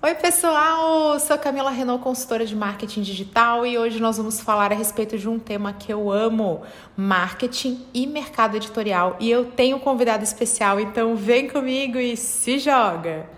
Oi, 0.00 0.14
pessoal! 0.14 1.18
Sou 1.18 1.36
Camila 1.36 1.72
Renault, 1.72 2.00
consultora 2.04 2.46
de 2.46 2.54
marketing 2.54 3.02
digital, 3.02 3.66
e 3.66 3.76
hoje 3.76 3.98
nós 3.98 4.16
vamos 4.16 4.40
falar 4.40 4.70
a 4.70 4.74
respeito 4.76 5.18
de 5.18 5.28
um 5.28 5.40
tema 5.40 5.72
que 5.72 5.92
eu 5.92 6.08
amo: 6.08 6.62
marketing 6.96 7.84
e 7.92 8.06
mercado 8.06 8.56
editorial. 8.56 9.16
E 9.18 9.28
eu 9.28 9.46
tenho 9.46 9.76
um 9.76 9.80
convidado 9.80 10.22
especial, 10.22 10.78
então 10.78 11.16
vem 11.16 11.48
comigo 11.48 11.98
e 11.98 12.16
se 12.16 12.60
joga! 12.60 13.28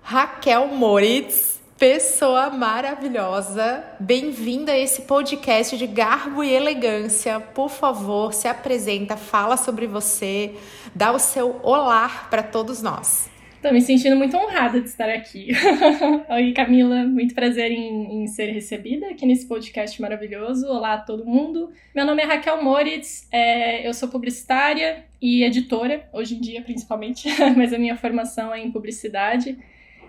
Raquel 0.00 0.68
Moritz 0.68 1.43
Pessoa 1.86 2.48
maravilhosa, 2.48 3.84
bem-vinda 4.00 4.72
a 4.72 4.78
esse 4.78 5.02
podcast 5.02 5.76
de 5.76 5.86
garbo 5.86 6.42
e 6.42 6.50
elegância. 6.50 7.38
Por 7.38 7.68
favor, 7.68 8.32
se 8.32 8.48
apresenta, 8.48 9.18
fala 9.18 9.58
sobre 9.58 9.86
você, 9.86 10.54
dá 10.94 11.12
o 11.12 11.18
seu 11.18 11.60
olá 11.62 12.26
para 12.30 12.42
todos 12.42 12.80
nós. 12.80 13.28
Estou 13.56 13.70
me 13.70 13.82
sentindo 13.82 14.16
muito 14.16 14.34
honrada 14.34 14.80
de 14.80 14.88
estar 14.88 15.10
aqui. 15.10 15.48
Oi, 16.30 16.52
Camila, 16.54 17.04
muito 17.04 17.34
prazer 17.34 17.70
em, 17.70 18.22
em, 18.22 18.26
ser 18.28 18.46
recebida 18.46 19.10
aqui 19.10 19.26
nesse 19.26 19.46
podcast 19.46 20.00
maravilhoso. 20.00 20.66
Olá 20.66 20.94
a 20.94 20.98
todo 20.98 21.26
mundo. 21.26 21.70
Meu 21.94 22.06
nome 22.06 22.22
é 22.22 22.24
Raquel 22.24 22.64
Moritz, 22.64 23.28
é, 23.30 23.86
eu 23.86 23.92
sou 23.92 24.08
publicitária 24.08 25.04
e 25.20 25.44
editora, 25.44 26.08
hoje 26.14 26.34
em 26.34 26.40
dia 26.40 26.62
principalmente, 26.62 27.28
mas 27.54 27.74
a 27.74 27.78
minha 27.78 27.94
formação 27.94 28.54
é 28.54 28.60
em 28.60 28.72
publicidade. 28.72 29.58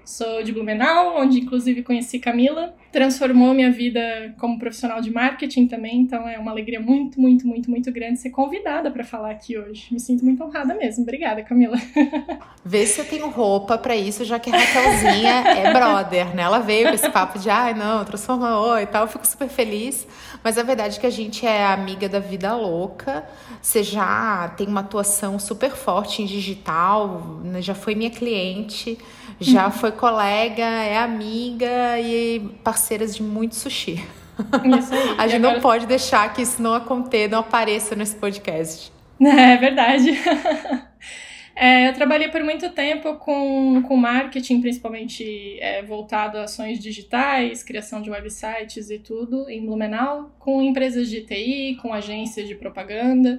Sou 0.05 0.44
de 0.44 0.52
Blumenau, 0.52 1.20
onde 1.20 1.40
inclusive 1.40 1.82
conheci 1.82 2.20
Camila. 2.20 2.76
Transformou 2.91 3.55
minha 3.55 3.72
vida 3.72 4.36
como 4.38 4.59
profissional 4.59 5.02
de 5.02 5.12
marketing 5.12 5.66
também, 5.68 6.02
então 6.02 6.30
é 6.30 6.38
uma 6.38 6.52
alegria 6.52 6.80
muito, 6.80 7.20
muito, 7.20 7.48
muito, 7.48 7.70
muito 7.72 7.91
grande 7.91 8.20
ser 8.20 8.30
convidada 8.30 8.91
para 8.91 9.04
falar 9.04 9.32
aqui 9.32 9.58
hoje. 9.58 9.88
Me 9.91 9.99
sinto 9.99 10.23
muito 10.23 10.44
honrada 10.44 10.76
mesmo. 10.76 11.02
Obrigada, 11.02 11.41
Camila. 11.41 11.76
Vê 12.63 12.86
se 12.86 13.02
eu 13.02 13.05
tenho 13.05 13.30
roupa 13.30 13.80
para 13.80 13.96
isso, 13.96 14.23
já 14.23 14.38
que 14.38 14.49
a 14.49 14.58
Raquelzinha 14.58 15.44
é 15.58 15.74
brother, 15.74 16.35
né? 16.35 16.43
Ela 16.43 16.60
veio 16.60 16.87
com 16.87 16.93
esse 16.93 17.10
papo 17.10 17.40
de, 17.40 17.49
ai, 17.49 17.74
não, 17.74 18.05
transformou 18.05 18.80
e 18.80 18.85
tal. 18.85 19.04
Eu 19.04 19.08
fico 19.08 19.26
super 19.26 19.49
feliz. 19.49 20.08
Mas 20.43 20.58
a 20.60 20.63
verdade 20.63 20.98
é 20.98 21.02
que 21.02 21.08
a 21.08 21.12
gente 21.12 21.46
é 21.46 21.65
amiga 21.65 22.08
da 22.08 22.20
vida 22.20 22.55
louca. 22.55 23.26
Você 23.60 23.82
já 23.82 24.54
tem 24.55 24.68
uma 24.68 24.82
atuação 24.82 25.40
super 25.40 25.71
forte 25.71 26.21
em 26.21 26.26
digital, 26.26 27.40
né? 27.43 27.62
já 27.62 27.74
foi 27.74 27.96
minha 27.96 28.12
cliente 28.12 28.98
já 29.40 29.70
foi 29.70 29.91
colega, 29.91 30.64
é 30.64 30.98
amiga 30.98 32.00
e 32.00 32.40
parceiras 32.64 33.16
de 33.16 33.24
muito 33.24 33.55
sushi. 33.55 34.04
Isso 34.80 34.94
aí. 34.94 35.16
A 35.18 35.27
gente 35.27 35.38
agora... 35.38 35.54
não 35.55 35.62
pode 35.62 35.86
deixar 35.86 36.34
que 36.34 36.42
isso 36.42 36.62
não 36.62 36.74
aconteça, 36.74 37.30
não 37.30 37.40
apareça 37.40 37.96
nesse 37.96 38.16
podcast. 38.16 38.94
É 39.20 39.55
verdade. 39.58 40.12
É, 41.58 41.88
eu 41.88 41.94
trabalhei 41.94 42.27
por 42.27 42.44
muito 42.44 42.70
tempo 42.72 43.16
com, 43.16 43.82
com 43.84 43.96
marketing, 43.96 44.60
principalmente 44.60 45.58
é, 45.62 45.82
voltado 45.82 46.38
a 46.38 46.44
ações 46.44 46.80
digitais, 46.80 47.64
criação 47.64 48.02
de 48.02 48.10
websites 48.10 48.90
e 48.90 48.99
tudo, 48.99 49.49
em 49.49 49.66
Blumenau, 49.66 50.36
com 50.38 50.62
empresas 50.62 51.10
de 51.10 51.22
TI, 51.22 51.77
com 51.82 51.94
agências 51.94 52.46
de 52.46 52.55
propaganda. 52.55 53.38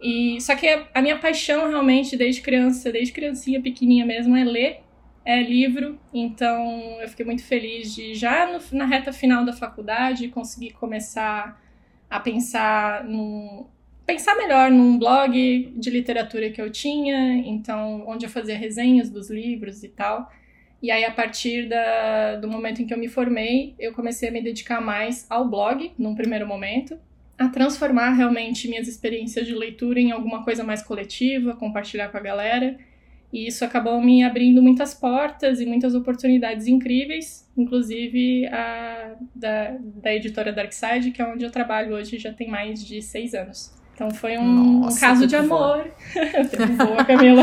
E 0.00 0.40
só 0.40 0.54
que 0.54 0.68
a 0.94 1.02
minha 1.02 1.18
paixão 1.18 1.68
realmente 1.68 2.16
desde 2.16 2.40
criança, 2.42 2.92
desde 2.92 3.12
criancinha 3.12 3.60
pequenininha 3.60 4.06
mesmo, 4.06 4.36
é 4.36 4.44
ler 4.44 4.80
é, 5.28 5.42
livro, 5.42 6.00
então 6.10 6.98
eu 7.02 7.08
fiquei 7.10 7.26
muito 7.26 7.44
feliz 7.44 7.94
de 7.94 8.14
já 8.14 8.50
no, 8.50 8.78
na 8.78 8.86
reta 8.86 9.12
final 9.12 9.44
da 9.44 9.52
faculdade 9.52 10.26
conseguir 10.28 10.70
começar 10.70 11.62
a 12.08 12.18
pensar 12.18 13.04
num, 13.04 13.66
pensar 14.06 14.34
melhor 14.36 14.70
num 14.70 14.98
blog 14.98 15.70
de 15.76 15.90
literatura 15.90 16.48
que 16.48 16.62
eu 16.62 16.72
tinha, 16.72 17.46
então 17.46 18.04
onde 18.08 18.24
eu 18.24 18.30
fazia 18.30 18.56
resenhas 18.56 19.10
dos 19.10 19.28
livros 19.28 19.84
e 19.84 19.90
tal. 19.90 20.32
E 20.82 20.90
aí 20.90 21.04
a 21.04 21.10
partir 21.10 21.68
da, 21.68 22.36
do 22.36 22.48
momento 22.48 22.80
em 22.80 22.86
que 22.86 22.94
eu 22.94 22.98
me 22.98 23.08
formei, 23.08 23.74
eu 23.78 23.92
comecei 23.92 24.30
a 24.30 24.32
me 24.32 24.40
dedicar 24.40 24.80
mais 24.80 25.26
ao 25.28 25.46
blog, 25.46 25.92
num 25.98 26.14
primeiro 26.14 26.46
momento, 26.46 26.98
a 27.36 27.50
transformar 27.50 28.12
realmente 28.12 28.66
minhas 28.66 28.88
experiências 28.88 29.46
de 29.46 29.54
leitura 29.54 30.00
em 30.00 30.10
alguma 30.10 30.42
coisa 30.42 30.64
mais 30.64 30.82
coletiva, 30.82 31.54
compartilhar 31.54 32.08
com 32.08 32.16
a 32.16 32.20
galera. 32.20 32.78
E 33.32 33.46
isso 33.46 33.64
acabou 33.64 34.00
me 34.00 34.22
abrindo 34.22 34.62
muitas 34.62 34.94
portas 34.94 35.60
e 35.60 35.66
muitas 35.66 35.94
oportunidades 35.94 36.66
incríveis, 36.66 37.46
inclusive 37.56 38.46
a 38.46 39.16
da, 39.34 39.76
da 40.02 40.14
editora 40.14 40.52
Darkside, 40.52 41.10
que 41.10 41.20
é 41.20 41.26
onde 41.26 41.44
eu 41.44 41.50
trabalho 41.50 41.94
hoje 41.94 42.18
já 42.18 42.32
tem 42.32 42.48
mais 42.48 42.84
de 42.84 43.02
seis 43.02 43.34
anos. 43.34 43.76
Então 43.98 44.12
foi 44.12 44.38
um, 44.38 44.82
Nossa, 44.82 45.00
caso 45.00 45.26
de 45.26 45.34
amor. 45.34 45.90
boa, 46.78 47.04
Camila. 47.04 47.42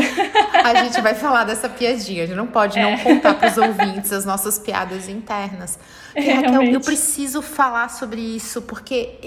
a 0.64 0.84
gente 0.84 1.02
vai 1.02 1.14
falar 1.14 1.44
dessa 1.44 1.68
piadinha. 1.68 2.24
A 2.24 2.26
gente 2.26 2.36
não 2.36 2.46
pode 2.46 2.78
é. 2.78 2.82
não 2.82 2.98
contar 2.98 3.34
para 3.34 3.50
os 3.50 3.58
ouvintes 3.58 4.10
as 4.10 4.24
nossas 4.24 4.58
piadas 4.58 5.06
internas. 5.06 5.78
É, 6.14 6.32
Raquel, 6.32 6.62
eu 6.62 6.80
preciso 6.80 7.42
falar 7.42 7.90
sobre 7.90 8.22
isso, 8.22 8.62
porque 8.62 9.18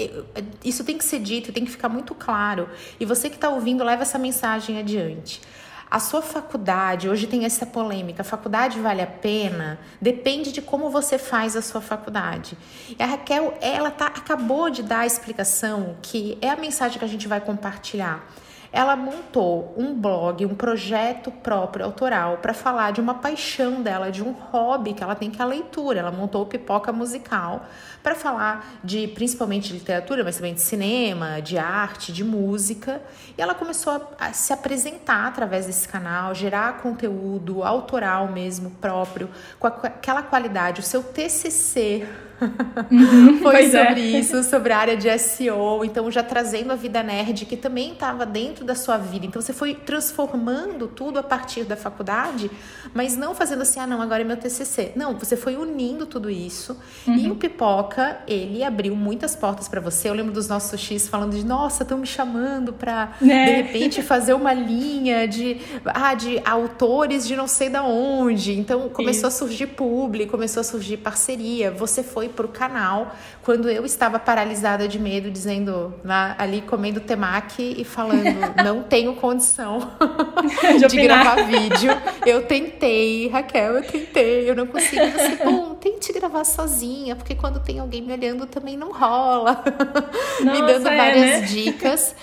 isso 0.65 0.83
tem 0.83 0.97
que 0.97 1.05
ser 1.05 1.19
dito, 1.19 1.53
tem 1.53 1.63
que 1.63 1.69
ficar 1.69 1.87
muito 1.87 2.15
claro. 2.15 2.67
E 2.99 3.05
você 3.05 3.29
que 3.29 3.35
está 3.35 3.49
ouvindo, 3.49 3.83
leva 3.83 4.01
essa 4.01 4.17
mensagem 4.17 4.79
adiante. 4.79 5.39
A 5.91 5.99
sua 5.99 6.21
faculdade, 6.21 7.09
hoje 7.09 7.25
tem 7.25 7.45
essa 7.45 7.65
polêmica, 7.65 8.23
faculdade 8.23 8.79
vale 8.79 9.01
a 9.01 9.07
pena? 9.07 9.79
Depende 9.99 10.51
de 10.51 10.61
como 10.61 10.87
você 10.91 11.17
faz 11.17 11.55
a 11.55 11.63
sua 11.63 11.81
faculdade. 11.81 12.55
E 12.97 13.01
a 13.01 13.07
Raquel, 13.07 13.57
ela 13.59 13.89
tá, 13.89 14.05
acabou 14.05 14.69
de 14.69 14.83
dar 14.83 14.99
a 14.99 15.05
explicação 15.07 15.95
que 15.99 16.37
é 16.41 16.49
a 16.49 16.55
mensagem 16.55 16.99
que 16.99 17.05
a 17.05 17.07
gente 17.07 17.27
vai 17.27 17.41
compartilhar. 17.41 18.23
Ela 18.71 18.95
montou 18.95 19.73
um 19.75 19.95
blog, 19.95 20.45
um 20.45 20.53
projeto 20.53 21.31
próprio, 21.31 21.85
autoral, 21.85 22.37
para 22.37 22.53
falar 22.53 22.91
de 22.91 23.01
uma 23.01 23.15
paixão 23.15 23.81
dela, 23.81 24.11
de 24.11 24.21
um 24.21 24.31
hobby 24.31 24.93
que 24.93 25.01
ela 25.01 25.15
tem, 25.15 25.31
que 25.31 25.41
é 25.41 25.43
a 25.43 25.47
leitura. 25.47 26.01
Ela 26.01 26.11
montou 26.11 26.43
o 26.43 26.45
Pipoca 26.45 26.93
Musical 26.93 27.65
para 28.01 28.15
falar 28.15 28.79
de 28.83 29.07
principalmente 29.07 29.69
de 29.69 29.73
literatura, 29.75 30.23
mas 30.23 30.37
também 30.37 30.53
de 30.53 30.61
cinema, 30.61 31.41
de 31.41 31.57
arte, 31.57 32.11
de 32.11 32.23
música. 32.23 33.01
E 33.37 33.41
ela 33.41 33.53
começou 33.53 33.93
a, 33.93 34.27
a 34.27 34.33
se 34.33 34.53
apresentar 34.53 35.27
através 35.27 35.65
desse 35.65 35.87
canal, 35.87 36.33
gerar 36.33 36.77
conteúdo 36.81 37.63
autoral 37.63 38.27
mesmo, 38.27 38.71
próprio, 38.71 39.29
com 39.59 39.67
aquela 39.67 40.23
qualidade. 40.23 40.81
O 40.81 40.83
seu 40.83 41.03
TCC 41.03 42.07
Uhum, 42.89 43.39
Foi 43.43 43.65
sobre 43.65 44.01
é. 44.01 44.19
isso, 44.19 44.43
sobre 44.43 44.71
a 44.71 44.77
área 44.77 44.97
de 44.97 45.17
SEO, 45.19 45.83
então 45.83 46.09
já 46.09 46.23
trazendo 46.23 46.71
a 46.71 46.75
vida 46.75 47.03
nerd 47.03 47.45
que 47.45 47.57
também 47.57 47.91
estava 47.91 48.25
dentro 48.25 48.63
da 48.63 48.75
sua 48.75 48.97
vida. 48.97 49.25
Então 49.25 49.41
você 49.41 49.51
foi 49.51 49.75
transformando 49.75 50.87
tudo 50.87 51.19
a 51.19 51.23
partir 51.23 51.63
da 51.63 51.75
faculdade, 51.75 52.49
mas 52.93 53.17
não 53.17 53.35
fazendo 53.35 53.61
assim, 53.61 53.79
ah, 53.79 53.87
não, 53.87 54.01
agora 54.01 54.21
é 54.21 54.25
meu 54.25 54.37
TCC. 54.37 54.93
Não, 54.95 55.17
você 55.17 55.35
foi 55.35 55.55
unindo 55.57 56.05
tudo 56.05 56.29
isso. 56.29 56.77
Uhum. 57.05 57.15
E 57.15 57.31
o 57.31 57.35
Pipoca, 57.35 57.88
ele 58.27 58.63
abriu 58.63 58.95
muitas 58.95 59.35
portas 59.35 59.67
para 59.67 59.81
você. 59.81 60.09
Eu 60.09 60.13
lembro 60.13 60.31
dos 60.31 60.47
nossos 60.47 60.69
sushis 60.69 61.07
falando 61.07 61.35
de, 61.35 61.45
nossa, 61.45 61.83
estão 61.83 61.97
me 61.97 62.07
chamando 62.07 62.73
para 62.73 63.13
né? 63.21 63.45
de 63.45 63.51
repente 63.61 64.01
fazer 64.01 64.33
uma 64.33 64.53
linha 64.53 65.27
de, 65.27 65.57
ah, 65.85 66.13
de 66.13 66.41
autores 66.45 67.27
de 67.27 67.35
não 67.35 67.47
sei 67.47 67.69
da 67.69 67.83
onde. 67.83 68.57
Então 68.57 68.89
começou 68.89 69.27
isso. 69.29 69.43
a 69.43 69.47
surgir 69.47 69.67
público, 69.67 70.31
começou 70.31 70.61
a 70.61 70.63
surgir 70.63 70.97
parceria. 70.97 71.71
Você 71.71 72.03
foi 72.03 72.29
para 72.29 72.45
o 72.45 72.49
canal 72.49 73.13
quando 73.43 73.69
eu 73.69 73.85
estava 73.85 74.19
paralisada 74.19 74.87
de 74.87 74.99
medo, 74.99 75.31
dizendo 75.31 75.93
lá, 76.03 76.35
ali 76.37 76.61
comendo 76.61 76.99
temaki 76.99 77.75
e 77.77 77.83
falando 77.83 78.39
não 78.63 78.83
tenho 78.83 79.15
condição 79.15 79.79
de, 80.79 80.87
de 80.87 81.01
gravar 81.01 81.43
vídeo. 81.43 81.91
Eu 82.25 82.43
tentei, 82.43 83.27
Raquel, 83.29 83.77
eu 83.77 83.83
tentei, 83.83 84.49
eu 84.49 84.55
não 84.55 84.67
consigo. 84.67 85.03
Você, 85.05 85.43
bom, 85.43 85.73
tente 85.75 86.13
gravar 86.13 86.43
sozinha, 86.43 87.15
porque 87.15 87.35
quando 87.35 87.59
tem 87.59 87.78
alguém 87.79 88.01
me 88.01 88.13
olhando 88.13 88.45
também 88.45 88.77
não 88.77 88.91
rola. 88.91 89.63
Nossa, 90.41 90.43
me 90.61 90.61
dando 90.61 90.87
é, 90.87 90.97
várias 90.97 91.41
né? 91.41 91.41
dicas 91.41 92.15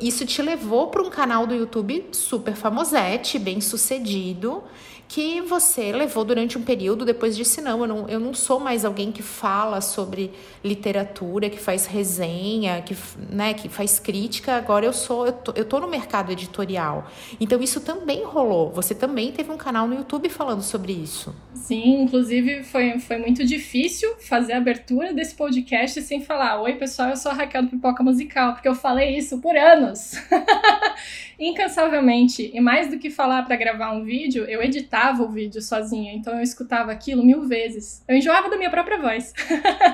isso 0.00 0.24
te 0.24 0.40
levou 0.40 0.86
para 0.88 1.02
um 1.02 1.10
canal 1.10 1.46
do 1.46 1.54
YouTube 1.54 2.08
super 2.12 2.54
famosete, 2.54 3.38
bem 3.38 3.60
sucedido 3.60 4.62
que 5.08 5.40
você 5.42 5.92
levou 5.92 6.24
durante 6.24 6.56
um 6.58 6.62
período, 6.62 7.04
depois 7.04 7.36
disse: 7.36 7.60
não 7.60 7.80
eu, 7.80 7.86
não, 7.86 8.08
eu 8.08 8.20
não 8.20 8.34
sou 8.34 8.58
mais 8.58 8.84
alguém 8.84 9.12
que 9.12 9.22
fala 9.22 9.80
sobre 9.80 10.30
literatura, 10.62 11.50
que 11.50 11.58
faz 11.58 11.86
resenha, 11.86 12.82
que, 12.82 12.96
né, 13.30 13.54
que 13.54 13.68
faz 13.68 13.98
crítica, 13.98 14.56
agora 14.56 14.86
eu 14.86 14.92
sou, 14.92 15.26
eu 15.26 15.32
tô, 15.32 15.52
eu 15.54 15.64
tô 15.64 15.78
no 15.78 15.88
mercado 15.88 16.32
editorial. 16.32 17.10
Então 17.40 17.60
isso 17.60 17.80
também 17.80 18.24
rolou. 18.24 18.72
Você 18.72 18.94
também 18.94 19.30
teve 19.30 19.50
um 19.52 19.56
canal 19.56 19.86
no 19.86 19.94
YouTube 19.94 20.28
falando 20.28 20.62
sobre 20.62 20.92
isso. 20.92 21.34
Sim, 21.54 22.02
inclusive 22.02 22.62
foi, 22.64 22.98
foi 22.98 23.18
muito 23.18 23.44
difícil 23.44 24.16
fazer 24.18 24.54
a 24.54 24.58
abertura 24.58 25.12
desse 25.12 25.34
podcast 25.34 26.00
sem 26.02 26.22
falar: 26.22 26.60
Oi, 26.62 26.74
pessoal, 26.74 27.10
eu 27.10 27.16
sou 27.16 27.30
a 27.30 27.34
Raquel 27.34 27.62
do 27.62 27.68
Pipoca 27.68 28.02
Musical, 28.02 28.54
porque 28.54 28.68
eu 28.68 28.74
falei 28.74 29.16
isso 29.16 29.38
por 29.40 29.56
anos. 29.56 30.14
Incansavelmente. 31.38 32.50
E 32.54 32.60
mais 32.60 32.88
do 32.88 32.98
que 32.98 33.10
falar 33.10 33.42
para 33.42 33.56
gravar 33.56 33.92
um 33.92 34.04
vídeo, 34.04 34.44
eu 34.44 34.62
editava 34.62 34.93
o 35.24 35.28
vídeo 35.28 35.60
sozinha. 35.60 36.12
Então 36.12 36.34
eu 36.34 36.42
escutava 36.42 36.92
aquilo 36.92 37.24
mil 37.24 37.42
vezes. 37.42 38.04
Eu 38.08 38.16
enjoava 38.16 38.48
da 38.48 38.56
minha 38.56 38.70
própria 38.70 39.00
voz 39.00 39.32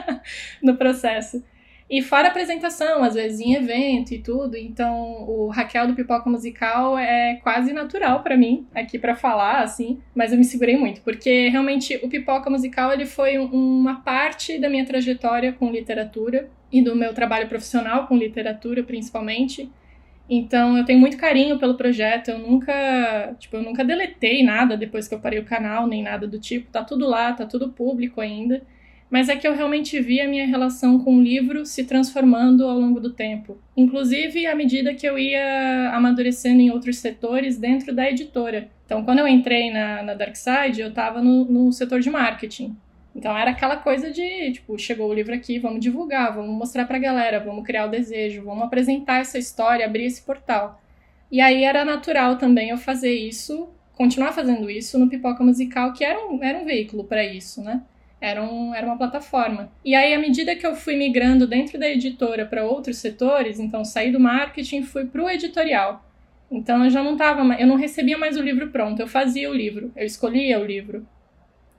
no 0.63 0.77
processo. 0.77 1.43
E 1.91 2.03
fora 2.03 2.29
apresentação, 2.29 3.03
às 3.03 3.15
vezes 3.15 3.41
em 3.41 3.55
evento 3.55 4.15
e 4.15 4.19
tudo. 4.19 4.57
Então, 4.57 5.29
o 5.29 5.49
Raquel 5.49 5.89
do 5.89 5.95
Pipoca 5.95 6.31
Musical 6.31 6.97
é 6.97 7.41
quase 7.43 7.73
natural 7.73 8.23
para 8.23 8.37
mim 8.37 8.65
aqui 8.73 8.97
para 8.97 9.17
falar, 9.17 9.63
assim. 9.63 9.99
Mas 10.15 10.31
eu 10.31 10.39
me 10.39 10.45
segurei 10.45 10.77
muito, 10.77 11.01
porque 11.01 11.49
realmente 11.49 11.99
o 12.01 12.09
Pipoca 12.09 12.49
Musical 12.49 12.93
ele 12.93 13.07
foi 13.07 13.39
uma 13.39 14.03
parte 14.03 14.57
da 14.57 14.71
minha 14.71 14.87
trajetória 14.87 15.53
com 15.53 15.69
literatura 15.69 16.49
e 16.71 16.81
do 16.81 16.95
meu 16.95 17.13
trabalho 17.13 17.49
profissional 17.49 18.07
com 18.07 18.17
literatura, 18.17 18.85
principalmente. 18.85 19.69
Então, 20.31 20.79
eu 20.79 20.85
tenho 20.85 21.01
muito 21.01 21.17
carinho 21.17 21.59
pelo 21.59 21.75
projeto. 21.75 22.29
Eu 22.29 22.39
nunca, 22.39 23.35
tipo, 23.39 23.57
eu 23.57 23.63
nunca 23.63 23.85
deletei 23.85 24.45
nada 24.45 24.77
depois 24.77 25.09
que 25.09 25.15
eu 25.15 25.21
parei 25.21 25.41
o 25.41 25.45
canal, 25.45 25.87
nem 25.89 26.03
nada 26.03 26.27
do 26.27 26.39
tipo. 26.39 26.71
Tá 26.71 26.85
tudo 26.85 27.07
lá, 27.07 27.33
tá 27.33 27.45
tudo 27.45 27.71
público 27.71 28.21
ainda 28.21 28.63
mas 29.11 29.29
é 29.29 29.35
que 29.35 29.47
eu 29.47 29.55
realmente 29.55 30.01
vi 30.01 30.21
a 30.21 30.29
minha 30.29 30.47
relação 30.47 31.01
com 31.01 31.17
o 31.17 31.23
livro 31.23 31.67
se 31.67 31.85
transformando 31.85 32.65
ao 32.65 32.79
longo 32.79 33.01
do 33.01 33.11
tempo. 33.11 33.59
Inclusive 33.77 34.47
à 34.47 34.55
medida 34.55 34.95
que 34.95 35.07
eu 35.07 35.19
ia 35.19 35.91
amadurecendo 35.93 36.61
em 36.61 36.71
outros 36.71 36.99
setores 36.99 37.59
dentro 37.59 37.93
da 37.93 38.09
editora. 38.09 38.69
Então, 38.87 39.05
quando 39.05 39.19
eu 39.19 39.27
entrei 39.27 39.71
na, 39.71 40.03
na 40.03 40.15
Dark 40.15 40.37
Side, 40.37 40.81
eu 40.81 40.89
estava 40.89 41.21
no, 41.21 41.45
no 41.45 41.73
setor 41.73 41.99
de 41.99 42.09
marketing. 42.09 42.77
Então 43.21 43.37
era 43.37 43.51
aquela 43.51 43.77
coisa 43.77 44.11
de, 44.11 44.51
tipo, 44.53 44.79
chegou 44.79 45.11
o 45.11 45.13
livro 45.13 45.35
aqui, 45.35 45.59
vamos 45.59 45.81
divulgar, 45.81 46.35
vamos 46.35 46.57
mostrar 46.57 46.87
pra 46.87 46.99
galera, 46.99 47.39
vamos 47.39 47.67
criar 47.67 47.85
o 47.85 47.91
desejo, 47.91 48.43
vamos 48.43 48.65
apresentar 48.65 49.21
essa 49.21 49.37
história, 49.37 49.85
abrir 49.85 50.07
esse 50.07 50.23
portal. 50.23 50.81
E 51.31 51.39
aí 51.39 51.63
era 51.63 51.85
natural 51.85 52.39
também 52.39 52.71
eu 52.71 52.79
fazer 52.79 53.13
isso, 53.13 53.69
continuar 53.93 54.33
fazendo 54.33 54.71
isso 54.71 54.99
no 54.99 55.07
Pipoca 55.07 55.45
Musical, 55.45 55.93
que 55.93 56.03
era 56.03 56.19
um, 56.19 56.43
era 56.43 56.59
um 56.59 56.65
veículo 56.65 57.05
para 57.05 57.23
isso, 57.23 57.63
né? 57.63 57.83
Era, 58.19 58.43
um, 58.43 58.75
era 58.75 58.87
uma 58.87 58.97
plataforma. 58.97 59.71
E 59.85 59.95
aí, 59.95 60.15
à 60.15 60.19
medida 60.19 60.57
que 60.57 60.67
eu 60.67 60.75
fui 60.75 60.97
migrando 60.97 61.47
dentro 61.47 61.79
da 61.79 61.91
editora 61.91 62.47
para 62.47 62.65
outros 62.65 62.97
setores, 62.97 63.61
então 63.61 63.85
saí 63.85 64.11
do 64.11 64.19
marketing 64.19 64.79
e 64.79 64.83
fui 64.83 65.05
para 65.05 65.23
o 65.23 65.29
editorial. 65.29 66.03
Então 66.51 66.83
eu 66.83 66.91
já 66.91 67.03
não 67.03 67.19
tava, 67.19 67.43
eu 67.61 67.67
não 67.67 67.77
recebia 67.77 68.17
mais 68.17 68.39
o 68.39 68.43
livro 68.43 68.69
pronto, 68.69 68.99
eu 68.99 69.07
fazia 69.07 69.51
o 69.51 69.55
livro, 69.55 69.93
eu 69.95 70.07
escolhia 70.07 70.59
o 70.59 70.65
livro. 70.65 71.07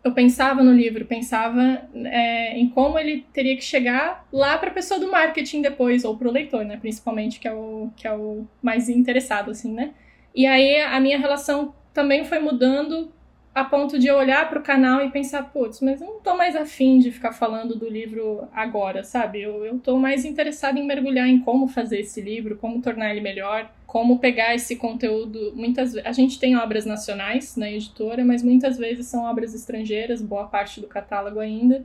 Eu 0.04 0.14
pensava 0.14 0.64
no 0.64 0.74
livro, 0.74 1.06
pensava 1.06 1.88
é, 1.94 2.58
em 2.58 2.68
como 2.70 2.98
ele 2.98 3.26
teria 3.32 3.56
que 3.56 3.64
chegar 3.64 4.26
lá 4.32 4.58
para 4.58 4.72
a 4.72 4.74
pessoa 4.74 5.00
do 5.00 5.12
marketing 5.12 5.62
depois, 5.62 6.04
ou 6.04 6.18
para 6.18 6.28
o 6.28 6.32
leitor, 6.32 6.66
né? 6.66 6.78
Principalmente, 6.78 7.40
que 7.40 7.48
é, 7.48 7.54
o, 7.54 7.92
que 7.96 8.08
é 8.08 8.14
o 8.14 8.48
mais 8.62 8.90
interessado, 8.90 9.52
assim, 9.52 9.72
né? 9.72 9.92
E 10.34 10.48
aí 10.48 10.82
a 10.82 11.00
minha 11.00 11.20
relação 11.20 11.76
também 11.94 12.26
foi 12.26 12.40
mudando 12.40 13.12
a 13.54 13.66
ponto 13.66 14.00
de 14.00 14.08
eu 14.08 14.16
olhar 14.16 14.50
para 14.50 14.60
o 14.60 14.64
canal 14.64 15.02
e 15.02 15.12
pensar, 15.12 15.44
putz, 15.52 15.82
mas 15.82 16.00
eu 16.00 16.08
não 16.08 16.20
tô 16.22 16.38
mais 16.38 16.56
afim 16.56 17.00
de 17.00 17.12
ficar 17.12 17.34
falando 17.34 17.78
do 17.78 17.90
livro 17.90 18.48
agora, 18.54 19.04
sabe? 19.04 19.42
Eu, 19.42 19.78
tô 19.80 19.98
mais 19.98 20.24
interessada 20.24 20.80
em 20.80 20.88
mergulhar 20.88 21.28
em 21.28 21.40
como 21.40 21.68
fazer 21.68 22.00
esse 22.00 22.22
livro, 22.22 22.56
como 22.56 22.82
tornar 22.82 23.12
ele 23.12 23.20
melhor, 23.20 23.70
como 23.86 24.20
pegar 24.20 24.56
esse 24.56 24.78
conteúdo. 24.78 25.52
Muitas 25.54 25.98
A 25.98 26.14
gente 26.14 26.40
tem 26.40 26.56
obras 26.56 26.86
nacionais 26.86 27.58
na 27.58 27.70
editora, 27.70 28.24
mas 28.24 28.42
muitas 28.42 28.78
vezes 28.78 29.08
são 29.08 29.26
obras 29.26 29.54
estrangeiras, 29.54 30.22
boa 30.22 30.48
parte 30.48 30.80
do 30.80 30.88
catálogo 30.88 31.40
ainda. 31.40 31.84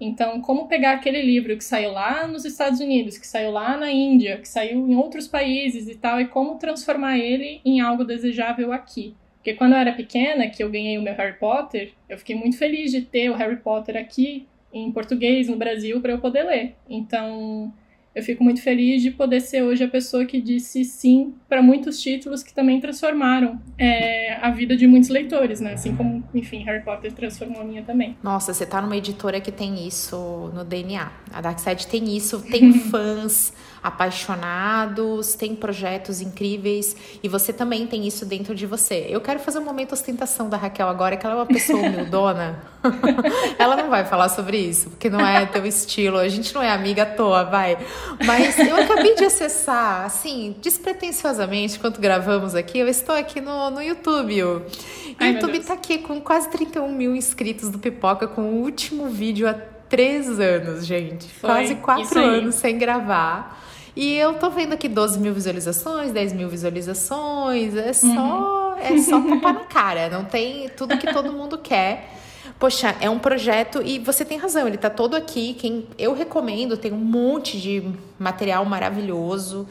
Então, 0.00 0.40
como 0.40 0.66
pegar 0.66 0.92
aquele 0.94 1.20
livro 1.20 1.56
que 1.56 1.62
saiu 1.62 1.92
lá 1.92 2.26
nos 2.26 2.44
Estados 2.46 2.80
Unidos, 2.80 3.18
que 3.18 3.26
saiu 3.26 3.52
lá 3.52 3.76
na 3.76 3.90
Índia, 3.90 4.38
que 4.38 4.48
saiu 4.48 4.88
em 4.88 4.96
outros 4.96 5.28
países 5.28 5.88
e 5.88 5.94
tal, 5.94 6.20
e 6.20 6.26
como 6.26 6.58
transformar 6.58 7.18
ele 7.18 7.60
em 7.64 7.80
algo 7.80 8.02
desejável 8.02 8.72
aqui. 8.72 9.14
Porque 9.42 9.54
quando 9.54 9.72
eu 9.72 9.78
era 9.78 9.92
pequena, 9.92 10.46
que 10.46 10.62
eu 10.62 10.70
ganhei 10.70 10.96
o 10.96 11.02
meu 11.02 11.14
Harry 11.14 11.36
Potter, 11.36 11.92
eu 12.08 12.16
fiquei 12.16 12.36
muito 12.36 12.56
feliz 12.56 12.92
de 12.92 13.00
ter 13.00 13.28
o 13.28 13.34
Harry 13.34 13.56
Potter 13.56 13.96
aqui 13.96 14.46
em 14.72 14.90
português 14.92 15.48
no 15.48 15.56
Brasil 15.56 16.00
para 16.00 16.12
eu 16.12 16.18
poder 16.18 16.44
ler. 16.44 16.76
Então, 16.88 17.74
eu 18.14 18.22
fico 18.22 18.44
muito 18.44 18.62
feliz 18.62 19.02
de 19.02 19.10
poder 19.10 19.40
ser 19.40 19.62
hoje 19.62 19.82
a 19.82 19.88
pessoa 19.88 20.24
que 20.24 20.40
disse 20.40 20.84
sim 20.84 21.34
para 21.48 21.60
muitos 21.60 22.00
títulos 22.00 22.44
que 22.44 22.54
também 22.54 22.78
transformaram 22.78 23.60
é, 23.76 24.34
a 24.34 24.50
vida 24.52 24.76
de 24.76 24.86
muitos 24.86 25.08
leitores, 25.08 25.60
né? 25.60 25.72
Assim 25.72 25.96
como, 25.96 26.22
enfim, 26.32 26.62
Harry 26.62 26.84
Potter 26.84 27.12
transformou 27.12 27.62
a 27.62 27.64
minha 27.64 27.82
também. 27.82 28.16
Nossa, 28.22 28.54
você 28.54 28.64
tá 28.64 28.80
numa 28.80 28.96
editora 28.96 29.40
que 29.40 29.50
tem 29.50 29.88
isso 29.88 30.52
no 30.54 30.62
DNA. 30.62 31.10
A 31.32 31.40
Darkside 31.40 31.88
tem 31.88 32.16
isso, 32.16 32.40
tem 32.42 32.72
fãs 32.90 33.52
apaixonados, 33.82 35.34
tem 35.34 35.56
projetos 35.56 36.20
incríveis 36.20 36.96
e 37.22 37.28
você 37.28 37.52
também 37.52 37.86
tem 37.86 38.06
isso 38.06 38.24
dentro 38.24 38.54
de 38.54 38.66
você. 38.66 39.06
Eu 39.08 39.20
quero 39.20 39.40
fazer 39.40 39.58
um 39.58 39.64
momento 39.64 39.92
ostentação 39.92 40.48
da 40.48 40.56
Raquel 40.56 40.88
agora, 40.88 41.16
que 41.16 41.26
ela 41.26 41.34
é 41.34 41.38
uma 41.38 41.46
pessoa 41.46 41.80
humildona. 41.82 42.62
ela 43.58 43.76
não 43.76 43.90
vai 43.90 44.04
falar 44.04 44.28
sobre 44.28 44.58
isso, 44.58 44.90
porque 44.90 45.10
não 45.10 45.24
é 45.24 45.46
teu 45.46 45.64
estilo. 45.66 46.18
A 46.18 46.28
gente 46.28 46.54
não 46.54 46.62
é 46.62 46.70
amiga 46.70 47.02
à 47.02 47.06
toa, 47.06 47.44
vai. 47.44 47.78
Mas 48.24 48.58
eu 48.58 48.76
acabei 48.76 49.14
de 49.14 49.24
acessar, 49.24 50.04
assim, 50.04 50.56
despretensiosamente, 50.60 51.76
enquanto 51.76 52.00
gravamos 52.00 52.54
aqui, 52.54 52.78
eu 52.78 52.88
estou 52.88 53.14
aqui 53.14 53.40
no, 53.40 53.70
no 53.70 53.82
YouTube. 53.82 54.42
O 54.42 54.62
Ai, 55.18 55.34
YouTube 55.34 55.60
tá 55.60 55.74
aqui 55.74 55.98
com 55.98 56.20
quase 56.20 56.48
31 56.50 56.92
mil 56.92 57.14
inscritos 57.14 57.68
do 57.68 57.78
Pipoca, 57.78 58.26
com 58.26 58.42
o 58.42 58.62
último 58.62 59.08
vídeo 59.08 59.48
há 59.48 59.71
três 59.92 60.40
anos, 60.40 60.86
gente. 60.86 61.28
Foi. 61.28 61.50
Quase 61.50 61.74
quatro 61.74 62.18
anos 62.18 62.54
sem 62.54 62.78
gravar. 62.78 63.62
E 63.94 64.16
eu 64.16 64.32
tô 64.32 64.48
vendo 64.48 64.72
aqui 64.72 64.88
12 64.88 65.20
mil 65.20 65.34
visualizações, 65.34 66.12
10 66.12 66.32
mil 66.32 66.48
visualizações. 66.48 67.76
É 67.76 67.92
só, 67.92 68.06
uhum. 68.06 68.74
é 68.78 68.96
só 68.96 69.20
tapar 69.28 69.52
na 69.52 69.64
cara. 69.66 70.08
Não 70.08 70.24
tem 70.24 70.70
tudo 70.70 70.96
que 70.96 71.12
todo 71.12 71.30
mundo 71.30 71.58
quer. 71.58 72.10
Poxa, 72.58 72.96
é 73.02 73.10
um 73.10 73.18
projeto 73.18 73.82
e 73.84 73.98
você 73.98 74.24
tem 74.24 74.38
razão, 74.38 74.66
ele 74.66 74.78
tá 74.78 74.88
todo 74.88 75.14
aqui. 75.14 75.52
Quem 75.52 75.86
eu 75.98 76.14
recomendo, 76.14 76.78
tem 76.78 76.90
um 76.90 76.96
monte 76.96 77.60
de 77.60 77.82
material 78.18 78.64
maravilhoso 78.64 79.68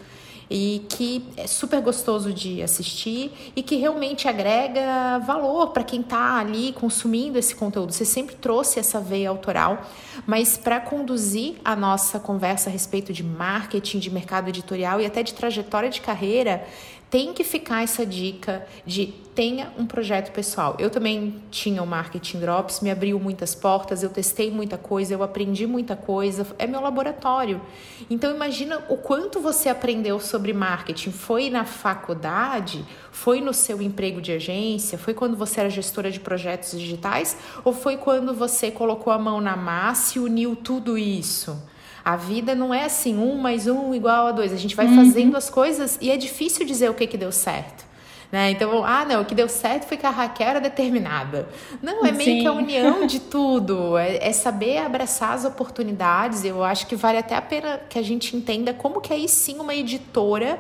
e 0.53 0.85
que 0.89 1.23
é 1.37 1.47
super 1.47 1.79
gostoso 1.81 2.33
de 2.33 2.61
assistir 2.61 3.31
e 3.55 3.63
que 3.63 3.77
realmente 3.77 4.27
agrega 4.27 5.17
valor 5.25 5.69
para 5.69 5.81
quem 5.81 6.01
está 6.01 6.39
ali 6.39 6.73
consumindo 6.73 7.39
esse 7.39 7.55
conteúdo. 7.55 7.93
Você 7.93 8.03
sempre 8.03 8.35
trouxe 8.35 8.77
essa 8.77 8.99
veia 8.99 9.29
autoral, 9.29 9.81
mas 10.27 10.57
para 10.57 10.81
conduzir 10.81 11.55
a 11.63 11.73
nossa 11.73 12.19
conversa 12.19 12.69
a 12.69 12.73
respeito 12.73 13.13
de 13.13 13.23
marketing, 13.23 13.99
de 13.99 14.11
mercado 14.11 14.49
editorial 14.49 14.99
e 14.99 15.05
até 15.05 15.23
de 15.23 15.33
trajetória 15.33 15.89
de 15.89 16.01
carreira, 16.01 16.67
tem 17.11 17.33
que 17.33 17.43
ficar 17.43 17.83
essa 17.83 18.05
dica 18.05 18.65
de 18.85 19.07
tenha 19.35 19.73
um 19.77 19.85
projeto 19.85 20.31
pessoal. 20.31 20.77
Eu 20.79 20.89
também 20.89 21.41
tinha 21.51 21.83
o 21.83 21.87
Marketing 21.87 22.39
Drops, 22.39 22.79
me 22.79 22.89
abriu 22.89 23.19
muitas 23.19 23.53
portas, 23.53 24.01
eu 24.01 24.09
testei 24.09 24.49
muita 24.49 24.77
coisa, 24.77 25.13
eu 25.13 25.21
aprendi 25.21 25.67
muita 25.67 25.93
coisa, 25.93 26.47
é 26.57 26.65
meu 26.65 26.79
laboratório. 26.79 27.61
Então 28.09 28.33
imagina 28.33 28.81
o 28.87 28.95
quanto 28.95 29.41
você 29.41 29.67
aprendeu 29.67 30.21
sobre 30.21 30.53
marketing. 30.53 31.11
Foi 31.11 31.49
na 31.49 31.65
faculdade? 31.65 32.85
Foi 33.11 33.41
no 33.41 33.53
seu 33.53 33.81
emprego 33.81 34.21
de 34.21 34.31
agência? 34.31 34.97
Foi 34.97 35.13
quando 35.13 35.35
você 35.35 35.59
era 35.59 35.69
gestora 35.69 36.09
de 36.09 36.19
projetos 36.21 36.71
digitais? 36.79 37.35
Ou 37.65 37.73
foi 37.73 37.97
quando 37.97 38.33
você 38.33 38.71
colocou 38.71 39.11
a 39.11 39.19
mão 39.19 39.41
na 39.41 39.57
massa 39.57 40.17
e 40.17 40.21
uniu 40.21 40.55
tudo 40.55 40.97
isso? 40.97 41.70
A 42.03 42.15
vida 42.15 42.55
não 42.55 42.73
é 42.73 42.85
assim, 42.85 43.17
um 43.17 43.35
mais 43.37 43.67
um 43.67 43.93
igual 43.93 44.27
a 44.27 44.31
dois. 44.31 44.51
A 44.51 44.57
gente 44.57 44.75
vai 44.75 44.87
uhum. 44.87 44.95
fazendo 44.95 45.37
as 45.37 45.49
coisas 45.49 45.97
e 46.01 46.09
é 46.09 46.17
difícil 46.17 46.65
dizer 46.65 46.89
o 46.89 46.93
que, 46.93 47.05
que 47.07 47.17
deu 47.17 47.31
certo. 47.31 47.91
Né? 48.31 48.51
Então, 48.51 48.83
ah, 48.85 49.03
não, 49.03 49.21
o 49.21 49.25
que 49.25 49.35
deu 49.35 49.49
certo 49.49 49.85
foi 49.85 49.97
que 49.97 50.05
a 50.05 50.09
Raquel 50.09 50.47
era 50.47 50.61
determinada. 50.61 51.49
Não, 51.81 52.05
é 52.05 52.11
meio 52.11 52.37
Sim. 52.37 52.41
que 52.41 52.47
a 52.47 52.53
união 52.53 53.05
de 53.05 53.19
tudo. 53.29 53.97
É, 53.97 54.29
é, 54.29 54.31
saber 54.31 54.77
abraçar 54.77 55.33
as 55.33 55.43
oportunidades. 55.43 56.45
Eu 56.45 56.63
acho 56.63 56.87
que 56.87 56.95
vale 56.95 57.17
até 57.17 57.35
a 57.35 57.41
pena 57.41 57.81
que 57.89 57.99
a 57.99 58.01
gente 58.01 58.35
entenda 58.35 58.73
como 58.73 59.01
que 59.01 59.11
aí 59.11 59.27
sim 59.27 59.59
uma 59.59 59.75
editora 59.75 60.57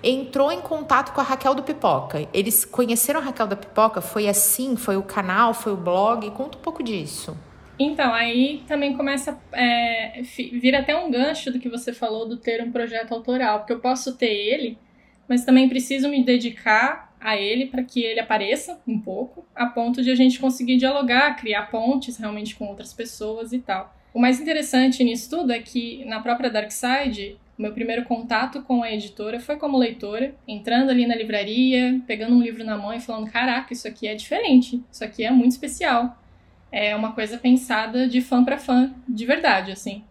entrou 0.00 0.52
em 0.52 0.60
contato 0.60 1.12
com 1.12 1.20
a 1.20 1.24
Raquel 1.24 1.56
do 1.56 1.62
Pipoca. 1.64 2.28
Eles 2.32 2.64
conheceram 2.64 3.18
a 3.18 3.22
Raquel 3.24 3.48
da 3.48 3.56
Pipoca? 3.56 4.00
Foi 4.00 4.28
assim? 4.28 4.76
Foi 4.76 4.96
o 4.96 5.02
canal? 5.02 5.52
Foi 5.52 5.72
o 5.72 5.76
blog? 5.76 6.30
Conta 6.30 6.56
um 6.56 6.60
pouco 6.60 6.84
disso. 6.84 7.36
Então, 7.78 8.12
aí 8.12 8.62
também 8.66 8.96
começa. 8.96 9.38
É, 9.52 10.22
vira 10.52 10.80
até 10.80 10.96
um 10.96 11.10
gancho 11.10 11.52
do 11.52 11.58
que 11.58 11.68
você 11.68 11.92
falou 11.92 12.28
do 12.28 12.36
ter 12.36 12.62
um 12.62 12.72
projeto 12.72 13.12
autoral, 13.12 13.60
porque 13.60 13.72
eu 13.72 13.80
posso 13.80 14.16
ter 14.16 14.32
ele, 14.32 14.76
mas 15.28 15.44
também 15.44 15.68
preciso 15.68 16.08
me 16.08 16.24
dedicar 16.24 17.14
a 17.20 17.36
ele 17.36 17.66
para 17.66 17.82
que 17.82 18.02
ele 18.02 18.20
apareça 18.20 18.80
um 18.86 18.98
pouco, 18.98 19.44
a 19.54 19.66
ponto 19.66 20.02
de 20.02 20.10
a 20.10 20.14
gente 20.14 20.40
conseguir 20.40 20.76
dialogar, 20.76 21.36
criar 21.36 21.70
pontes 21.70 22.16
realmente 22.16 22.56
com 22.56 22.66
outras 22.66 22.92
pessoas 22.92 23.52
e 23.52 23.58
tal. 23.58 23.94
O 24.12 24.20
mais 24.20 24.40
interessante 24.40 25.04
nisso 25.04 25.30
tudo 25.30 25.52
é 25.52 25.60
que 25.60 26.04
na 26.04 26.20
própria 26.20 26.50
Darkside, 26.50 27.36
o 27.56 27.62
meu 27.62 27.72
primeiro 27.72 28.04
contato 28.04 28.62
com 28.62 28.82
a 28.82 28.92
editora 28.92 29.38
foi 29.38 29.56
como 29.56 29.76
leitora, 29.76 30.34
entrando 30.46 30.90
ali 30.90 31.06
na 31.06 31.14
livraria, 31.14 32.00
pegando 32.06 32.34
um 32.34 32.42
livro 32.42 32.64
na 32.64 32.76
mão 32.76 32.92
e 32.92 33.00
falando: 33.00 33.30
caraca, 33.30 33.72
isso 33.72 33.86
aqui 33.86 34.08
é 34.08 34.14
diferente, 34.14 34.82
isso 34.90 35.04
aqui 35.04 35.24
é 35.24 35.30
muito 35.30 35.52
especial 35.52 36.16
é 36.72 36.94
uma 36.96 37.12
coisa 37.12 37.38
pensada 37.38 38.08
de 38.08 38.20
fã 38.20 38.44
para 38.44 38.58
fã, 38.58 38.94
de 39.08 39.24
verdade, 39.26 39.72
assim. 39.72 40.04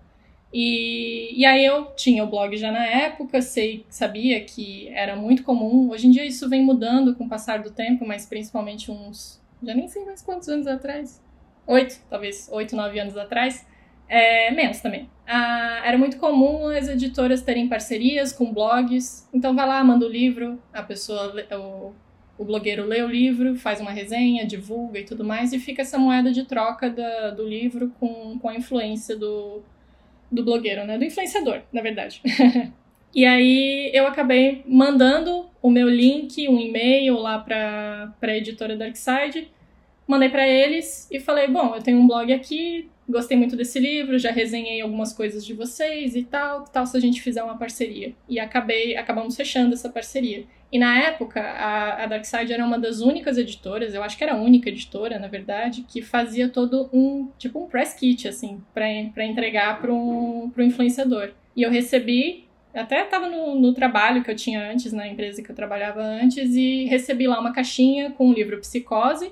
E, 0.54 1.34
e 1.40 1.46
aí 1.46 1.66
eu 1.66 1.94
tinha 1.96 2.24
o 2.24 2.28
blog 2.28 2.56
já 2.58 2.72
na 2.72 2.86
época, 2.86 3.42
sei, 3.42 3.86
sabia 3.90 4.44
que 4.44 4.88
era 4.90 5.16
muito 5.16 5.44
comum. 5.44 5.90
Hoje 5.92 6.08
em 6.08 6.12
dia 6.12 6.26
isso 6.26 6.50
vem 6.50 6.64
mudando 6.64 7.16
com 7.16 7.26
o 7.26 7.30
passar 7.30 7.62
do 7.62 7.72
tempo, 7.72 8.06
mas 8.08 8.26
principalmente 8.26 8.90
uns, 8.92 9.42
já 9.62 9.74
nem 9.74 9.88
sei 9.88 10.06
mais 10.06 10.22
quantos 10.22 10.48
anos 10.50 10.68
atrás, 10.68 11.22
oito, 11.68 12.00
talvez 12.10 12.50
oito, 12.52 12.76
nove 12.76 13.00
anos 13.00 13.18
atrás, 13.18 13.66
É, 14.10 14.52
menos 14.52 14.80
também. 14.80 15.10
Ah, 15.28 15.82
era 15.84 15.98
muito 15.98 16.18
comum 16.18 16.68
as 16.70 16.88
editoras 16.88 17.42
terem 17.42 17.68
parcerias 17.68 18.32
com 18.32 18.54
blogs. 18.54 19.28
Então 19.34 19.54
vai 19.56 19.68
lá, 19.68 19.84
manda 19.84 20.06
o 20.06 20.10
livro, 20.10 20.62
a 20.74 20.82
pessoa, 20.82 21.34
o, 21.58 21.94
o 22.38 22.46
blogueiro 22.46 22.86
lê 22.86 23.02
o 23.02 23.08
livro, 23.08 23.56
faz 23.56 23.82
uma 23.82 23.92
resenha, 23.92 24.46
divulga 24.46 25.00
e 25.00 25.04
tudo 25.04 25.24
mais, 25.24 25.54
e 25.54 25.60
fica 25.60 25.82
essa 25.82 25.98
moeda 25.98 26.32
de 26.32 26.46
troca 26.46 26.90
da, 26.90 27.32
do 27.32 27.48
livro 27.48 27.92
com, 28.00 28.38
com 28.40 28.50
a 28.50 28.56
influência 28.56 29.16
do, 29.16 29.64
do 30.32 30.44
blogueiro, 30.44 30.86
né? 30.86 30.98
Do 30.98 31.04
influenciador, 31.04 31.62
na 31.74 31.82
verdade. 31.82 32.22
e 33.14 33.26
aí 33.26 33.90
eu 33.94 34.06
acabei 34.06 34.64
mandando 34.68 35.50
o 35.62 35.70
meu 35.70 35.90
link, 35.90 36.48
um 36.48 36.60
e-mail 36.60 37.18
lá 37.18 37.40
para 37.40 38.14
a 38.22 38.38
editora 38.38 38.76
Darkside, 38.76 39.52
mandei 40.08 40.30
para 40.30 40.48
eles 40.48 41.10
e 41.12 41.20
falei: 41.20 41.48
bom, 41.48 41.76
eu 41.76 41.82
tenho 41.82 42.00
um 42.00 42.08
blog 42.08 42.32
aqui, 42.32 42.90
gostei 43.08 43.38
muito 43.38 43.56
desse 43.56 43.80
livro, 43.80 44.20
já 44.20 44.32
resenhei 44.32 44.82
algumas 44.82 45.14
coisas 45.14 45.46
de 45.46 45.54
vocês 45.54 46.16
e 46.16 46.24
tal, 46.24 46.66
tal 46.66 46.86
se 46.86 46.98
a 46.98 47.00
gente 47.00 47.22
fizer 47.22 47.42
uma 47.42 47.58
parceria? 47.58 48.14
E 48.28 48.40
acabei, 48.40 48.98
acabamos 48.98 49.36
fechando 49.36 49.74
essa 49.74 49.90
parceria. 49.90 50.46
E 50.72 50.78
na 50.78 51.00
época, 51.00 51.42
a, 51.42 52.04
a 52.04 52.06
Darkside 52.08 52.52
era 52.52 52.66
uma 52.66 52.78
das 52.78 53.00
únicas 53.00 53.38
editoras, 53.38 53.94
eu 53.94 54.04
acho 54.04 54.18
que 54.18 54.24
era 54.24 54.34
a 54.34 54.38
única 54.38 54.68
editora, 54.70 55.18
na 55.18 55.28
verdade, 55.28 55.86
que 55.88 56.02
fazia 56.02 56.50
todo 56.50 56.90
um, 56.92 57.30
tipo 57.38 57.64
um 57.64 57.68
press 57.68 57.94
kit, 57.94 58.28
assim, 58.28 58.62
para 58.74 59.26
entregar 59.26 59.80
para 59.80 59.94
um, 59.94 60.50
pro 60.50 60.64
influenciador. 60.64 61.32
E 61.56 61.64
eu 61.64 61.72
recebi, 61.72 62.46
até 62.74 63.06
estava 63.06 63.30
no, 63.30 63.56
no 63.56 63.74
trabalho 63.74 64.22
que 64.22 64.30
eu 64.30 64.36
tinha 64.36 64.70
antes, 64.70 64.92
na 64.92 65.08
empresa 65.08 65.42
que 65.42 65.50
eu 65.50 65.56
trabalhava 65.56 66.02
antes, 66.02 66.54
e 66.54 66.84
recebi 66.86 67.28
lá 67.28 67.40
uma 67.40 67.54
caixinha 67.54 68.12
com 68.12 68.30
o 68.30 68.34
livro 68.34 68.60
Psicose, 68.60 69.32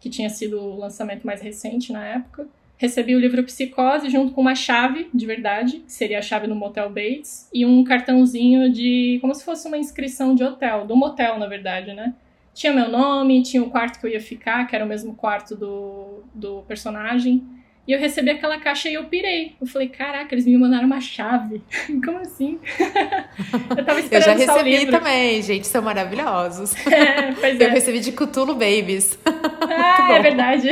que 0.00 0.08
tinha 0.08 0.30
sido 0.30 0.58
o 0.58 0.78
lançamento 0.78 1.26
mais 1.26 1.42
recente 1.42 1.92
na 1.92 2.02
época, 2.06 2.48
recebi 2.80 3.14
o 3.14 3.20
livro 3.20 3.44
Psicose 3.44 4.08
junto 4.08 4.32
com 4.32 4.40
uma 4.40 4.54
chave 4.54 5.10
de 5.12 5.26
verdade, 5.26 5.80
que 5.80 5.92
seria 5.92 6.18
a 6.18 6.22
chave 6.22 6.46
do 6.46 6.54
Motel 6.54 6.88
Bates, 6.88 7.46
e 7.52 7.66
um 7.66 7.84
cartãozinho 7.84 8.72
de. 8.72 9.18
como 9.20 9.34
se 9.34 9.44
fosse 9.44 9.68
uma 9.68 9.76
inscrição 9.76 10.34
de 10.34 10.42
hotel, 10.42 10.86
do 10.86 10.96
motel, 10.96 11.38
na 11.38 11.46
verdade, 11.46 11.92
né? 11.92 12.14
Tinha 12.54 12.72
meu 12.72 12.88
nome, 12.88 13.42
tinha 13.42 13.62
o 13.62 13.68
quarto 13.68 14.00
que 14.00 14.06
eu 14.06 14.10
ia 14.10 14.20
ficar, 14.20 14.66
que 14.66 14.74
era 14.74 14.84
o 14.84 14.88
mesmo 14.88 15.14
quarto 15.14 15.54
do, 15.54 16.24
do 16.34 16.62
personagem. 16.62 17.46
E 17.86 17.92
eu 17.92 17.98
recebi 17.98 18.30
aquela 18.30 18.58
caixa 18.58 18.88
e 18.88 18.94
eu 18.94 19.04
pirei. 19.04 19.56
Eu 19.60 19.66
falei, 19.66 19.88
caraca, 19.88 20.34
eles 20.34 20.46
me 20.46 20.56
mandaram 20.56 20.86
uma 20.86 21.00
chave. 21.00 21.62
Como 22.04 22.18
assim? 22.18 22.58
eu 23.76 23.84
tava 23.84 24.00
esperando 24.00 24.40
Eu 24.40 24.46
já 24.46 24.54
recebi 24.54 24.86
também, 24.86 25.42
gente, 25.42 25.66
são 25.66 25.82
maravilhosos. 25.82 26.74
É, 26.90 27.32
pois 27.32 27.60
é. 27.60 27.64
Eu 27.64 27.70
recebi 27.70 28.00
de 28.00 28.12
Cutulo 28.12 28.54
Babies. 28.54 29.18
Ah, 29.24 30.12
é 30.12 30.20
verdade. 30.20 30.68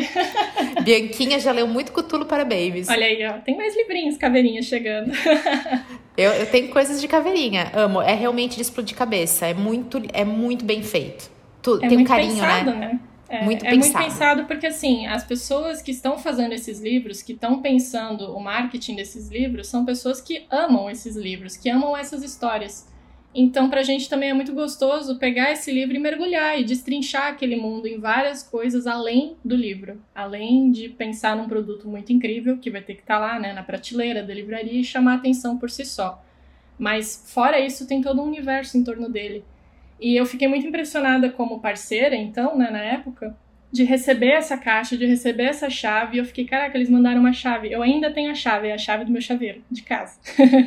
Bianquinha 0.82 1.38
já 1.38 1.52
leu 1.52 1.66
muito 1.66 1.92
Cutulo 1.92 2.26
para 2.26 2.44
Babies. 2.44 2.88
Olha 2.88 3.06
aí, 3.06 3.24
ó. 3.26 3.34
Tem 3.38 3.56
mais 3.56 3.74
livrinhos, 3.76 4.16
caveirinha 4.16 4.60
chegando. 4.62 5.12
eu, 6.16 6.30
eu 6.32 6.46
tenho 6.46 6.68
coisas 6.68 7.00
de 7.00 7.08
caveirinha. 7.08 7.70
Amo. 7.72 8.02
É 8.02 8.14
realmente 8.14 8.56
de 8.56 8.62
explodir 8.62 8.96
cabeça. 8.96 9.46
É 9.46 9.54
muito, 9.54 10.02
é 10.12 10.24
muito 10.24 10.64
bem 10.64 10.82
feito. 10.82 11.30
Tu, 11.62 11.78
é 11.82 11.88
tem 11.88 11.98
um 11.98 12.04
carinho, 12.04 12.42
né? 12.42 12.58
pensado, 12.58 12.70
né? 12.72 12.86
né? 12.92 13.00
É, 13.28 13.44
muito 13.44 13.64
é 13.64 13.70
pensado. 13.70 13.78
muito 13.78 14.10
pensado 14.10 14.44
porque, 14.46 14.66
assim, 14.66 15.06
as 15.06 15.22
pessoas 15.22 15.82
que 15.82 15.90
estão 15.90 16.16
fazendo 16.16 16.52
esses 16.52 16.80
livros, 16.80 17.22
que 17.22 17.32
estão 17.32 17.60
pensando 17.60 18.34
o 18.34 18.40
marketing 18.40 18.96
desses 18.96 19.28
livros, 19.28 19.66
são 19.66 19.84
pessoas 19.84 20.20
que 20.20 20.46
amam 20.50 20.90
esses 20.90 21.14
livros, 21.14 21.56
que 21.56 21.68
amam 21.68 21.96
essas 21.96 22.22
histórias. 22.22 22.88
Então, 23.34 23.68
pra 23.68 23.82
gente 23.82 24.08
também 24.08 24.30
é 24.30 24.34
muito 24.34 24.54
gostoso 24.54 25.18
pegar 25.18 25.52
esse 25.52 25.70
livro 25.70 25.94
e 25.94 25.98
mergulhar 25.98 26.58
e 26.58 26.64
destrinchar 26.64 27.28
aquele 27.28 27.56
mundo 27.56 27.86
em 27.86 27.98
várias 27.98 28.42
coisas 28.42 28.86
além 28.86 29.36
do 29.44 29.54
livro. 29.54 30.00
Além 30.14 30.72
de 30.72 30.88
pensar 30.88 31.36
num 31.36 31.46
produto 31.46 31.86
muito 31.86 32.10
incrível, 32.10 32.56
que 32.56 32.70
vai 32.70 32.80
ter 32.80 32.94
que 32.94 33.02
estar 33.02 33.14
tá 33.14 33.20
lá, 33.20 33.38
né, 33.38 33.52
na 33.52 33.62
prateleira 33.62 34.22
da 34.22 34.32
livraria 34.32 34.80
e 34.80 34.84
chamar 34.84 35.16
atenção 35.16 35.58
por 35.58 35.68
si 35.68 35.84
só. 35.84 36.24
Mas, 36.78 37.24
fora 37.26 37.60
isso, 37.60 37.86
tem 37.86 38.00
todo 38.00 38.22
um 38.22 38.24
universo 38.24 38.78
em 38.78 38.84
torno 38.84 39.10
dele. 39.10 39.44
E 40.00 40.16
eu 40.16 40.24
fiquei 40.24 40.48
muito 40.48 40.66
impressionada 40.66 41.30
como 41.30 41.60
parceira, 41.60 42.14
então, 42.14 42.56
né, 42.56 42.70
na 42.70 42.78
época, 42.78 43.36
de 43.70 43.84
receber 43.84 44.30
essa 44.30 44.56
caixa, 44.56 44.96
de 44.96 45.06
receber 45.06 45.44
essa 45.44 45.68
chave. 45.68 46.18
Eu 46.18 46.24
fiquei, 46.24 46.44
caraca, 46.44 46.76
eles 46.76 46.88
mandaram 46.88 47.20
uma 47.20 47.32
chave. 47.32 47.70
Eu 47.70 47.82
ainda 47.82 48.10
tenho 48.10 48.30
a 48.30 48.34
chave, 48.34 48.68
é 48.68 48.74
a 48.74 48.78
chave 48.78 49.04
do 49.04 49.12
meu 49.12 49.20
chaveiro, 49.20 49.62
de 49.70 49.82
casa. 49.82 50.18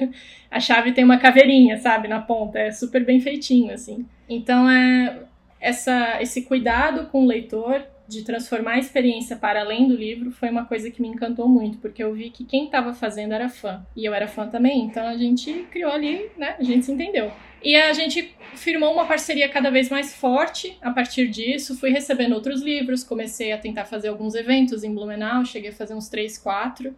a 0.51 0.59
chave 0.59 0.91
tem 0.91 1.03
uma 1.03 1.17
caveirinha, 1.17 1.77
sabe, 1.77 2.07
na 2.07 2.21
ponta. 2.21 2.59
É 2.59 2.71
super 2.71 3.03
bem 3.03 3.19
feitinho, 3.19 3.73
assim. 3.73 4.05
Então, 4.29 4.69
é 4.69 5.19
essa, 5.59 6.21
esse 6.21 6.43
cuidado 6.43 7.07
com 7.07 7.23
o 7.23 7.27
leitor 7.27 7.83
de 8.11 8.23
transformar 8.23 8.73
a 8.73 8.79
experiência 8.79 9.37
para 9.37 9.61
além 9.61 9.87
do 9.87 9.95
livro 9.95 10.31
foi 10.31 10.49
uma 10.49 10.65
coisa 10.65 10.91
que 10.91 11.01
me 11.01 11.07
encantou 11.07 11.47
muito, 11.47 11.77
porque 11.77 12.03
eu 12.03 12.13
vi 12.13 12.29
que 12.29 12.43
quem 12.43 12.65
estava 12.65 12.93
fazendo 12.93 13.33
era 13.33 13.47
fã. 13.47 13.85
E 13.95 14.03
eu 14.03 14.13
era 14.13 14.27
fã 14.27 14.49
também, 14.49 14.83
então 14.83 15.07
a 15.07 15.15
gente 15.15 15.65
criou 15.71 15.93
ali, 15.93 16.29
né? 16.37 16.57
A 16.59 16.63
gente 16.63 16.85
se 16.85 16.91
entendeu. 16.91 17.31
E 17.63 17.73
a 17.75 17.93
gente 17.93 18.35
firmou 18.55 18.91
uma 18.91 19.05
parceria 19.05 19.47
cada 19.47 19.69
vez 19.69 19.89
mais 19.89 20.13
forte 20.13 20.77
a 20.81 20.91
partir 20.91 21.29
disso. 21.29 21.77
Fui 21.77 21.89
recebendo 21.89 22.33
outros 22.33 22.61
livros, 22.61 23.01
comecei 23.01 23.53
a 23.53 23.57
tentar 23.57 23.85
fazer 23.85 24.09
alguns 24.09 24.35
eventos 24.35 24.83
em 24.83 24.93
Blumenau, 24.93 25.45
cheguei 25.45 25.69
a 25.69 25.73
fazer 25.73 25.93
uns 25.93 26.09
3, 26.09 26.37
4 26.37 26.93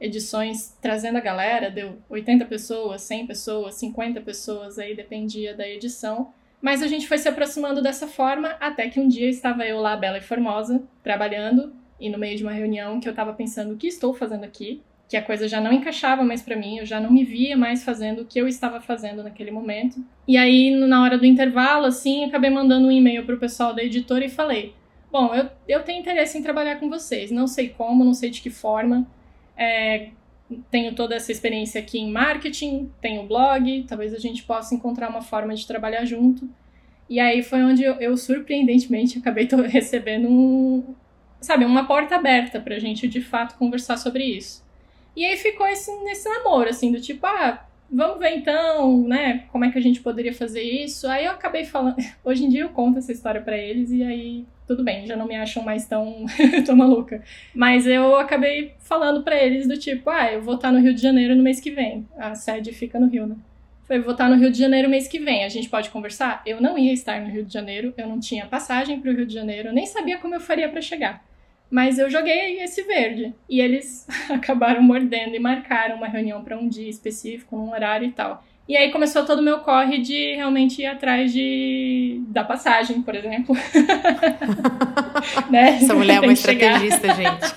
edições 0.00 0.76
trazendo 0.82 1.16
a 1.16 1.20
galera, 1.20 1.70
deu 1.70 1.96
80 2.10 2.44
pessoas, 2.46 3.02
100 3.02 3.26
pessoas, 3.28 3.76
50 3.76 4.20
pessoas, 4.20 4.78
aí 4.78 4.96
dependia 4.96 5.54
da 5.54 5.66
edição. 5.68 6.34
Mas 6.60 6.82
a 6.82 6.86
gente 6.86 7.06
foi 7.06 7.18
se 7.18 7.28
aproximando 7.28 7.82
dessa 7.82 8.06
forma 8.06 8.56
até 8.60 8.88
que 8.88 8.98
um 8.98 9.08
dia 9.08 9.28
estava 9.28 9.64
eu 9.66 9.78
lá, 9.78 9.96
bela 9.96 10.18
e 10.18 10.22
formosa, 10.22 10.82
trabalhando, 11.02 11.72
e 12.00 12.08
no 12.08 12.18
meio 12.18 12.36
de 12.36 12.42
uma 12.42 12.52
reunião 12.52 13.00
que 13.00 13.08
eu 13.08 13.12
estava 13.12 13.32
pensando 13.32 13.74
o 13.74 13.76
que 13.76 13.86
estou 13.86 14.14
fazendo 14.14 14.44
aqui, 14.44 14.82
que 15.08 15.16
a 15.16 15.22
coisa 15.22 15.46
já 15.46 15.60
não 15.60 15.72
encaixava 15.72 16.24
mais 16.24 16.42
para 16.42 16.56
mim, 16.56 16.78
eu 16.78 16.86
já 16.86 17.00
não 17.00 17.10
me 17.10 17.24
via 17.24 17.56
mais 17.56 17.84
fazendo 17.84 18.22
o 18.22 18.24
que 18.24 18.40
eu 18.40 18.48
estava 18.48 18.80
fazendo 18.80 19.22
naquele 19.22 19.50
momento. 19.50 20.04
E 20.26 20.36
aí, 20.36 20.70
na 20.70 21.02
hora 21.02 21.16
do 21.16 21.24
intervalo, 21.24 21.86
assim, 21.86 22.24
acabei 22.24 22.50
mandando 22.50 22.88
um 22.88 22.90
e-mail 22.90 23.24
pro 23.24 23.38
pessoal 23.38 23.72
da 23.72 23.84
editora 23.84 24.24
e 24.24 24.28
falei: 24.28 24.74
Bom, 25.10 25.32
eu, 25.34 25.48
eu 25.68 25.82
tenho 25.84 26.00
interesse 26.00 26.36
em 26.36 26.42
trabalhar 26.42 26.80
com 26.80 26.90
vocês, 26.90 27.30
não 27.30 27.46
sei 27.46 27.68
como, 27.68 28.04
não 28.04 28.14
sei 28.14 28.30
de 28.30 28.42
que 28.42 28.50
forma. 28.50 29.06
É, 29.56 30.08
tenho 30.70 30.94
toda 30.94 31.14
essa 31.14 31.32
experiência 31.32 31.80
aqui 31.80 31.98
em 31.98 32.10
marketing, 32.10 32.90
tenho 33.00 33.26
blog, 33.26 33.84
talvez 33.88 34.14
a 34.14 34.18
gente 34.18 34.44
possa 34.44 34.74
encontrar 34.74 35.08
uma 35.08 35.22
forma 35.22 35.54
de 35.54 35.66
trabalhar 35.66 36.04
junto. 36.04 36.48
E 37.08 37.20
aí 37.20 37.42
foi 37.42 37.62
onde 37.62 37.82
eu, 37.82 37.94
eu 37.94 38.16
surpreendentemente 38.16 39.18
acabei 39.18 39.48
recebendo 39.68 40.28
um, 40.28 40.94
sabe, 41.40 41.64
uma 41.64 41.86
porta 41.86 42.16
aberta 42.16 42.60
pra 42.60 42.78
gente 42.78 43.08
de 43.08 43.20
fato 43.20 43.56
conversar 43.56 43.96
sobre 43.96 44.24
isso. 44.24 44.64
E 45.14 45.24
aí 45.24 45.36
ficou 45.36 45.66
esse, 45.66 45.90
nesse 46.04 46.28
namoro, 46.28 46.68
assim, 46.68 46.92
do 46.92 47.00
tipo, 47.00 47.26
ah, 47.26 47.64
vamos 47.90 48.18
ver 48.18 48.36
então, 48.36 49.02
né, 49.02 49.44
como 49.50 49.64
é 49.64 49.70
que 49.70 49.78
a 49.78 49.82
gente 49.82 50.00
poderia 50.00 50.34
fazer 50.34 50.62
isso. 50.62 51.08
Aí 51.08 51.24
eu 51.24 51.32
acabei 51.32 51.64
falando, 51.64 51.96
hoje 52.24 52.44
em 52.44 52.48
dia 52.48 52.62
eu 52.62 52.68
conto 52.70 52.98
essa 52.98 53.12
história 53.12 53.40
para 53.40 53.56
eles 53.56 53.90
e 53.90 54.02
aí 54.02 54.46
tudo 54.66 54.82
bem, 54.82 55.06
já 55.06 55.16
não 55.16 55.26
me 55.26 55.36
acham 55.36 55.62
mais 55.62 55.86
tão, 55.86 56.26
tão 56.66 56.74
maluca. 56.76 57.22
Mas 57.54 57.86
eu 57.86 58.16
acabei 58.16 58.74
falando 58.80 59.22
para 59.22 59.36
eles 59.42 59.68
do 59.68 59.78
tipo, 59.78 60.10
ah, 60.10 60.32
eu 60.32 60.42
vou 60.42 60.56
estar 60.56 60.72
no 60.72 60.80
Rio 60.80 60.94
de 60.94 61.00
Janeiro 61.00 61.34
no 61.34 61.42
mês 61.42 61.60
que 61.60 61.70
vem. 61.70 62.06
A 62.16 62.34
sede 62.34 62.72
fica 62.72 62.98
no 62.98 63.06
Rio, 63.06 63.26
né? 63.26 63.36
Foi, 63.84 64.00
vou 64.00 64.12
estar 64.12 64.28
no 64.28 64.34
Rio 64.34 64.50
de 64.50 64.58
Janeiro 64.58 64.88
mês 64.88 65.06
que 65.06 65.20
vem, 65.20 65.44
a 65.44 65.48
gente 65.48 65.68
pode 65.68 65.90
conversar? 65.90 66.42
Eu 66.44 66.60
não 66.60 66.76
ia 66.76 66.92
estar 66.92 67.20
no 67.20 67.30
Rio 67.30 67.44
de 67.44 67.52
Janeiro, 67.52 67.94
eu 67.96 68.08
não 68.08 68.18
tinha 68.18 68.44
passagem 68.46 69.00
para 69.00 69.12
o 69.12 69.14
Rio 69.14 69.24
de 69.24 69.32
Janeiro, 69.32 69.72
nem 69.72 69.86
sabia 69.86 70.18
como 70.18 70.34
eu 70.34 70.40
faria 70.40 70.68
para 70.68 70.80
chegar. 70.80 71.24
Mas 71.70 71.98
eu 71.98 72.10
joguei 72.10 72.60
esse 72.60 72.82
verde. 72.82 73.32
E 73.48 73.60
eles 73.60 74.06
acabaram 74.30 74.82
mordendo 74.82 75.34
e 75.34 75.38
marcaram 75.38 75.96
uma 75.96 76.08
reunião 76.08 76.42
para 76.42 76.56
um 76.56 76.68
dia 76.68 76.88
específico, 76.88 77.56
um 77.56 77.70
horário 77.70 78.08
e 78.08 78.12
tal. 78.12 78.44
E 78.68 78.76
aí 78.76 78.90
começou 78.90 79.24
todo 79.24 79.38
o 79.38 79.42
meu 79.42 79.60
corre 79.60 79.98
de 79.98 80.34
realmente 80.34 80.82
ir 80.82 80.86
atrás 80.86 81.32
de 81.32 82.20
da 82.28 82.42
passagem, 82.42 83.00
por 83.00 83.14
exemplo. 83.14 83.54
né? 85.48 85.76
Essa 85.80 85.94
mulher 85.94 86.16
é 86.16 86.20
uma 86.20 86.32
estrategista, 86.32 87.14
gente. 87.14 87.54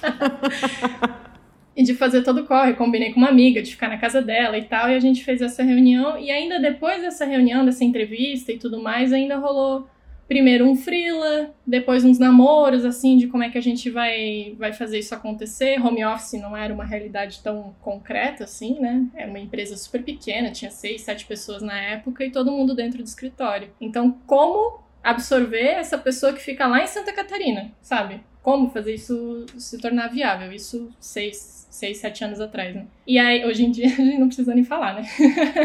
e 1.76 1.84
de 1.84 1.96
fazer 1.96 2.22
todo 2.22 2.42
o 2.42 2.46
corre. 2.46 2.74
Combinei 2.74 3.12
com 3.12 3.20
uma 3.20 3.30
amiga 3.30 3.62
de 3.62 3.72
ficar 3.72 3.88
na 3.88 3.98
casa 3.98 4.22
dela 4.22 4.58
e 4.58 4.64
tal. 4.64 4.88
E 4.90 4.96
a 4.96 5.00
gente 5.00 5.24
fez 5.24 5.42
essa 5.42 5.64
reunião. 5.64 6.20
E 6.20 6.30
ainda 6.30 6.60
depois 6.60 7.02
dessa 7.02 7.26
reunião, 7.26 7.66
dessa 7.66 7.84
entrevista 7.84 8.52
e 8.52 8.60
tudo 8.60 8.80
mais, 8.80 9.12
ainda 9.12 9.38
rolou 9.38 9.88
primeiro 10.30 10.70
um 10.70 10.76
freela, 10.76 11.56
depois 11.66 12.06
uns 12.06 12.20
namoros, 12.20 12.86
assim, 12.86 13.18
de 13.18 13.28
como 13.28 13.44
é 13.44 13.50
que 13.50 13.58
a 13.58 13.62
gente 13.62 13.90
vai, 13.90 14.56
vai 14.60 14.72
fazer 14.72 15.00
isso 15.00 15.16
acontecer. 15.16 15.84
Home 15.84 16.06
office 16.06 16.40
não 16.40 16.56
era 16.56 16.72
uma 16.72 16.86
realidade 16.86 17.42
tão 17.42 17.76
concreta, 17.82 18.44
assim, 18.44 18.80
né? 18.80 19.08
Era 19.16 19.28
uma 19.28 19.40
empresa 19.40 19.76
super 19.76 20.04
pequena, 20.04 20.52
tinha 20.52 20.70
seis, 20.70 21.02
sete 21.02 21.26
pessoas 21.26 21.64
na 21.64 21.82
época 21.82 22.24
e 22.24 22.32
todo 22.32 22.52
mundo 22.52 22.76
dentro 22.76 23.00
do 23.00 23.08
escritório. 23.08 23.72
Então, 23.82 24.12
como 24.28 24.80
absorver 25.04 25.80
essa 25.80 25.98
pessoa 25.98 26.32
que 26.32 26.42
fica 26.42 26.68
lá 26.68 26.84
em 26.84 26.88
Santa 26.88 27.12
Catarina, 27.12 27.72
sabe? 27.82 28.22
Como 28.50 28.72
fazer 28.72 28.96
isso 28.96 29.46
se 29.56 29.78
tornar 29.78 30.08
viável. 30.08 30.52
Isso 30.52 30.90
seis, 31.00 31.68
seis, 31.70 32.00
sete 32.00 32.24
anos 32.24 32.42
atrás, 32.42 32.74
né? 32.74 32.88
E 33.06 33.20
aí, 33.20 33.46
hoje 33.46 33.64
em 33.64 33.70
dia, 33.70 33.86
a 33.94 34.02
gente 34.02 34.18
não 34.18 34.26
precisa 34.26 34.56
nem 34.56 34.64
falar, 34.64 34.96
né? 34.96 35.04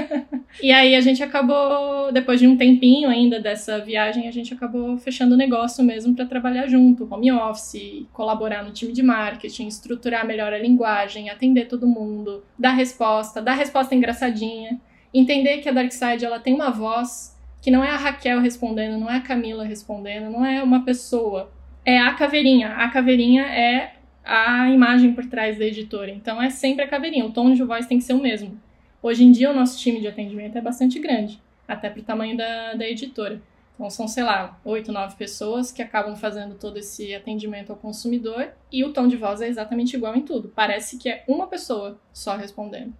e 0.62 0.70
aí 0.70 0.94
a 0.94 1.00
gente 1.00 1.22
acabou, 1.22 2.12
depois 2.12 2.38
de 2.38 2.46
um 2.46 2.58
tempinho 2.58 3.08
ainda 3.08 3.40
dessa 3.40 3.78
viagem, 3.78 4.28
a 4.28 4.30
gente 4.30 4.52
acabou 4.52 4.98
fechando 4.98 5.34
o 5.34 5.38
negócio 5.38 5.82
mesmo 5.82 6.14
para 6.14 6.26
trabalhar 6.26 6.66
junto, 6.66 7.08
home 7.10 7.32
office, 7.32 8.04
colaborar 8.12 8.62
no 8.62 8.70
time 8.70 8.92
de 8.92 9.02
marketing, 9.02 9.66
estruturar 9.66 10.26
melhor 10.26 10.52
a 10.52 10.58
linguagem, 10.58 11.30
atender 11.30 11.68
todo 11.68 11.86
mundo, 11.86 12.44
dar 12.58 12.72
resposta, 12.72 13.40
dar 13.40 13.54
resposta 13.54 13.94
engraçadinha, 13.94 14.78
entender 15.14 15.62
que 15.62 15.70
a 15.70 15.72
Darkside 15.72 16.26
ela 16.26 16.38
tem 16.38 16.52
uma 16.52 16.70
voz 16.70 17.34
que 17.62 17.70
não 17.70 17.82
é 17.82 17.88
a 17.88 17.96
Raquel 17.96 18.40
respondendo, 18.40 19.00
não 19.00 19.10
é 19.10 19.16
a 19.16 19.22
Camila 19.22 19.64
respondendo, 19.64 20.30
não 20.30 20.44
é 20.44 20.62
uma 20.62 20.84
pessoa 20.84 21.50
é 21.84 21.98
a 21.98 22.14
caveirinha. 22.14 22.70
A 22.76 22.88
caveirinha 22.88 23.42
é 23.42 23.94
a 24.24 24.70
imagem 24.70 25.12
por 25.12 25.26
trás 25.26 25.58
da 25.58 25.64
editora. 25.64 26.10
Então 26.10 26.40
é 26.40 26.50
sempre 26.50 26.84
a 26.84 26.88
caveirinha. 26.88 27.26
O 27.26 27.32
tom 27.32 27.52
de 27.52 27.62
voz 27.62 27.86
tem 27.86 27.98
que 27.98 28.04
ser 28.04 28.14
o 28.14 28.22
mesmo. 28.22 28.58
Hoje 29.02 29.24
em 29.24 29.30
dia 29.30 29.50
o 29.50 29.54
nosso 29.54 29.78
time 29.78 30.00
de 30.00 30.08
atendimento 30.08 30.56
é 30.56 30.62
bastante 30.62 30.98
grande, 30.98 31.38
até 31.68 31.90
para 31.90 32.00
o 32.00 32.04
tamanho 32.04 32.36
da, 32.36 32.72
da 32.72 32.88
editora. 32.88 33.40
Então 33.74 33.90
são, 33.90 34.08
sei 34.08 34.22
lá, 34.22 34.58
oito, 34.64 34.92
nove 34.92 35.16
pessoas 35.16 35.70
que 35.70 35.82
acabam 35.82 36.16
fazendo 36.16 36.54
todo 36.54 36.78
esse 36.78 37.14
atendimento 37.14 37.70
ao 37.70 37.76
consumidor 37.76 38.48
e 38.72 38.82
o 38.82 38.92
tom 38.92 39.06
de 39.06 39.16
voz 39.16 39.42
é 39.42 39.48
exatamente 39.48 39.94
igual 39.94 40.16
em 40.16 40.22
tudo. 40.22 40.50
Parece 40.54 40.96
que 40.96 41.08
é 41.08 41.22
uma 41.28 41.46
pessoa 41.46 42.00
só 42.12 42.36
respondendo. 42.36 42.94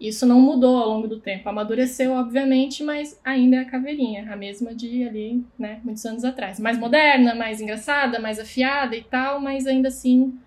Isso 0.00 0.24
não 0.24 0.40
mudou 0.40 0.76
ao 0.76 0.88
longo 0.88 1.08
do 1.08 1.18
tempo. 1.18 1.48
Amadureceu, 1.48 2.12
obviamente, 2.12 2.84
mas 2.84 3.18
ainda 3.24 3.56
é 3.56 3.60
a 3.60 3.64
caveirinha, 3.64 4.32
a 4.32 4.36
mesma 4.36 4.74
de 4.74 5.02
ali, 5.06 5.44
né, 5.58 5.80
muitos 5.82 6.04
anos 6.06 6.24
atrás. 6.24 6.60
Mais 6.60 6.78
moderna, 6.78 7.34
mais 7.34 7.60
engraçada, 7.60 8.20
mais 8.20 8.38
afiada 8.38 8.94
e 8.94 9.02
tal, 9.02 9.40
mas 9.40 9.66
ainda 9.66 9.88
assim 9.88 10.38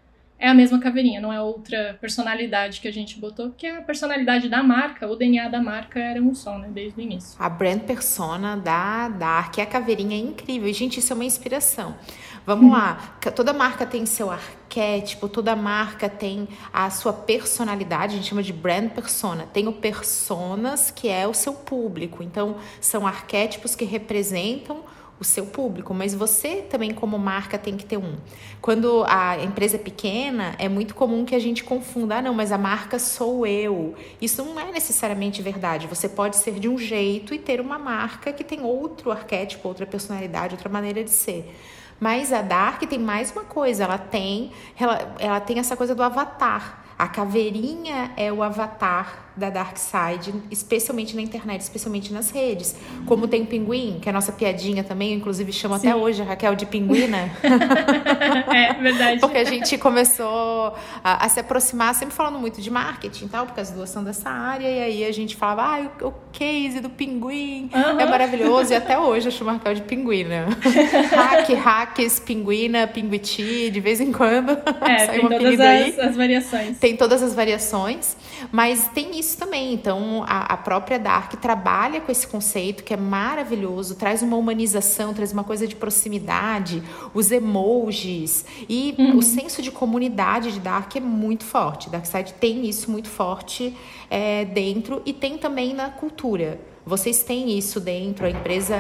é 0.41 0.48
a 0.48 0.55
mesma 0.55 0.79
caveirinha, 0.79 1.22
não 1.22 1.31
é 1.31 1.39
outra 1.39 1.96
personalidade 2.01 2.81
que 2.81 2.88
a 2.88 2.91
gente 2.91 3.20
botou, 3.20 3.50
porque 3.50 3.67
a 3.67 3.81
personalidade 3.81 4.50
da 4.50 4.63
marca, 4.63 5.08
o 5.08 5.15
DNA 5.15 5.48
da 5.48 5.62
marca 5.62 6.00
era 6.00 6.20
um 6.20 6.34
só, 6.34 6.58
né, 6.58 6.67
desde 6.74 7.00
o 7.00 7.01
início. 7.01 7.36
A 7.38 7.48
brand 7.48 7.81
persona 7.81 8.58
da 8.58 9.08
Dark, 9.08 9.60
a 9.60 9.65
caveirinha 9.67 10.15
é 10.15 10.20
incrível. 10.20 10.74
Gente, 10.74 11.00
isso 11.00 11.13
é 11.13 11.15
uma 11.15 11.25
inspiração. 11.25 11.96
Vamos 12.45 12.71
lá, 12.71 13.17
toda 13.36 13.53
marca 13.53 13.86
tem 13.86 14.05
seu 14.05 14.31
arquétipo, 14.31 15.29
toda 15.29 15.55
marca 15.55 16.10
tem 16.10 16.48
a 16.74 16.89
sua 16.89 17.13
personalidade, 17.13 18.13
a 18.13 18.17
gente 18.17 18.29
chama 18.29 18.41
de 18.41 18.51
brand 18.51 18.89
persona. 18.89 19.48
Tem 19.53 19.67
o 19.67 19.74
personas, 19.74 20.89
que 20.89 21.07
é 21.07 21.27
o 21.27 21.33
seu 21.33 21.53
público. 21.53 22.24
Então, 22.24 22.55
são 22.79 23.05
arquétipos 23.05 23.75
que 23.75 23.86
representam 23.86 24.83
o 25.19 25.24
seu 25.24 25.45
público, 25.45 25.93
mas 25.93 26.15
você 26.15 26.63
também 26.63 26.91
como 26.91 27.19
marca 27.19 27.55
tem 27.55 27.77
que 27.77 27.86
ter 27.86 27.98
um. 27.98 28.15
Quando 28.60 29.05
a 29.07 29.38
empresa 29.38 29.75
é 29.75 29.79
pequena, 29.79 30.55
é 30.57 30.67
muito 30.67 30.95
comum 30.95 31.24
que 31.24 31.36
a 31.36 31.39
gente 31.39 31.63
confunda, 31.63 32.17
ah, 32.17 32.21
não, 32.24 32.33
mas 32.33 32.51
a 32.51 32.57
marca 32.57 32.98
sou 32.98 33.45
eu. 33.45 33.93
Isso 34.19 34.43
não 34.43 34.60
é 34.60 34.71
necessariamente 34.71 35.39
verdade. 35.43 35.86
Você 35.86 36.10
pode 36.10 36.38
ser 36.38 36.60
de 36.60 36.67
um 36.67 36.75
jeito 36.75 37.36
e 37.36 37.38
ter 37.38 37.62
uma 37.62 37.77
marca 37.77 38.33
que 38.33 38.43
tem 38.43 38.63
outro 38.63 39.12
arquétipo, 39.12 39.67
outra 39.67 39.86
personalidade, 39.86 40.55
outra 40.55 40.69
maneira 40.69 41.03
de 41.03 41.12
ser. 41.12 41.55
Mas 42.01 42.34
a 42.34 42.41
Dark 42.41 42.81
tem 42.81 42.98
mais 42.98 43.31
uma 43.31 43.43
coisa, 43.43 43.84
ela 43.84 44.00
tem, 44.00 44.51
ela, 44.75 45.15
ela 45.20 45.39
tem 45.39 45.60
essa 45.60 45.77
coisa 45.77 45.93
do 45.93 46.01
avatar. 46.01 46.84
A 46.98 47.08
caveirinha 47.08 48.12
é 48.17 48.34
o 48.34 48.41
avatar 48.41 49.30
da 49.35 49.50
Dark 49.50 49.77
Side, 49.77 50.33
especialmente 50.50 51.15
na 51.15 51.21
internet, 51.21 51.61
especialmente 51.61 52.11
nas 52.11 52.29
redes. 52.29 52.75
Como 53.05 53.27
tem 53.27 53.43
o 53.43 53.45
Pinguim, 53.45 54.00
que 54.01 54.09
é 54.09 54.11
a 54.11 54.13
nossa 54.13 54.31
piadinha 54.31 54.83
também, 54.83 55.11
eu 55.11 55.17
inclusive 55.17 55.51
chamo 55.53 55.77
Sim. 55.77 55.88
até 55.88 55.95
hoje 55.95 56.21
a 56.21 56.25
Raquel 56.25 56.55
de 56.55 56.65
Pinguina. 56.65 57.31
é, 58.53 58.73
verdade. 58.73 59.19
Porque 59.21 59.38
a 59.38 59.43
gente 59.43 59.77
começou 59.77 60.75
a, 61.03 61.25
a, 61.25 61.29
se 61.29 61.39
aproximar, 61.39 61.95
sempre 61.95 62.13
falando 62.13 62.39
muito 62.39 62.61
de 62.61 62.69
marketing 62.69 63.25
e 63.25 63.29
tal, 63.29 63.45
porque 63.45 63.61
as 63.61 63.71
duas 63.71 63.89
são 63.89 64.03
dessa 64.03 64.29
área, 64.29 64.67
e 64.67 64.81
aí 64.81 65.05
a 65.05 65.11
gente 65.11 65.35
falava, 65.35 65.61
ah, 65.61 66.05
o, 66.05 66.13
case 66.31 66.79
do 66.79 66.89
Pinguim 66.89 67.69
uhum. 67.73 68.00
é 68.00 68.05
maravilhoso, 68.05 68.71
e 68.71 68.75
até 68.75 68.97
hoje 68.97 69.27
eu 69.27 69.31
chamo 69.31 69.50
a 69.50 69.53
Raquel 69.53 69.75
de 69.75 69.81
Pinguina. 69.81 70.47
Hack, 71.11 71.50
hacks, 71.53 72.19
Pinguina, 72.19 72.88
Pinguiti, 72.88 73.69
de 73.69 73.79
vez 73.79 74.00
em 74.00 74.11
quando. 74.11 74.51
É, 74.81 75.07
tem 75.07 75.21
todas 75.21 75.59
as, 75.59 76.00
as 76.00 76.15
variações. 76.15 76.79
Tem 76.79 76.95
todas 76.95 77.23
as 77.23 77.33
variações, 77.33 78.17
mas 78.51 78.88
tem 78.89 79.19
isso 79.19 79.30
também. 79.38 79.73
Então, 79.73 80.23
a, 80.27 80.53
a, 80.53 80.57
própria 80.57 80.97
Dark 80.97 81.33
trabalha 81.35 82.01
com 82.01 82.11
esse 82.11 82.27
conceito 82.27 82.83
que 82.83 82.93
é 82.93 82.97
maravilhoso, 82.97 83.95
traz 83.95 84.21
uma 84.21 84.38
humanização, 84.38 85.13
traz 85.13 85.31
uma 85.31 85.43
coisa 85.43 85.67
de 85.67 85.75
proximidade, 85.75 86.81
os 87.13 87.31
emojis 87.31 88.45
e 88.67 88.95
uhum. 88.97 89.17
o 89.17 89.21
senso 89.21 89.61
de 89.61 89.71
comunidade 89.71 90.51
de 90.51 90.59
Dark 90.59 90.95
é 90.95 91.00
muito 91.00 91.44
forte. 91.44 91.89
Darkside 91.89 92.33
tem 92.33 92.67
isso 92.67 92.89
muito 92.89 93.09
forte 93.09 93.75
é, 94.09 94.46
dentro 94.46 95.01
e 95.05 95.13
tem 95.13 95.37
também 95.37 95.74
na 95.74 95.89
cultura. 95.89 96.71
Vocês 96.85 97.24
têm 97.24 97.57
isso 97.57 97.79
dentro, 97.79 98.25
a 98.25 98.29
empresa, 98.29 98.75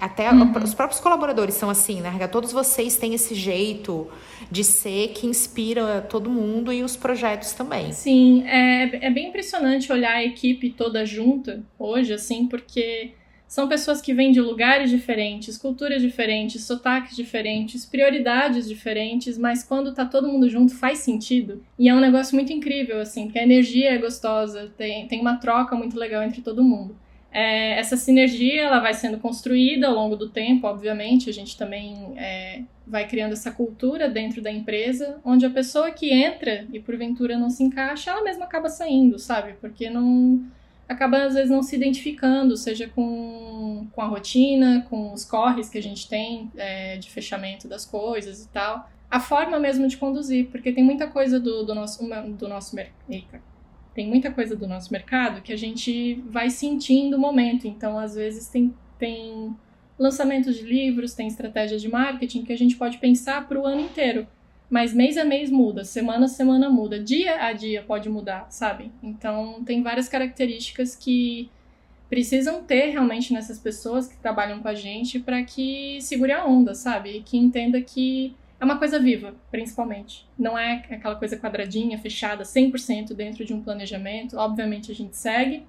até 0.00 0.30
uhum. 0.30 0.52
os 0.62 0.72
próprios 0.72 1.00
colaboradores 1.00 1.54
são 1.54 1.68
assim, 1.68 2.00
né? 2.00 2.26
Todos 2.28 2.52
vocês 2.52 2.96
têm 2.96 3.14
esse 3.14 3.34
jeito 3.34 4.08
de 4.50 4.62
ser 4.62 5.08
que 5.08 5.26
inspira 5.26 6.00
todo 6.02 6.30
mundo 6.30 6.72
e 6.72 6.82
os 6.82 6.96
projetos 6.96 7.52
também. 7.52 7.92
Sim, 7.92 8.44
é, 8.46 9.06
é 9.06 9.10
bem 9.10 9.28
impressionante 9.28 9.90
olhar 9.92 10.14
a 10.14 10.24
equipe 10.24 10.70
toda 10.70 11.04
junta 11.04 11.62
hoje, 11.78 12.12
assim, 12.12 12.46
porque 12.46 13.12
são 13.54 13.68
pessoas 13.68 14.00
que 14.00 14.12
vêm 14.12 14.32
de 14.32 14.40
lugares 14.40 14.90
diferentes, 14.90 15.56
culturas 15.56 16.02
diferentes, 16.02 16.64
sotaques 16.64 17.14
diferentes, 17.14 17.84
prioridades 17.84 18.68
diferentes, 18.68 19.38
mas 19.38 19.62
quando 19.62 19.94
tá 19.94 20.04
todo 20.04 20.26
mundo 20.26 20.48
junto 20.48 20.74
faz 20.74 20.98
sentido. 20.98 21.62
E 21.78 21.88
é 21.88 21.94
um 21.94 22.00
negócio 22.00 22.34
muito 22.34 22.52
incrível, 22.52 23.00
assim, 23.00 23.26
porque 23.26 23.38
a 23.38 23.44
energia 23.44 23.90
é 23.92 23.98
gostosa, 23.98 24.72
tem, 24.76 25.06
tem 25.06 25.20
uma 25.20 25.36
troca 25.36 25.76
muito 25.76 25.96
legal 25.96 26.22
entre 26.22 26.42
todo 26.42 26.64
mundo. 26.64 26.96
É, 27.34 27.80
essa 27.80 27.96
sinergia 27.96 28.62
ela 28.62 28.78
vai 28.78 28.94
sendo 28.94 29.18
construída 29.18 29.88
ao 29.88 29.94
longo 29.94 30.14
do 30.14 30.28
tempo, 30.28 30.68
obviamente. 30.68 31.28
A 31.28 31.32
gente 31.32 31.58
também 31.58 32.14
é, 32.16 32.62
vai 32.86 33.08
criando 33.08 33.32
essa 33.32 33.50
cultura 33.50 34.08
dentro 34.08 34.40
da 34.40 34.52
empresa, 34.52 35.18
onde 35.24 35.44
a 35.44 35.50
pessoa 35.50 35.90
que 35.90 36.12
entra 36.12 36.64
e 36.72 36.78
porventura 36.78 37.36
não 37.36 37.50
se 37.50 37.64
encaixa, 37.64 38.12
ela 38.12 38.22
mesma 38.22 38.44
acaba 38.44 38.68
saindo, 38.68 39.18
sabe? 39.18 39.54
Porque 39.60 39.90
não 39.90 40.46
acaba 40.88 41.24
às 41.24 41.34
vezes 41.34 41.50
não 41.50 41.62
se 41.62 41.74
identificando, 41.74 42.56
seja 42.56 42.88
com, 42.88 43.88
com 43.90 44.00
a 44.00 44.06
rotina, 44.06 44.86
com 44.88 45.12
os 45.12 45.24
corres 45.24 45.68
que 45.68 45.78
a 45.78 45.82
gente 45.82 46.08
tem 46.08 46.52
é, 46.56 46.98
de 46.98 47.10
fechamento 47.10 47.66
das 47.66 47.84
coisas 47.84 48.44
e 48.44 48.48
tal. 48.50 48.88
A 49.10 49.18
forma 49.18 49.58
mesmo 49.58 49.88
de 49.88 49.96
conduzir, 49.96 50.46
porque 50.52 50.70
tem 50.70 50.84
muita 50.84 51.08
coisa 51.08 51.40
do, 51.40 51.64
do 51.64 51.74
nosso, 51.74 52.06
do 52.38 52.48
nosso 52.48 52.76
mercado 52.76 53.53
tem 53.94 54.08
muita 54.08 54.30
coisa 54.30 54.56
do 54.56 54.66
nosso 54.66 54.92
mercado 54.92 55.40
que 55.40 55.52
a 55.52 55.56
gente 55.56 56.14
vai 56.28 56.50
sentindo 56.50 57.16
o 57.16 57.20
momento. 57.20 57.66
Então, 57.66 57.98
às 57.98 58.14
vezes, 58.14 58.48
tem, 58.48 58.74
tem 58.98 59.54
lançamentos 59.98 60.56
de 60.56 60.62
livros, 60.64 61.14
tem 61.14 61.28
estratégias 61.28 61.80
de 61.80 61.88
marketing 61.88 62.44
que 62.44 62.52
a 62.52 62.58
gente 62.58 62.76
pode 62.76 62.98
pensar 62.98 63.46
para 63.46 63.58
o 63.58 63.64
ano 63.64 63.80
inteiro. 63.80 64.26
Mas 64.68 64.92
mês 64.92 65.16
a 65.16 65.24
mês 65.24 65.50
muda, 65.50 65.84
semana 65.84 66.24
a 66.24 66.28
semana 66.28 66.68
muda, 66.68 66.98
dia 66.98 67.44
a 67.44 67.52
dia 67.52 67.82
pode 67.82 68.08
mudar, 68.08 68.46
sabe? 68.50 68.90
Então, 69.02 69.62
tem 69.64 69.82
várias 69.82 70.08
características 70.08 70.96
que 70.96 71.48
precisam 72.08 72.62
ter 72.62 72.90
realmente 72.90 73.32
nessas 73.32 73.58
pessoas 73.58 74.08
que 74.08 74.16
trabalham 74.16 74.60
com 74.60 74.68
a 74.68 74.74
gente 74.74 75.20
para 75.20 75.42
que 75.44 76.00
segure 76.00 76.32
a 76.32 76.44
onda, 76.44 76.74
sabe? 76.74 77.18
E 77.18 77.22
que 77.22 77.36
entenda 77.36 77.80
que 77.80 78.34
é 78.64 78.72
uma 78.72 78.78
coisa 78.78 78.98
viva, 78.98 79.34
principalmente. 79.50 80.26
Não 80.38 80.58
é 80.58 80.82
aquela 80.90 81.14
coisa 81.16 81.36
quadradinha, 81.36 81.98
fechada, 81.98 82.44
100% 82.44 83.12
dentro 83.14 83.44
de 83.44 83.52
um 83.52 83.62
planejamento. 83.62 84.36
Obviamente 84.36 84.90
a 84.90 84.94
gente 84.94 85.16
segue 85.16 85.64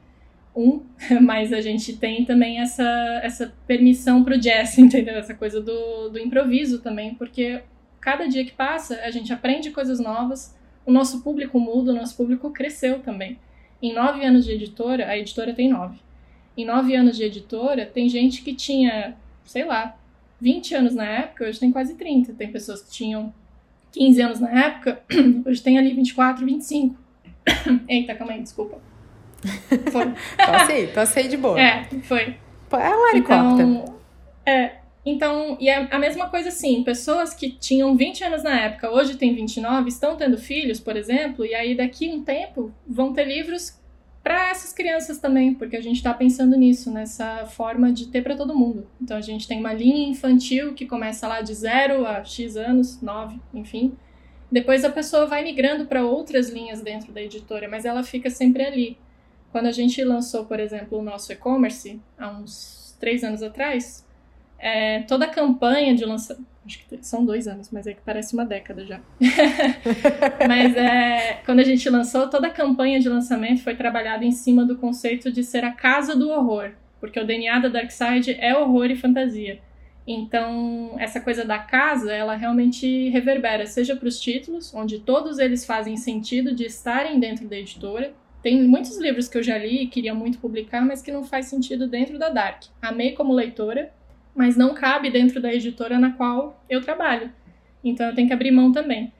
um, 0.55 0.81
mas 1.21 1.51
a 1.51 1.59
gente 1.59 1.97
tem 1.97 2.23
também 2.23 2.61
essa, 2.61 3.19
essa 3.21 3.53
permissão 3.67 4.23
pro 4.23 4.39
jazz, 4.39 4.77
entendeu? 4.79 5.15
Essa 5.15 5.33
coisa 5.33 5.59
do, 5.59 6.09
do 6.09 6.17
improviso 6.17 6.79
também, 6.79 7.13
porque 7.15 7.61
cada 7.99 8.27
dia 8.27 8.45
que 8.45 8.53
passa 8.53 8.95
a 9.01 9.11
gente 9.11 9.33
aprende 9.33 9.71
coisas 9.71 9.99
novas, 9.99 10.55
o 10.85 10.91
nosso 10.91 11.21
público 11.21 11.59
muda, 11.59 11.91
o 11.91 11.95
nosso 11.95 12.15
público 12.15 12.51
cresceu 12.51 12.99
também. 12.99 13.37
Em 13.81 13.93
nove 13.93 14.23
anos 14.23 14.45
de 14.45 14.51
editora, 14.51 15.07
a 15.07 15.17
editora 15.17 15.53
tem 15.53 15.69
nove. 15.69 15.99
Em 16.55 16.63
nove 16.63 16.95
anos 16.95 17.17
de 17.17 17.23
editora, 17.23 17.85
tem 17.85 18.07
gente 18.07 18.41
que 18.41 18.53
tinha, 18.55 19.17
sei 19.43 19.65
lá, 19.65 19.97
20 20.39 20.75
anos 20.75 20.95
na 20.95 21.05
época, 21.05 21.45
hoje 21.45 21.59
tem 21.59 21.71
quase 21.71 21.95
30. 21.95 22.33
Tem 22.33 22.51
pessoas 22.51 22.81
que 22.81 22.91
tinham 22.91 23.33
15 23.91 24.21
anos 24.21 24.39
na 24.39 24.65
época, 24.65 25.01
hoje 25.45 25.61
tem 25.61 25.77
ali 25.77 25.93
24, 25.93 26.45
25. 26.45 26.95
Eita, 27.87 28.15
calma 28.15 28.33
aí, 28.33 28.41
desculpa. 28.41 28.79
Foi. 29.91 30.13
passei, 30.37 30.87
passei 30.87 31.27
de 31.27 31.37
boa. 31.37 31.59
É, 31.59 31.85
foi. 32.03 32.35
É 32.71 32.89
um 32.89 33.09
helicóptero. 33.09 33.69
Então, 33.69 33.95
é, 34.45 34.71
então, 35.05 35.55
e 35.59 35.69
é 35.69 35.87
a 35.91 35.99
mesma 35.99 36.29
coisa 36.29 36.49
assim, 36.49 36.83
pessoas 36.83 37.33
que 37.33 37.51
tinham 37.51 37.95
20 37.95 38.23
anos 38.23 38.43
na 38.43 38.59
época, 38.59 38.91
hoje 38.91 39.15
tem 39.15 39.35
29, 39.35 39.87
estão 39.87 40.15
tendo 40.17 40.37
filhos, 40.37 40.79
por 40.79 40.97
exemplo, 40.97 41.45
e 41.45 41.53
aí 41.53 41.75
daqui 41.75 42.09
um 42.09 42.23
tempo 42.23 42.73
vão 42.87 43.13
ter 43.13 43.25
livros 43.25 43.79
para 44.25 44.49
essas 44.49 44.73
crianças 44.73 45.19
também, 45.19 45.53
porque 45.53 45.75
a 45.75 45.81
gente 45.81 45.97
está 45.97 46.11
pensando 46.11 46.57
nisso, 46.57 46.89
nessa 46.89 47.45
forma 47.45 47.91
de 47.91 48.07
ter 48.07 48.23
para 48.23 48.35
todo 48.35 48.57
mundo. 48.57 48.87
Então 48.99 49.15
a 49.15 49.21
gente 49.21 49.47
tem 49.47 49.59
uma 49.59 49.71
linha 49.71 50.09
infantil 50.09 50.73
que 50.73 50.87
começa 50.87 51.27
lá 51.27 51.41
de 51.41 51.53
zero 51.53 52.07
a 52.07 52.23
X 52.23 52.57
anos, 52.57 52.99
nove, 53.03 53.39
enfim. 53.53 53.95
Depois 54.51 54.83
a 54.83 54.89
pessoa 54.89 55.27
vai 55.27 55.43
migrando 55.43 55.85
para 55.85 56.03
outras 56.03 56.49
linhas 56.49 56.81
dentro 56.81 57.11
da 57.13 57.21
editora, 57.21 57.69
mas 57.69 57.85
ela 57.85 58.01
fica 58.01 58.31
sempre 58.31 58.65
ali. 58.65 58.97
Quando 59.51 59.67
a 59.67 59.71
gente 59.71 60.03
lançou, 60.03 60.45
por 60.45 60.59
exemplo, 60.59 60.97
o 60.97 61.03
nosso 61.03 61.31
e-commerce, 61.31 62.01
há 62.17 62.31
uns 62.31 62.97
três 62.99 63.23
anos 63.23 63.43
atrás, 63.43 64.07
é, 64.59 65.01
toda 65.01 65.25
a 65.25 65.29
campanha 65.29 65.95
de 65.95 66.05
lançamento 66.05 66.55
acho 66.65 66.79
que 66.79 66.97
são 67.01 67.23
dois 67.23 67.47
anos, 67.47 67.69
mas 67.71 67.85
é 67.85 67.93
que 67.93 68.01
parece 68.03 68.33
uma 68.33 68.43
década 68.43 68.85
já. 68.85 68.99
mas 70.47 70.75
é, 70.75 71.41
quando 71.45 71.59
a 71.59 71.63
gente 71.63 71.87
lançou, 71.89 72.27
toda 72.27 72.47
a 72.47 72.51
campanha 72.51 72.99
de 72.99 73.07
lançamento 73.07 73.61
foi 73.61 73.75
trabalhada 73.75 74.25
em 74.25 74.31
cima 74.31 74.65
do 74.65 74.75
conceito 74.75 75.31
de 75.31 75.43
ser 75.43 75.63
a 75.63 75.71
casa 75.71 76.15
do 76.15 76.29
horror, 76.29 76.71
porque 76.99 77.19
o 77.19 77.25
DNA 77.25 77.59
da 77.59 77.69
Darkseid 77.69 78.35
é 78.39 78.57
horror 78.57 78.85
e 78.85 78.95
fantasia. 78.95 79.59
Então, 80.07 80.95
essa 80.99 81.19
coisa 81.19 81.43
da 81.43 81.57
casa, 81.57 82.13
ela 82.13 82.35
realmente 82.35 83.09
reverbera, 83.09 83.65
seja 83.65 83.95
para 83.95 84.07
os 84.07 84.19
títulos, 84.19 84.73
onde 84.73 84.99
todos 84.99 85.39
eles 85.39 85.65
fazem 85.65 85.97
sentido 85.97 86.53
de 86.53 86.63
estarem 86.63 87.19
dentro 87.19 87.47
da 87.47 87.57
editora. 87.57 88.13
Tem 88.43 88.63
muitos 88.63 88.99
livros 88.99 89.27
que 89.27 89.35
eu 89.35 89.41
já 89.41 89.57
li 89.57 89.83
e 89.83 89.87
queria 89.87 90.13
muito 90.13 90.37
publicar, 90.37 90.85
mas 90.85 91.01
que 91.01 91.11
não 91.11 91.23
faz 91.23 91.47
sentido 91.47 91.87
dentro 91.87 92.19
da 92.19 92.29
Dark. 92.29 92.65
Amei 92.79 93.13
como 93.13 93.33
leitora, 93.33 93.91
mas 94.35 94.57
não 94.57 94.73
cabe 94.73 95.09
dentro 95.09 95.41
da 95.41 95.53
editora 95.53 95.97
na 95.97 96.11
qual 96.11 96.61
eu 96.69 96.81
trabalho. 96.81 97.31
Então 97.83 98.07
eu 98.07 98.15
tenho 98.15 98.27
que 98.27 98.33
abrir 98.33 98.51
mão 98.51 98.71
também. 98.71 99.13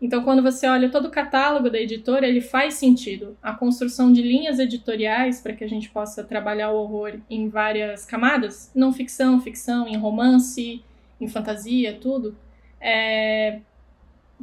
Então 0.00 0.24
quando 0.24 0.42
você 0.42 0.66
olha 0.66 0.90
todo 0.90 1.06
o 1.06 1.10
catálogo 1.10 1.70
da 1.70 1.78
editora, 1.78 2.26
ele 2.26 2.40
faz 2.40 2.74
sentido. 2.74 3.36
A 3.42 3.52
construção 3.52 4.12
de 4.12 4.22
linhas 4.22 4.58
editoriais 4.58 5.40
para 5.40 5.52
que 5.52 5.62
a 5.62 5.68
gente 5.68 5.90
possa 5.90 6.24
trabalhar 6.24 6.70
o 6.70 6.76
horror 6.76 7.20
em 7.28 7.48
várias 7.48 8.04
camadas, 8.04 8.72
não 8.74 8.92
ficção, 8.92 9.40
ficção, 9.40 9.86
em 9.86 9.96
romance, 9.96 10.82
em 11.20 11.28
fantasia, 11.28 11.98
tudo. 12.00 12.36
É... 12.80 13.60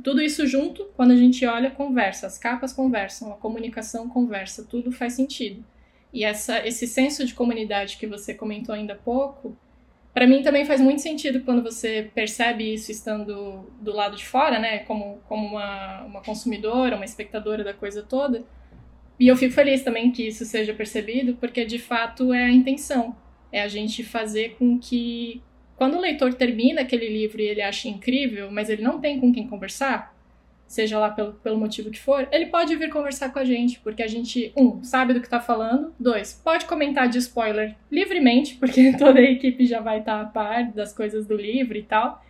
Tudo 0.02 0.22
isso 0.22 0.48
junto, 0.48 0.86
quando 0.96 1.12
a 1.12 1.16
gente 1.18 1.46
olha, 1.46 1.70
conversa. 1.70 2.26
As 2.26 2.38
capas 2.38 2.72
conversam, 2.72 3.34
a 3.34 3.36
comunicação 3.36 4.08
conversa, 4.08 4.64
tudo 4.64 4.94
faz 4.94 5.14
sentido. 5.14 5.62
E 6.14 6.24
essa, 6.24 6.66
esse 6.66 6.88
senso 6.88 7.26
de 7.26 7.34
comunidade 7.34 7.98
que 7.98 8.08
você 8.08 8.34
comentou 8.34 8.74
ainda 8.74 8.94
há 8.94 8.96
pouco, 8.96 9.58
para 10.14 10.28
mim 10.28 10.42
também 10.42 10.66
faz 10.66 10.82
muito 10.82 11.02
sentido 11.02 11.42
quando 11.42 11.62
você 11.62 12.10
percebe 12.14 12.74
isso 12.74 12.92
estando 12.92 13.70
do 13.80 13.94
lado 13.94 14.16
de 14.16 14.26
fora, 14.26 14.60
né? 14.60 14.80
Como, 14.80 15.20
como 15.28 15.48
uma, 15.48 16.04
uma 16.04 16.22
consumidora, 16.22 16.96
uma 16.96 17.06
espectadora 17.06 17.64
da 17.64 17.74
coisa 17.74 18.02
toda. 18.02 18.44
E 19.20 19.28
eu 19.28 19.36
fico 19.36 19.54
feliz 19.54 19.84
também 19.84 20.12
que 20.12 20.28
isso 20.28 20.46
seja 20.46 20.74
percebido, 20.74 21.36
porque 21.36 21.66
de 21.66 21.78
fato 21.78 22.34
é 22.34 22.46
a 22.46 22.52
intenção. 22.52 23.16
É 23.52 23.62
a 23.62 23.68
gente 23.68 24.04
fazer 24.04 24.56
com 24.58 24.80
que, 24.80 25.42
quando 25.76 25.98
o 25.98 26.02
leitor 26.02 26.34
termina 26.34 26.82
aquele 26.82 27.08
livro 27.10 27.42
e 27.42 27.46
ele 27.46 27.62
acha 27.62 27.88
incrível, 27.90 28.50
mas 28.50 28.70
ele 28.70 28.82
não 28.82 29.00
tem 29.00 29.20
com 29.20 29.34
quem 29.34 29.48
conversar, 29.48 30.16
seja 30.70 31.00
lá 31.00 31.10
pelo, 31.10 31.34
pelo 31.34 31.58
motivo 31.58 31.90
que 31.90 32.00
for, 32.00 32.28
ele 32.32 32.46
pode 32.46 32.76
vir 32.76 32.92
conversar 32.92 33.34
com 33.34 33.40
a 33.40 33.44
gente, 33.44 33.80
porque 33.80 34.04
a 34.04 34.08
gente, 34.08 34.54
um, 34.56 34.84
sabe 34.84 35.16
do 35.16 35.20
que 35.20 35.28
tá 35.28 35.42
falando, 35.42 35.92
dois, 36.00 36.40
pode 36.44 36.66
comentar 36.66 37.10
de 37.10 37.18
spoiler 37.18 37.76
livremente, 37.92 38.56
porque 38.56 38.94
toda 38.96 39.20
a 39.20 39.24
equipe 39.24 39.66
já 39.66 39.82
vai 39.82 40.00
estar 40.00 40.18
tá 40.18 40.22
a 40.22 40.26
par 40.26 40.72
das 40.72 40.94
coisas 40.94 41.26
do 41.26 41.36
livro 41.36 41.76
e 41.76 41.82
tal. 41.82 42.24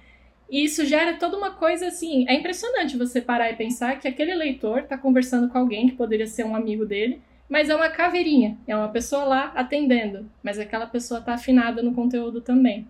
E 0.49 0.63
isso 0.63 0.85
gera 0.85 1.17
toda 1.17 1.37
uma 1.37 1.51
coisa 1.51 1.87
assim. 1.87 2.25
É 2.29 2.33
impressionante 2.33 2.97
você 2.97 3.21
parar 3.21 3.51
e 3.51 3.57
pensar 3.57 3.99
que 3.99 4.07
aquele 4.07 4.33
leitor 4.33 4.83
tá 4.83 4.97
conversando 4.97 5.49
com 5.49 5.57
alguém 5.57 5.89
que 5.89 5.95
poderia 5.95 6.25
ser 6.25 6.45
um 6.45 6.55
amigo 6.55 6.85
dele, 6.85 7.21
mas 7.49 7.69
é 7.69 7.75
uma 7.75 7.89
caveirinha, 7.89 8.57
é 8.65 8.75
uma 8.75 8.87
pessoa 8.87 9.25
lá 9.25 9.51
atendendo, 9.53 10.31
mas 10.41 10.57
aquela 10.57 10.87
pessoa 10.87 11.19
tá 11.19 11.33
afinada 11.33 11.83
no 11.83 11.93
conteúdo 11.93 12.39
também. 12.39 12.87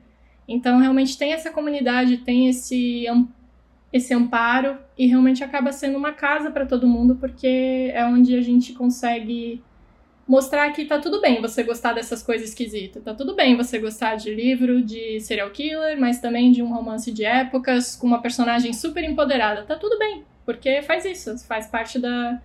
Então, 0.47 0.79
realmente 0.79 1.17
tem 1.17 1.33
essa 1.33 1.49
comunidade, 1.49 2.17
tem 2.17 2.49
esse 2.49 3.05
esse 3.91 4.13
amparo 4.13 4.77
e 4.97 5.07
realmente 5.07 5.43
acaba 5.43 5.71
sendo 5.71 5.97
uma 5.97 6.13
casa 6.13 6.51
para 6.51 6.65
todo 6.65 6.87
mundo, 6.87 7.15
porque 7.15 7.91
é 7.93 8.05
onde 8.05 8.35
a 8.35 8.41
gente 8.41 8.73
consegue 8.73 9.61
mostrar 10.27 10.71
que 10.71 10.85
tá 10.85 10.99
tudo 10.99 11.19
bem 11.19 11.41
você 11.41 11.63
gostar 11.63 11.93
dessas 11.93 12.21
coisas 12.21 12.49
esquisitas. 12.49 13.03
Tá 13.03 13.15
tudo 13.15 13.35
bem 13.35 13.57
você 13.57 13.79
gostar 13.79 14.15
de 14.15 14.33
livro 14.33 14.79
de 14.83 15.19
serial 15.21 15.49
killer, 15.49 15.99
mas 15.99 16.19
também 16.19 16.51
de 16.51 16.61
um 16.61 16.71
romance 16.71 17.11
de 17.11 17.25
épocas 17.25 17.95
com 17.95 18.05
uma 18.05 18.21
personagem 18.21 18.71
super 18.71 19.03
empoderada. 19.03 19.63
Tá 19.63 19.75
tudo 19.75 19.97
bem, 19.97 20.23
porque 20.45 20.83
faz 20.83 21.03
isso, 21.03 21.35
faz 21.47 21.65
parte 21.65 21.97
da, 21.97 22.39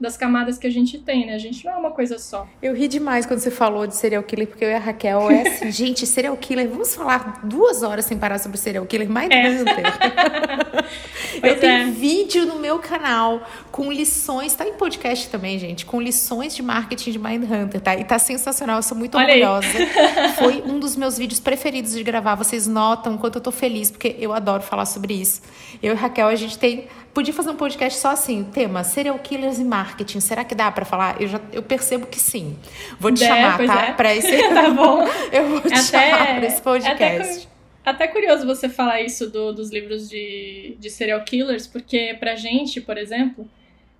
das 0.00 0.16
camadas 0.16 0.58
que 0.58 0.66
a 0.66 0.70
gente 0.70 0.98
tem, 0.98 1.26
né? 1.26 1.34
A 1.34 1.38
gente 1.38 1.64
não 1.64 1.72
é 1.72 1.76
uma 1.76 1.90
coisa 1.90 2.18
só. 2.18 2.46
Eu 2.62 2.72
ri 2.72 2.86
demais 2.86 3.26
quando 3.26 3.40
você 3.40 3.50
falou 3.50 3.86
de 3.86 3.96
serial 3.96 4.22
killer, 4.22 4.46
porque 4.46 4.64
eu 4.64 4.68
e 4.68 4.74
a 4.74 4.78
Raquel 4.78 5.28
é 5.30 5.48
assim, 5.48 5.70
gente, 5.72 6.06
serial 6.06 6.36
killer, 6.36 6.68
vamos 6.68 6.94
falar 6.94 7.40
duas 7.44 7.82
horas 7.82 8.04
sem 8.04 8.16
parar 8.16 8.38
sobre 8.38 8.58
serial 8.58 8.86
killer, 8.86 9.10
mais 9.10 9.28
é. 9.30 9.58
eu 11.42 11.58
tenho 11.58 11.72
é. 11.72 11.90
vídeo 11.90 12.46
no 12.46 12.60
meu 12.60 12.78
canal 12.78 13.42
com 13.72 13.90
lições, 13.90 14.54
tá 14.54 14.66
em 14.66 14.74
podcast 14.74 15.28
também, 15.30 15.58
gente, 15.58 15.84
com 15.84 16.00
lições 16.00 16.54
de 16.54 16.62
marketing 16.62 17.10
de 17.10 17.18
Mindhunter, 17.18 17.80
tá? 17.80 17.96
E 17.96 18.04
tá 18.04 18.20
sensacional, 18.20 18.76
eu 18.76 18.82
sou 18.82 18.96
muito 18.96 19.18
Olha 19.18 19.26
orgulhosa. 19.26 19.66
Aí. 19.78 20.32
Foi 20.38 20.62
um 20.62 20.78
dos 20.78 20.94
meus 20.94 21.18
vídeos 21.18 21.40
preferidos 21.40 21.92
de 21.92 22.04
gravar, 22.04 22.36
vocês 22.36 22.68
notam 22.68 23.18
quanto 23.18 23.38
eu 23.38 23.42
tô 23.42 23.50
feliz, 23.50 23.90
porque 23.90 24.14
eu 24.20 24.32
adoro 24.32 24.62
falar 24.62 24.86
sobre 24.86 25.14
isso. 25.14 25.42
Eu 25.82 25.94
e 25.94 25.96
a 25.96 26.00
Raquel, 26.00 26.28
a 26.28 26.36
gente 26.36 26.56
tem 26.56 26.86
Podia 27.18 27.34
fazer 27.34 27.50
um 27.50 27.56
podcast 27.56 27.98
só 27.98 28.10
assim, 28.10 28.44
tema 28.44 28.84
serial 28.84 29.18
killers 29.18 29.58
e 29.58 29.64
marketing. 29.64 30.20
Será 30.20 30.44
que 30.44 30.54
dá 30.54 30.70
para 30.70 30.84
falar? 30.84 31.20
Eu, 31.20 31.26
já, 31.26 31.40
eu 31.52 31.64
percebo 31.64 32.06
que 32.06 32.16
sim. 32.16 32.56
Vou 33.00 33.12
te 33.12 33.24
chamar, 33.24 33.58
tá? 33.58 33.86
É. 33.86 33.92
Para 33.92 34.14
esse. 34.14 34.38
tá 34.54 34.70
bom. 34.70 35.02
eu 35.32 35.48
vou 35.48 35.60
te 35.60 35.66
até, 35.66 36.10
chamar 36.10 36.36
para 36.36 36.46
esse 36.46 36.62
podcast. 36.62 37.48
Até, 37.84 38.04
até 38.04 38.06
curioso 38.06 38.46
você 38.46 38.68
falar 38.68 39.00
isso 39.02 39.28
do, 39.28 39.52
dos 39.52 39.72
livros 39.72 40.08
de, 40.08 40.76
de 40.78 40.90
serial 40.90 41.20
killers, 41.24 41.66
porque 41.66 42.16
pra 42.20 42.36
gente, 42.36 42.80
por 42.80 42.96
exemplo, 42.96 43.50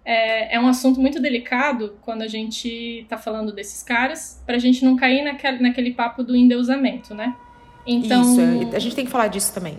é, 0.04 0.54
é 0.54 0.60
um 0.60 0.68
assunto 0.68 1.00
muito 1.00 1.20
delicado 1.20 1.98
quando 2.02 2.22
a 2.22 2.28
gente 2.28 3.04
tá 3.08 3.18
falando 3.18 3.50
desses 3.50 3.82
caras, 3.82 4.40
pra 4.46 4.58
gente 4.58 4.84
não 4.84 4.94
cair 4.94 5.24
naquele, 5.24 5.58
naquele 5.58 5.90
papo 5.90 6.22
do 6.22 6.36
endeusamento, 6.36 7.16
né? 7.16 7.34
Então, 7.84 8.22
Isso, 8.22 8.76
a 8.76 8.78
gente 8.78 8.94
tem 8.94 9.04
que 9.04 9.10
falar 9.10 9.26
disso 9.26 9.52
também. 9.52 9.76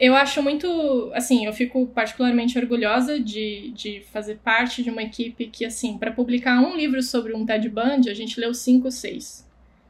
Eu 0.00 0.14
acho 0.14 0.40
muito, 0.42 1.10
assim, 1.12 1.46
eu 1.46 1.52
fico 1.52 1.86
particularmente 1.86 2.56
orgulhosa 2.56 3.18
de, 3.18 3.72
de 3.72 4.00
fazer 4.12 4.36
parte 4.36 4.82
de 4.82 4.90
uma 4.90 5.02
equipe 5.02 5.48
que, 5.48 5.64
assim, 5.64 5.98
para 5.98 6.12
publicar 6.12 6.60
um 6.60 6.76
livro 6.76 7.02
sobre 7.02 7.34
um 7.34 7.44
Ted 7.44 7.68
Bundy, 7.68 8.08
a 8.08 8.14
gente 8.14 8.38
leu 8.38 8.54
cinco, 8.54 8.90
seis. 8.92 9.44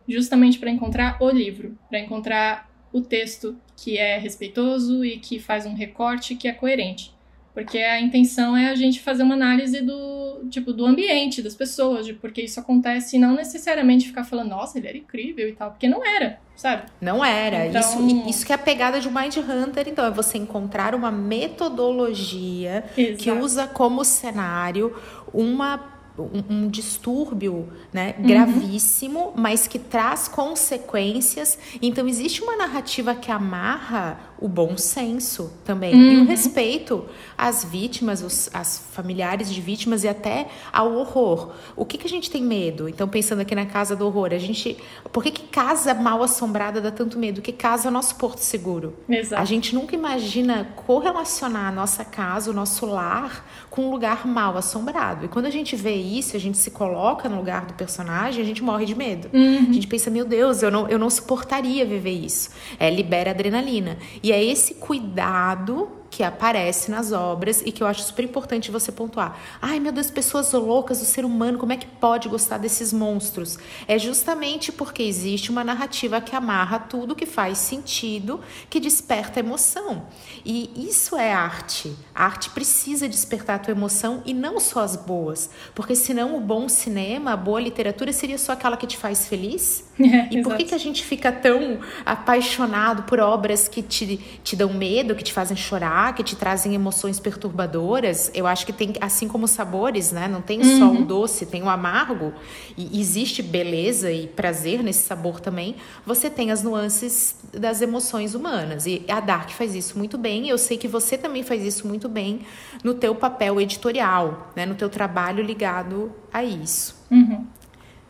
Justamente 0.09 0.59
para 0.59 0.71
encontrar 0.71 1.19
o 1.21 1.29
livro, 1.29 1.79
para 1.91 1.99
encontrar 1.99 2.71
o 2.91 3.03
texto 3.03 3.55
que 3.77 3.99
é 3.99 4.17
respeitoso 4.17 5.05
e 5.05 5.19
que 5.19 5.39
faz 5.39 5.67
um 5.67 5.75
recorte 5.75 6.35
que 6.35 6.49
é 6.49 6.53
coerente. 6.53 7.13
Porque 7.59 7.79
a 7.79 8.01
intenção 8.01 8.57
é 8.57 8.71
a 8.71 8.77
gente 8.77 9.01
fazer 9.01 9.25
uma 9.25 9.35
análise 9.35 9.81
do, 9.81 10.45
tipo, 10.49 10.73
do 10.73 10.87
ambiente, 10.87 11.43
das 11.43 11.57
pessoas, 11.57 12.07
de 12.07 12.13
porque 12.13 12.43
isso 12.43 12.61
acontece 12.61 13.17
e 13.17 13.19
não 13.19 13.35
necessariamente 13.35 14.07
ficar 14.07 14.23
falando, 14.23 14.51
nossa, 14.51 14.79
ele 14.79 14.87
era 14.87 14.97
incrível 14.97 15.49
e 15.49 15.53
tal, 15.55 15.73
porque 15.73 15.89
não 15.89 16.07
era, 16.07 16.39
sabe? 16.55 16.85
Não 17.01 17.25
era. 17.25 17.67
Então... 17.67 17.81
Isso, 17.81 18.29
isso 18.29 18.47
que 18.47 18.53
é 18.53 18.55
a 18.55 18.59
pegada 18.59 19.01
de 19.01 19.09
um 19.09 19.11
Mind 19.11 19.39
Hunter, 19.39 19.89
então, 19.89 20.07
é 20.07 20.11
você 20.13 20.39
encontrar 20.39 20.95
uma 20.95 21.11
metodologia 21.11 22.85
Exato. 22.97 23.25
que 23.25 23.33
usa 23.33 23.67
como 23.67 24.05
cenário 24.05 24.95
uma 25.35 25.99
um, 26.19 26.43
um 26.49 26.69
distúrbio 26.69 27.69
né, 27.93 28.15
uhum. 28.19 28.27
gravíssimo, 28.27 29.33
mas 29.37 29.67
que 29.67 29.79
traz 29.79 30.29
consequências. 30.29 31.59
Então, 31.81 32.07
existe 32.07 32.43
uma 32.43 32.57
narrativa 32.57 33.15
que 33.15 33.31
amarra 33.31 34.19
o 34.41 34.49
bom 34.49 34.77
senso 34.77 35.53
também 35.65 35.95
uhum. 35.95 36.01
e 36.01 36.17
o 36.17 36.21
uhum. 36.21 36.27
respeito 36.27 37.05
às 37.37 37.65
vítimas, 37.65 38.23
os, 38.23 38.51
às 38.53 38.79
familiares 38.93 39.53
de 39.53 39.61
vítimas 39.61 40.05
e 40.05 40.09
até 40.09 40.49
ao 40.73 40.95
horror. 40.95 41.53
O 41.77 41.85
que, 41.85 41.99
que 41.99 42.07
a 42.07 42.11
gente 42.11 42.31
tem 42.31 42.43
medo? 42.43 42.89
Então, 42.89 43.09
pensando 43.09 43.41
aqui 43.41 43.55
na 43.55 43.67
casa 43.67 43.97
do 43.97 44.07
horror, 44.07 44.31
a 44.33 44.39
gente. 44.39 44.77
Por 45.13 45.23
que, 45.23 45.31
que 45.31 45.43
casa 45.43 45.95
mal 45.95 46.23
assombrada 46.23 46.81
dá 46.81 46.91
tanto 46.91 47.19
medo? 47.19 47.43
Que 47.43 47.53
casa 47.53 47.89
é 47.89 47.91
o 47.91 47.93
nosso 47.93 48.17
porto 48.17 48.39
seguro. 48.39 48.95
Exato. 49.09 49.41
A 49.41 49.45
gente 49.45 49.75
nunca 49.75 49.95
imagina 49.95 50.69
correlacionar 50.87 51.69
a 51.69 51.73
nossa 51.73 52.05
casa, 52.05 52.51
o 52.51 52.55
nosso 52.55 52.87
lar, 52.87 53.47
com 53.71 53.83
um 53.87 53.91
lugar 53.91 54.27
mal 54.27 54.57
assombrado. 54.57 55.25
E 55.25 55.29
quando 55.29 55.47
a 55.47 55.51
gente 55.51 55.77
vê 55.77 55.95
isso, 55.95 56.37
a 56.37 56.41
gente 56.41 56.59
se 56.59 56.71
coloca 56.71 57.29
no 57.29 57.37
lugar 57.37 57.67
do 57.67 57.75
personagem, 57.75 58.43
a 58.43 58.47
gente 58.47 58.63
morre 58.63 58.87
de 58.87 58.95
medo. 58.95 59.29
Uhum. 59.33 59.69
A 59.69 59.73
gente 59.73 59.87
pensa, 59.87 60.11
meu 60.11 60.25
Deus, 60.25 60.63
eu 60.63 60.71
não, 60.71 60.89
eu 60.89 60.99
não 60.99 61.11
suportaria 61.11 61.85
viver 61.85 62.13
isso. 62.13 62.51
É, 62.79 62.91
libera 62.91 63.31
adrenalina. 63.31 63.99
E 64.23 64.28
é 64.33 64.43
esse 64.43 64.75
cuidado 64.75 65.98
que 66.11 66.23
aparece 66.23 66.91
nas 66.91 67.13
obras 67.13 67.63
e 67.65 67.71
que 67.71 67.83
eu 67.83 67.87
acho 67.87 68.03
super 68.03 68.25
importante 68.25 68.71
você 68.71 68.91
pontuar. 68.91 69.39
Ai, 69.61 69.79
meu 69.79 69.93
Deus, 69.93 70.11
pessoas 70.11 70.53
loucas, 70.53 71.03
o 71.03 71.05
ser 71.05 71.25
humano, 71.25 71.59
como 71.59 71.73
é 71.73 71.77
que 71.77 71.87
pode 71.87 72.29
gostar 72.29 72.59
desses 72.59 72.93
monstros? 72.93 73.59
É 73.87 73.99
justamente 73.99 74.73
porque 74.73 75.03
existe 75.03 75.51
uma 75.51 75.63
narrativa 75.63 76.21
que 76.21 76.35
amarra 76.35 76.79
tudo 76.79 77.15
que 77.15 77.27
faz 77.27 77.59
sentido, 77.59 78.41
que 78.71 78.81
desperta 78.81 79.41
emoção. 79.41 80.07
E 80.45 80.71
isso 80.89 81.17
é 81.17 81.33
arte. 81.33 81.95
A 82.15 82.25
arte 82.25 82.51
precisa 82.51 83.09
despertar 83.09 83.57
a 83.57 83.59
tua 83.59 83.73
emoção 83.73 84.23
e 84.25 84.33
não 84.33 84.59
só 84.59 84.81
as 84.81 84.97
boas, 84.97 85.51
porque 85.75 85.95
senão 85.95 86.37
o 86.37 86.41
bom 86.41 86.69
cinema, 86.69 87.33
a 87.33 87.37
boa 87.37 87.61
literatura 87.61 88.13
seria 88.13 88.39
só 88.39 88.53
aquela 88.53 88.77
que 88.77 88.87
te 88.87 88.97
faz 88.97 89.29
feliz? 89.29 89.87
É, 90.01 90.29
e 90.33 90.43
por 90.43 90.57
que, 90.57 90.65
que 90.65 90.75
a 90.75 90.79
gente 90.79 91.05
fica 91.05 91.33
tão 91.33 91.81
apaixonado 92.07 93.03
por 93.03 93.19
obras 93.19 93.67
que 93.67 93.83
te, 93.83 94.17
te 94.45 94.55
dão 94.55 94.73
medo, 94.73 95.15
que 95.15 95.25
te 95.25 95.33
fazem 95.33 95.57
chorar, 95.57 95.98
que 96.15 96.23
te 96.23 96.37
trazem 96.37 96.75
emoções 96.75 97.19
perturbadoras? 97.21 98.31
Eu 98.35 98.47
acho 98.47 98.65
que 98.65 98.73
tem, 98.73 98.95
assim 99.01 99.27
como 99.29 99.47
sabores, 99.49 100.13
né? 100.13 100.29
Não 100.29 100.41
tem 100.41 100.63
só 100.79 100.87
uhum. 100.87 101.03
o 101.03 101.05
doce, 101.05 101.47
tem 101.47 101.63
o 101.63 101.69
amargo. 101.69 102.33
E 102.77 103.01
existe 103.01 103.43
beleza 103.43 104.11
e 104.11 104.27
prazer 104.27 104.83
nesse 104.83 105.07
sabor 105.07 105.41
também. 105.41 105.77
Você 106.07 106.31
tem 106.31 106.51
as 106.51 106.63
nuances 106.63 107.37
das 107.53 107.83
emoções 107.83 108.35
humanas. 108.35 108.87
E 108.87 109.05
a 109.09 109.21
Dark 109.21 109.51
faz 109.51 109.75
isso 109.75 109.99
muito 109.99 110.17
bem. 110.17 110.49
Eu 110.49 110.59
sei 110.59 110.77
que 110.77 110.89
você 110.89 111.19
também 111.19 111.43
faz 111.43 111.63
isso 111.63 111.87
muito 111.87 112.09
bem 112.09 112.41
no 112.85 112.95
teu 112.95 113.15
papel 113.15 113.61
editorial, 113.61 114.53
né? 114.55 114.65
No 114.65 114.75
teu 114.75 114.89
trabalho 114.89 115.43
ligado 115.43 116.13
a 116.33 116.45
isso. 116.45 116.97
Uhum. 117.11 117.45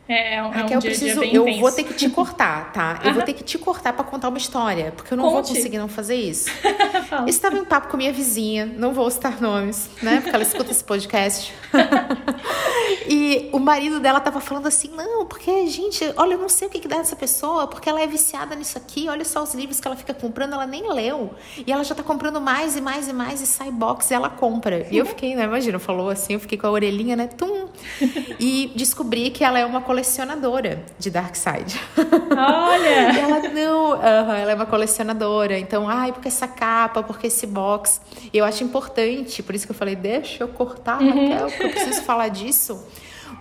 É, 0.08 0.36
é 0.36 0.42
um, 0.42 0.48
Raquel, 0.48 0.64
é 0.64 0.70
um 0.70 0.74
eu 0.74 0.80
preciso, 0.80 1.22
eu 1.22 1.42
intenso. 1.42 1.60
vou 1.60 1.70
ter 1.72 1.84
que 1.84 1.92
te 1.94 2.08
cortar, 2.08 2.72
tá? 2.72 2.98
Eu 3.04 3.12
vou 3.12 3.22
ter 3.22 3.34
que 3.34 3.44
te 3.44 3.58
cortar 3.58 3.92
para 3.92 4.04
contar 4.04 4.28
uma 4.30 4.38
história, 4.38 4.92
porque 4.96 5.12
eu 5.12 5.16
não 5.18 5.24
Conte. 5.24 5.46
vou 5.48 5.56
conseguir 5.56 5.78
não 5.78 5.88
fazer 5.88 6.14
isso. 6.14 6.50
Estava 7.26 7.56
em 7.56 7.60
um 7.60 7.64
papo 7.64 7.88
com 7.88 7.96
minha 7.96 8.12
vizinha, 8.12 8.64
não 8.66 8.92
vou 8.94 9.10
citar 9.10 9.40
nomes, 9.40 9.90
né? 10.02 10.20
Porque 10.20 10.34
ela 10.34 10.42
escuta 10.42 10.70
esse 10.70 10.82
podcast. 10.82 11.52
e 13.08 13.48
o 13.52 13.58
marido 13.58 13.98
dela 13.98 14.20
tava 14.20 14.40
falando 14.40 14.66
assim: 14.66 14.90
"Não, 14.94 15.26
porque 15.26 15.66
gente, 15.66 16.04
olha, 16.16 16.34
eu 16.34 16.38
não 16.38 16.48
sei 16.48 16.68
o 16.68 16.70
que 16.70 16.78
que 16.78 16.88
dá 16.88 16.98
nessa 16.98 17.16
pessoa, 17.16 17.66
porque 17.66 17.88
ela 17.88 18.00
é 18.00 18.06
viciada 18.06 18.54
nisso 18.54 18.76
aqui, 18.76 19.08
olha 19.08 19.24
só 19.24 19.42
os 19.42 19.54
livros 19.54 19.80
que 19.80 19.88
ela 19.88 19.96
fica 19.96 20.12
comprando, 20.12 20.52
ela 20.52 20.66
nem 20.66 20.92
leu. 20.92 21.30
E 21.66 21.72
ela 21.72 21.82
já 21.82 21.94
tá 21.94 22.02
comprando 22.02 22.40
mais 22.40 22.76
e 22.76 22.80
mais 22.80 23.08
e 23.08 23.12
mais 23.12 23.40
e 23.40 23.46
sai 23.46 23.70
box 23.70 24.10
e 24.10 24.14
ela 24.14 24.28
compra". 24.28 24.86
E 24.90 24.98
eu 24.98 25.06
fiquei, 25.06 25.34
né, 25.34 25.44
imagina, 25.44 25.78
falou 25.78 26.10
assim, 26.10 26.34
eu 26.34 26.40
fiquei 26.40 26.58
com 26.58 26.66
a 26.66 26.70
orelhinha, 26.70 27.16
né, 27.16 27.26
tum. 27.26 27.68
E 28.40 28.72
descobri 28.76 29.30
que 29.30 29.42
ela 29.42 29.58
é 29.58 29.64
uma 29.64 29.80
colecionadora 29.80 30.84
de 30.98 31.10
Darkseid. 31.10 31.80
Olha! 31.96 33.12
e 33.12 33.18
ela, 33.18 33.40
não, 33.48 33.92
uh, 33.94 34.32
ela 34.32 34.52
é 34.52 34.54
uma 34.54 34.66
colecionadora. 34.66 35.58
Então, 35.58 35.88
ai, 35.88 36.12
porque 36.12 36.28
essa 36.28 36.46
capa, 36.46 37.02
porque 37.02 37.26
esse 37.26 37.46
box. 37.46 38.00
E 38.32 38.38
eu 38.38 38.44
acho 38.44 38.62
importante, 38.62 39.42
por 39.42 39.54
isso 39.54 39.66
que 39.66 39.72
eu 39.72 39.76
falei, 39.76 39.96
deixa 39.96 40.44
eu 40.44 40.48
cortar, 40.48 41.00
uhum. 41.00 41.08
Raquel, 41.08 41.48
porque 41.48 41.62
eu 41.64 41.70
preciso 41.70 42.02
falar 42.02 42.28
disso. 42.28 42.80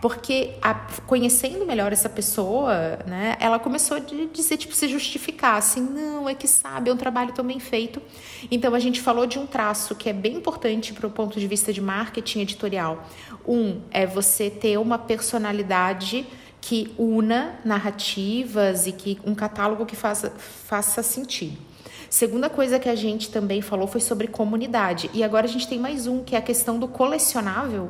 Porque 0.01 0.55
a, 0.61 0.73
conhecendo 1.05 1.65
melhor 1.65 1.91
essa 1.91 2.09
pessoa, 2.09 2.99
né, 3.05 3.35
ela 3.39 3.59
começou 3.59 3.97
a 3.97 3.99
dizer, 3.99 4.57
tipo, 4.57 4.75
se 4.75 4.87
justificar, 4.87 5.57
assim, 5.57 5.81
não, 5.81 6.29
é 6.29 6.35
que 6.35 6.47
sabe, 6.47 6.89
é 6.89 6.93
um 6.93 6.97
trabalho 6.97 7.33
tão 7.33 7.45
bem 7.45 7.59
feito. 7.59 8.01
Então 8.51 8.73
a 8.73 8.79
gente 8.79 9.01
falou 9.01 9.25
de 9.25 9.39
um 9.39 9.45
traço 9.45 9.95
que 9.95 10.09
é 10.09 10.13
bem 10.13 10.35
importante 10.35 10.93
para 10.93 11.07
o 11.07 11.09
ponto 11.09 11.39
de 11.39 11.47
vista 11.47 11.73
de 11.73 11.81
marketing 11.81 12.41
editorial. 12.41 13.07
Um 13.47 13.81
é 13.91 14.05
você 14.05 14.49
ter 14.49 14.77
uma 14.77 14.97
personalidade 14.97 16.25
que 16.59 16.93
una 16.97 17.59
narrativas 17.63 18.87
e 18.87 18.91
que 18.91 19.19
um 19.25 19.33
catálogo 19.33 19.85
que 19.85 19.95
faça, 19.95 20.31
faça 20.31 21.01
sentido. 21.01 21.57
Segunda 22.09 22.49
coisa 22.49 22.79
que 22.79 22.89
a 22.89 22.95
gente 22.95 23.29
também 23.29 23.61
falou 23.61 23.87
foi 23.87 24.01
sobre 24.01 24.27
comunidade. 24.27 25.09
E 25.13 25.23
agora 25.23 25.45
a 25.45 25.49
gente 25.49 25.67
tem 25.67 25.79
mais 25.79 26.07
um, 26.07 26.23
que 26.23 26.35
é 26.35 26.39
a 26.39 26.41
questão 26.41 26.79
do 26.79 26.87
colecionável. 26.87 27.89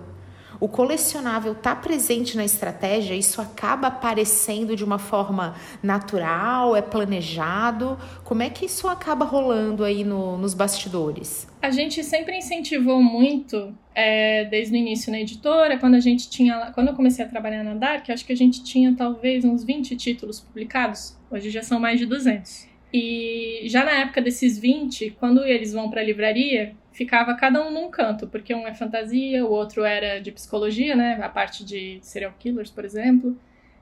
O 0.60 0.68
colecionável 0.68 1.54
está 1.54 1.76
presente 1.76 2.36
na 2.36 2.44
estratégia, 2.44 3.14
isso 3.14 3.40
acaba 3.42 3.88
aparecendo 3.88 4.76
de 4.76 4.84
uma 4.84 4.98
forma 4.98 5.56
natural, 5.84 6.76
é 6.76 6.82
planejado. 6.82 7.98
Como 8.24 8.42
é 8.42 8.50
que 8.50 8.66
isso 8.66 8.88
acaba 8.88 9.24
rolando 9.24 9.84
aí 9.84 10.04
no, 10.04 10.38
nos 10.38 10.54
bastidores? 10.54 11.48
A 11.62 11.70
gente 11.70 12.04
sempre 12.04 12.38
incentivou 12.38 13.02
muito, 13.02 13.74
é, 13.94 14.46
desde 14.46 14.74
o 14.74 14.78
início 14.78 15.12
na 15.12 15.20
editora, 15.20 15.78
quando 15.78 15.96
a 15.96 16.00
gente 16.00 16.30
tinha. 16.30 16.72
Quando 16.74 16.88
eu 16.90 16.94
comecei 16.94 17.24
a 17.24 17.28
trabalhar 17.28 17.64
na 17.64 17.74
Dark, 17.74 18.10
acho 18.10 18.26
que 18.26 18.34
a 18.34 18.38
gente 18.38 18.64
tinha 18.64 18.96
talvez 18.96 19.46
uns 19.46 19.64
20 19.64 19.96
títulos 19.96 20.40
publicados. 20.40 21.16
Hoje 21.30 21.50
já 21.50 21.62
são 21.62 21.80
mais 21.80 22.00
de 22.00 22.06
200. 22.06 22.67
E 22.94 23.64
já 23.66 23.84
na 23.84 23.92
época 23.92 24.22
desses 24.22 24.58
20, 24.58 25.12
quando 25.20 25.44
eles 25.44 25.74
vão 25.74 25.90
para 25.90 26.02
a 26.02 26.04
livraria, 26.04 26.74
ficava 26.92 27.34
cada 27.36 27.66
um 27.66 27.72
num 27.72 27.90
canto, 27.90 28.28
porque 28.28 28.56
um 28.56 28.68
é 28.68 28.74
fantasia, 28.74 29.46
o 29.46 29.52
outro 29.52 29.84
era 29.84 30.20
de 30.20 30.32
psicologia, 30.32 30.96
né? 30.96 31.20
A 31.22 31.30
parte 31.30 31.66
de 31.66 32.00
serial 32.02 32.34
killers, 32.40 32.72
por 32.72 32.86
exemplo. 32.86 33.38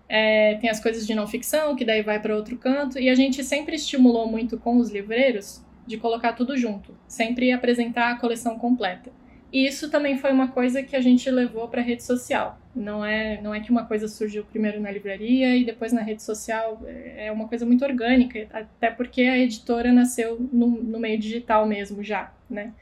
É, 0.09 0.55
tem 0.55 0.69
as 0.69 0.79
coisas 0.79 1.05
de 1.05 1.15
não 1.15 1.27
ficção, 1.27 1.75
que 1.75 1.85
daí 1.85 2.01
vai 2.01 2.19
para 2.19 2.35
outro 2.35 2.57
canto. 2.57 2.99
E 2.99 3.09
a 3.09 3.15
gente 3.15 3.43
sempre 3.43 3.75
estimulou 3.75 4.27
muito 4.27 4.57
com 4.57 4.77
os 4.77 4.91
livreiros 4.91 5.63
de 5.85 5.97
colocar 5.97 6.33
tudo 6.33 6.57
junto, 6.57 6.95
sempre 7.07 7.51
apresentar 7.51 8.11
a 8.11 8.15
coleção 8.15 8.57
completa. 8.57 9.11
E 9.55 9.65
isso 9.65 9.89
também 9.89 10.17
foi 10.17 10.33
uma 10.33 10.49
coisa 10.49 10.83
que 10.83 10.97
a 10.97 10.99
gente 10.99 11.31
levou 11.31 11.69
para 11.69 11.79
a 11.79 11.83
rede 11.83 12.03
social. 12.03 12.59
Não 12.75 13.05
é, 13.05 13.39
não 13.41 13.55
é 13.55 13.61
que 13.61 13.71
uma 13.71 13.85
coisa 13.85 14.05
surgiu 14.05 14.43
primeiro 14.43 14.81
na 14.81 14.91
livraria 14.91 15.55
e 15.55 15.63
depois 15.63 15.93
na 15.93 16.01
rede 16.01 16.21
social. 16.23 16.81
É 16.85 17.31
uma 17.31 17.47
coisa 17.47 17.65
muito 17.65 17.85
orgânica, 17.85 18.49
até 18.51 18.91
porque 18.91 19.21
a 19.21 19.37
editora 19.37 19.93
nasceu 19.93 20.37
no, 20.51 20.67
no 20.67 20.99
meio 20.99 21.17
digital 21.17 21.65
mesmo 21.65 22.03
já, 22.03 22.33
né? 22.49 22.73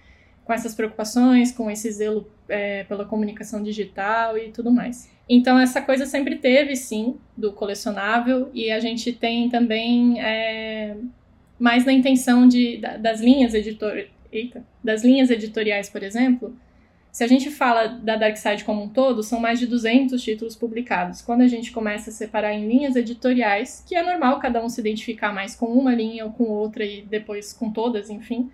Com 0.44 0.52
essas 0.52 0.74
preocupações, 0.74 1.52
com 1.52 1.70
esse 1.70 1.92
zelo 1.92 2.28
é, 2.50 2.86
pela 2.86 3.06
comunicação 3.06 3.62
digital 3.62 4.36
e 4.36 4.50
tudo 4.50 4.72
mais. 4.72 5.08
Então, 5.30 5.60
essa 5.60 5.80
coisa 5.80 6.08
sempre 6.08 6.38
teve, 6.38 6.76
sim, 6.76 7.18
do 7.38 7.54
colecionável, 7.54 8.50
e 8.52 8.72
a 8.72 8.80
gente 8.80 9.14
tem 9.14 9.48
também 9.48 10.20
é, 10.20 10.98
mais 11.60 11.86
na 11.86 11.94
intenção 11.94 12.48
de, 12.48 12.78
das 12.78 13.22
linhas 13.22 13.54
editor, 13.54 14.06
eita, 14.34 14.66
das 14.84 15.04
linhas 15.04 15.30
editoriais, 15.30 15.90
por 15.90 16.04
exemplo, 16.04 16.56
se 17.14 17.24
a 17.24 17.28
gente 17.28 17.52
fala 17.52 17.88
da 17.88 18.16
Dark 18.16 18.36
Side 18.38 18.64
como 18.64 18.82
um 18.82 18.90
todo, 18.90 19.22
são 19.22 19.40
mais 19.40 19.60
de 19.60 19.68
200 19.68 20.20
títulos 20.22 20.56
publicados. 20.56 21.22
Quando 21.22 21.42
a 21.42 21.48
gente 21.48 21.72
começa 21.72 22.10
a 22.10 22.14
separar 22.14 22.54
em 22.54 22.68
linhas 22.68 22.96
editoriais, 22.96 23.84
que 23.88 23.96
é 23.96 24.02
normal 24.02 24.40
cada 24.40 24.64
um 24.66 24.68
se 24.68 24.82
identificar 24.82 25.32
mais 25.32 25.56
com 25.56 25.68
uma 25.68 25.94
linha 25.94 26.26
ou 26.26 26.32
com 26.32 26.46
outra 26.46 26.84
e 26.84 27.04
depois 27.04 27.54
com 27.54 27.72
todas, 27.72 28.10
enfim. 28.10 28.50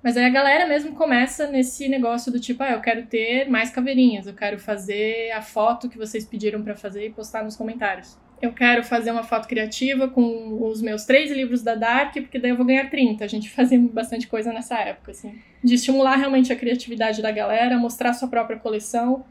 Mas 0.00 0.16
aí 0.16 0.24
a 0.24 0.30
galera 0.30 0.64
mesmo 0.64 0.92
começa 0.94 1.48
nesse 1.48 1.88
negócio 1.88 2.30
do 2.30 2.38
tipo, 2.38 2.62
ah, 2.62 2.70
eu 2.70 2.80
quero 2.80 3.04
ter 3.06 3.48
mais 3.50 3.70
caveirinhas, 3.70 4.28
eu 4.28 4.34
quero 4.34 4.60
fazer 4.60 5.32
a 5.32 5.42
foto 5.42 5.88
que 5.88 5.98
vocês 5.98 6.24
pediram 6.24 6.62
para 6.62 6.76
fazer 6.76 7.06
e 7.06 7.10
postar 7.10 7.42
nos 7.42 7.56
comentários 7.56 8.16
eu 8.44 8.52
quero 8.52 8.84
fazer 8.84 9.10
uma 9.10 9.22
foto 9.22 9.48
criativa 9.48 10.08
com 10.08 10.62
os 10.68 10.82
meus 10.82 11.04
três 11.04 11.30
livros 11.30 11.62
da 11.62 11.74
Dark, 11.74 12.12
porque 12.14 12.38
daí 12.38 12.50
eu 12.50 12.56
vou 12.56 12.66
ganhar 12.66 12.90
30. 12.90 13.24
A 13.24 13.28
gente 13.28 13.48
fazia 13.50 13.78
bastante 13.78 14.26
coisa 14.26 14.52
nessa 14.52 14.78
época, 14.78 15.12
assim. 15.12 15.34
De 15.62 15.74
estimular 15.74 16.16
realmente 16.16 16.52
a 16.52 16.56
criatividade 16.56 17.22
da 17.22 17.30
galera, 17.30 17.78
mostrar 17.78 18.12
sua 18.12 18.28
própria 18.28 18.58
coleção, 18.58 19.24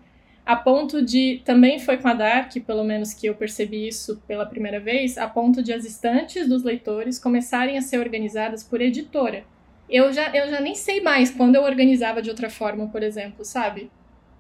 a 0.46 0.56
ponto 0.56 1.04
de. 1.04 1.42
Também 1.46 1.80
foi 1.80 1.98
com 1.98 2.08
a 2.08 2.14
Dark, 2.14 2.52
pelo 2.66 2.84
menos 2.84 3.14
que 3.14 3.28
eu 3.28 3.36
percebi 3.36 3.88
isso 3.88 4.22
pela 4.28 4.46
primeira 4.46 4.80
vez, 4.80 5.18
a 5.18 5.28
ponto 5.28 5.62
de 5.62 5.72
as 5.72 5.86
estantes 5.86 6.48
dos 6.50 6.64
leitores 6.64 7.20
começarem 7.20 7.78
a 7.78 7.82
ser 7.82 8.00
organizadas 8.00 8.64
por 8.64 8.82
editora. 8.82 9.44
Eu 9.90 10.12
já, 10.12 10.30
eu 10.36 10.50
já 10.50 10.60
nem 10.60 10.74
sei 10.74 11.02
mais 11.02 11.30
quando 11.30 11.56
eu 11.56 11.64
organizava 11.64 12.22
de 12.22 12.30
outra 12.30 12.50
forma, 12.50 12.88
por 12.88 13.04
exemplo, 13.04 13.46
sabe? 13.46 13.92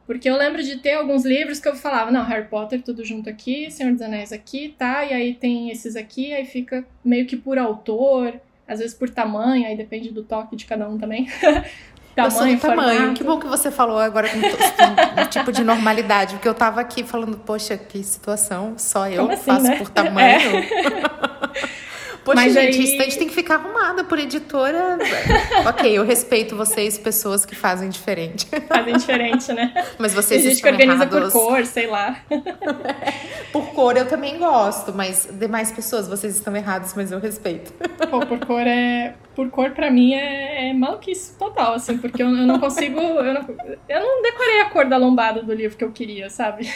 Porque 0.05 0.29
eu 0.29 0.37
lembro 0.37 0.61
de 0.61 0.77
ter 0.77 0.95
alguns 0.95 1.23
livros 1.25 1.59
que 1.59 1.67
eu 1.67 1.75
falava, 1.75 2.11
não, 2.11 2.23
Harry 2.23 2.47
Potter 2.47 2.81
tudo 2.81 3.05
junto 3.05 3.29
aqui, 3.29 3.71
Senhor 3.71 3.93
dos 3.93 4.01
Anéis 4.01 4.33
aqui, 4.33 4.75
tá? 4.77 5.05
E 5.05 5.13
aí 5.13 5.33
tem 5.33 5.69
esses 5.69 5.95
aqui, 5.95 6.33
aí 6.33 6.45
fica 6.45 6.85
meio 7.03 7.25
que 7.25 7.37
por 7.37 7.57
autor, 7.57 8.33
às 8.67 8.79
vezes 8.79 8.93
por 8.93 9.09
tamanho, 9.09 9.65
aí 9.65 9.77
depende 9.77 10.09
do 10.09 10.23
toque 10.23 10.55
de 10.55 10.65
cada 10.65 10.89
um 10.89 10.97
também. 10.97 11.29
tamanho, 12.13 12.59
tamanho. 12.59 13.13
Que 13.13 13.23
bom 13.23 13.39
que 13.39 13.47
você 13.47 13.71
falou 13.71 13.97
agora 13.97 14.27
com 14.29 14.37
um 14.37 15.25
tipo 15.29 15.51
de 15.53 15.63
normalidade, 15.63 16.35
porque 16.35 16.49
eu 16.49 16.53
tava 16.53 16.81
aqui 16.81 17.03
falando, 17.03 17.37
poxa, 17.37 17.77
que 17.77 18.03
situação, 18.03 18.73
só 18.77 19.07
eu 19.09 19.29
assim, 19.31 19.43
faço 19.43 19.63
né? 19.63 19.77
por 19.77 19.89
tamanho. 19.89 20.51
É. 21.53 21.83
Poxa, 22.23 22.36
Mas 22.36 22.53
gente, 22.53 22.77
aí... 22.77 22.83
estante 22.83 23.17
tem 23.17 23.27
que 23.27 23.33
ficar 23.33 23.55
arrumada 23.55 24.03
por 24.03 24.17
editora. 24.17 24.97
ok, 25.67 25.97
eu 25.97 26.05
respeito 26.05 26.55
vocês, 26.55 26.97
pessoas 26.97 27.45
que 27.45 27.53
fazem 27.53 27.89
diferente. 27.89 28.47
Fazem 28.67 28.95
diferente, 28.95 29.51
né? 29.51 29.73
Mas 29.97 30.13
vocês 30.13 30.41
Tem 30.41 30.51
gente 30.51 30.62
que 30.62 30.69
organiza 30.69 31.03
errados. 31.03 31.33
por 31.33 31.41
cor, 31.47 31.65
sei 31.65 31.88
lá. 31.88 32.17
por 33.51 33.65
cor 33.73 33.97
eu 33.97 34.07
também 34.07 34.38
gosto, 34.38 34.93
mas 34.93 35.27
demais 35.31 35.71
pessoas, 35.71 36.07
vocês 36.07 36.36
estão 36.36 36.55
errados, 36.55 36.93
mas 36.95 37.12
eu 37.12 37.19
respeito. 37.19 37.73
Pô, 38.09 38.25
por 38.25 38.39
cor 38.45 38.65
é 38.65 39.15
por 39.36 39.49
cor 39.49 39.71
para 39.71 39.89
mim 39.89 40.13
é, 40.13 40.69
é 40.69 40.73
maluquice 40.73 41.36
total, 41.38 41.73
assim, 41.73 41.97
porque 41.97 42.21
eu, 42.21 42.27
eu 42.27 42.45
não 42.45 42.59
consigo. 42.59 42.99
Eu 42.99 43.33
não, 43.33 43.45
eu 43.89 43.99
não 43.99 44.21
decorei 44.21 44.62
a 44.62 44.69
cor 44.69 44.86
da 44.86 44.97
lombada 44.97 45.41
do 45.41 45.53
livro 45.53 45.75
que 45.75 45.83
eu 45.83 45.91
queria, 45.91 46.29
sabe? 46.29 46.67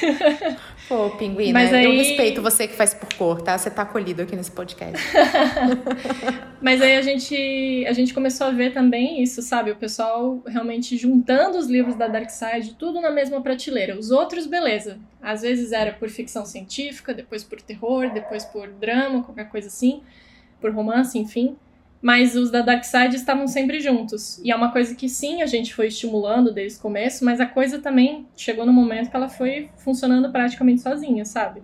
Pô, 0.87 1.11
pinguim, 1.11 1.53
Mas 1.53 1.71
né? 1.71 1.79
Aí... 1.79 1.85
Eu 1.85 1.91
respeito 1.91 2.41
você 2.41 2.67
que 2.67 2.73
faz 2.73 2.93
por 2.93 3.13
cor, 3.13 3.41
tá? 3.41 3.57
Você 3.57 3.69
tá 3.69 3.83
acolhido 3.83 4.23
aqui 4.23 4.35
nesse 4.35 4.51
podcast. 4.51 4.97
Mas 6.61 6.81
aí 6.81 6.95
a 6.95 7.01
gente, 7.01 7.85
a 7.87 7.93
gente 7.93 8.13
começou 8.13 8.47
a 8.47 8.51
ver 8.51 8.73
também 8.73 9.21
isso, 9.21 9.41
sabe? 9.41 9.71
O 9.71 9.75
pessoal 9.75 10.41
realmente 10.45 10.97
juntando 10.97 11.57
os 11.57 11.67
livros 11.67 11.95
da 11.95 12.07
Dark 12.07 12.29
Side, 12.29 12.75
tudo 12.75 12.99
na 12.99 13.11
mesma 13.11 13.41
prateleira. 13.41 13.97
Os 13.97 14.11
outros, 14.11 14.47
beleza. 14.47 14.99
Às 15.21 15.41
vezes 15.41 15.71
era 15.71 15.93
por 15.93 16.09
ficção 16.09 16.45
científica, 16.45 17.13
depois 17.13 17.43
por 17.43 17.61
terror, 17.61 18.11
depois 18.11 18.43
por 18.45 18.69
drama, 18.69 19.23
qualquer 19.23 19.49
coisa 19.49 19.67
assim, 19.67 20.01
por 20.59 20.71
romance, 20.71 21.17
enfim 21.17 21.55
mas 22.01 22.35
os 22.35 22.51
da 22.51 22.61
Dark 22.61 22.83
Side 22.83 23.15
estavam 23.15 23.47
sempre 23.47 23.79
juntos. 23.79 24.39
E 24.43 24.51
é 24.51 24.55
uma 24.55 24.71
coisa 24.71 24.93
que 24.95 25.09
sim, 25.09 25.41
a 25.41 25.45
gente 25.45 25.73
foi 25.73 25.87
estimulando 25.87 26.53
desde 26.53 26.77
o 26.77 26.81
começo, 26.81 27.25
mas 27.25 27.39
a 27.39 27.45
coisa 27.45 27.79
também 27.79 28.27
chegou 28.35 28.65
no 28.65 28.73
momento 28.73 29.09
que 29.09 29.15
ela 29.15 29.29
foi 29.29 29.69
funcionando 29.77 30.31
praticamente 30.31 30.81
sozinha, 30.81 31.25
sabe? 31.25 31.61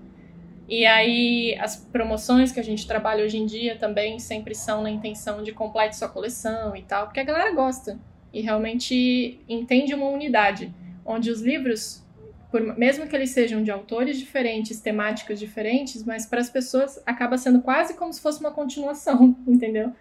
E 0.67 0.85
aí 0.85 1.57
as 1.59 1.75
promoções 1.75 2.51
que 2.51 2.59
a 2.59 2.63
gente 2.63 2.87
trabalha 2.87 3.23
hoje 3.23 3.37
em 3.37 3.45
dia 3.45 3.77
também 3.77 4.19
sempre 4.19 4.55
são 4.55 4.81
na 4.81 4.89
intenção 4.89 5.43
de 5.43 5.51
complete 5.51 5.95
sua 5.95 6.07
coleção 6.07 6.75
e 6.75 6.81
tal, 6.81 7.05
porque 7.05 7.19
a 7.19 7.23
galera 7.23 7.51
gosta 7.51 7.99
e 8.33 8.41
realmente 8.41 9.39
entende 9.47 9.93
uma 9.93 10.07
unidade, 10.07 10.73
onde 11.05 11.29
os 11.29 11.41
livros, 11.41 12.03
por, 12.49 12.61
mesmo 12.77 13.07
que 13.07 13.15
eles 13.15 13.29
sejam 13.29 13.61
de 13.61 13.69
autores 13.69 14.17
diferentes, 14.17 14.79
temáticas 14.79 15.39
diferentes, 15.39 16.03
mas 16.03 16.25
para 16.25 16.41
as 16.41 16.49
pessoas 16.49 17.01
acaba 17.05 17.37
sendo 17.37 17.61
quase 17.61 17.93
como 17.95 18.11
se 18.11 18.21
fosse 18.21 18.39
uma 18.39 18.51
continuação, 18.51 19.35
entendeu? 19.45 19.91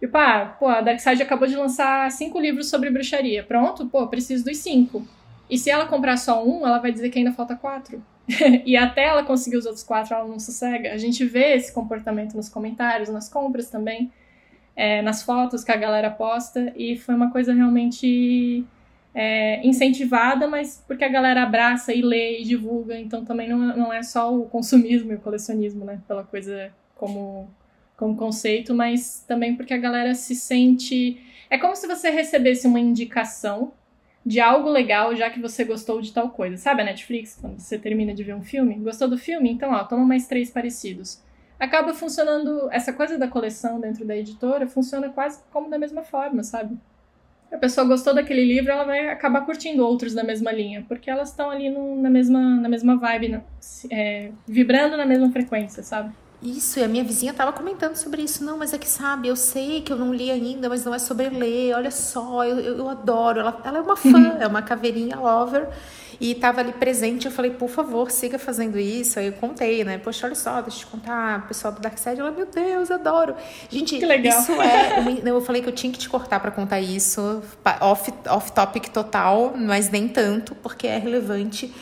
Tipo, 0.00 0.16
ah, 0.18 0.56
pô, 0.58 0.66
a 0.66 0.80
Darkseid 0.80 1.22
acabou 1.22 1.48
de 1.48 1.56
lançar 1.56 2.10
cinco 2.10 2.38
livros 2.38 2.68
sobre 2.68 2.90
bruxaria. 2.90 3.42
Pronto, 3.42 3.86
pô, 3.86 4.06
preciso 4.08 4.44
dos 4.44 4.58
cinco. 4.58 5.06
E 5.48 5.56
se 5.56 5.70
ela 5.70 5.86
comprar 5.86 6.18
só 6.18 6.44
um, 6.44 6.66
ela 6.66 6.78
vai 6.78 6.92
dizer 6.92 7.08
que 7.08 7.18
ainda 7.18 7.32
falta 7.32 7.56
quatro. 7.56 8.02
e 8.64 8.76
até 8.76 9.04
ela 9.04 9.22
conseguir 9.22 9.56
os 9.56 9.66
outros 9.66 9.84
quatro, 9.84 10.14
ela 10.14 10.26
não 10.26 10.38
sossega. 10.38 10.92
A 10.92 10.96
gente 10.96 11.24
vê 11.24 11.54
esse 11.54 11.72
comportamento 11.72 12.36
nos 12.36 12.48
comentários, 12.48 13.08
nas 13.08 13.28
compras 13.28 13.70
também, 13.70 14.10
é, 14.74 15.00
nas 15.02 15.22
fotos 15.22 15.62
que 15.62 15.72
a 15.72 15.76
galera 15.76 16.10
posta. 16.10 16.72
E 16.76 16.96
foi 16.96 17.14
uma 17.14 17.30
coisa 17.30 17.52
realmente 17.52 18.64
é, 19.14 19.66
incentivada, 19.66 20.48
mas 20.48 20.82
porque 20.86 21.04
a 21.04 21.08
galera 21.08 21.42
abraça 21.42 21.92
e 21.94 22.02
lê 22.02 22.40
e 22.40 22.44
divulga. 22.44 22.98
Então 22.98 23.24
também 23.24 23.48
não, 23.48 23.58
não 23.58 23.92
é 23.92 24.02
só 24.02 24.36
o 24.36 24.46
consumismo 24.46 25.12
e 25.12 25.16
o 25.16 25.20
colecionismo, 25.20 25.84
né? 25.84 26.00
Pela 26.06 26.24
coisa 26.24 26.72
como 26.94 27.48
como 27.96 28.14
conceito, 28.14 28.74
mas 28.74 29.24
também 29.26 29.56
porque 29.56 29.72
a 29.72 29.78
galera 29.78 30.14
se 30.14 30.34
sente. 30.34 31.18
É 31.48 31.56
como 31.56 31.74
se 31.74 31.86
você 31.86 32.10
recebesse 32.10 32.66
uma 32.66 32.78
indicação 32.78 33.72
de 34.26 34.40
algo 34.40 34.68
legal, 34.68 35.14
já 35.14 35.30
que 35.30 35.40
você 35.40 35.64
gostou 35.64 36.00
de 36.00 36.12
tal 36.12 36.30
coisa. 36.30 36.56
Sabe 36.56 36.82
a 36.82 36.84
Netflix, 36.84 37.38
quando 37.40 37.60
você 37.60 37.78
termina 37.78 38.12
de 38.12 38.24
ver 38.24 38.34
um 38.34 38.42
filme? 38.42 38.74
Gostou 38.74 39.06
do 39.06 39.16
filme? 39.16 39.48
Então, 39.48 39.70
ó, 39.70 39.84
toma 39.84 40.04
mais 40.04 40.26
três 40.26 40.50
parecidos. 40.50 41.22
Acaba 41.60 41.94
funcionando. 41.94 42.68
Essa 42.72 42.92
coisa 42.92 43.16
da 43.16 43.28
coleção 43.28 43.78
dentro 43.78 44.04
da 44.04 44.16
editora 44.16 44.66
funciona 44.66 45.10
quase 45.10 45.40
como 45.52 45.70
da 45.70 45.78
mesma 45.78 46.02
forma, 46.02 46.42
sabe? 46.42 46.76
A 47.52 47.56
pessoa 47.56 47.86
gostou 47.86 48.12
daquele 48.12 48.44
livro, 48.44 48.72
ela 48.72 48.82
vai 48.82 49.08
acabar 49.08 49.42
curtindo 49.42 49.86
outros 49.86 50.12
da 50.12 50.24
mesma 50.24 50.50
linha, 50.50 50.84
porque 50.88 51.08
elas 51.08 51.30
estão 51.30 51.48
ali 51.48 51.70
no, 51.70 52.02
na, 52.02 52.10
mesma, 52.10 52.40
na 52.40 52.68
mesma 52.68 52.96
vibe, 52.96 53.40
é, 53.88 54.32
vibrando 54.44 54.96
na 54.96 55.06
mesma 55.06 55.30
frequência, 55.30 55.84
sabe? 55.84 56.12
Isso, 56.42 56.78
e 56.78 56.84
a 56.84 56.88
minha 56.88 57.02
vizinha 57.02 57.32
estava 57.32 57.52
comentando 57.52 57.96
sobre 57.96 58.22
isso. 58.22 58.44
Não, 58.44 58.58
mas 58.58 58.74
é 58.74 58.78
que 58.78 58.88
sabe, 58.88 59.28
eu 59.28 59.36
sei 59.36 59.80
que 59.80 59.90
eu 59.92 59.96
não 59.96 60.12
li 60.12 60.30
ainda, 60.30 60.68
mas 60.68 60.84
não 60.84 60.94
é 60.94 60.98
sobre 60.98 61.28
ler. 61.30 61.74
Olha 61.74 61.90
só, 61.90 62.44
eu, 62.44 62.58
eu, 62.60 62.78
eu 62.78 62.88
adoro. 62.88 63.40
Ela, 63.40 63.60
ela 63.64 63.78
é 63.78 63.80
uma 63.80 63.96
fã, 63.96 64.36
é 64.38 64.46
uma 64.46 64.60
caveirinha 64.60 65.16
lover. 65.16 65.68
E 66.20 66.32
estava 66.32 66.60
ali 66.60 66.72
presente. 66.72 67.26
Eu 67.26 67.32
falei, 67.32 67.50
por 67.50 67.68
favor, 67.68 68.10
siga 68.10 68.38
fazendo 68.38 68.78
isso. 68.78 69.18
Aí 69.18 69.26
eu 69.26 69.32
contei, 69.32 69.82
né? 69.82 69.98
Poxa, 69.98 70.26
olha 70.26 70.34
só, 70.34 70.60
deixa 70.60 70.78
eu 70.78 70.80
te 70.80 70.86
contar. 70.86 71.40
O 71.40 71.48
pessoal 71.48 71.72
do 71.72 71.80
Dark 71.80 71.96
Side, 71.96 72.20
ela, 72.20 72.30
meu 72.30 72.46
Deus, 72.46 72.90
adoro. 72.90 73.34
Gente, 73.70 73.98
que 73.98 74.06
legal. 74.06 74.38
isso 74.38 74.52
é. 74.52 74.98
Uma, 75.00 75.10
eu 75.10 75.40
falei 75.40 75.62
que 75.62 75.68
eu 75.68 75.74
tinha 75.74 75.92
que 75.92 75.98
te 75.98 76.08
cortar 76.08 76.40
para 76.40 76.50
contar 76.50 76.80
isso. 76.80 77.42
Off, 77.80 78.12
off 78.28 78.52
topic 78.52 78.88
total, 78.88 79.54
mas 79.56 79.90
nem 79.90 80.06
tanto, 80.06 80.54
porque 80.56 80.86
é 80.86 80.98
relevante 80.98 81.72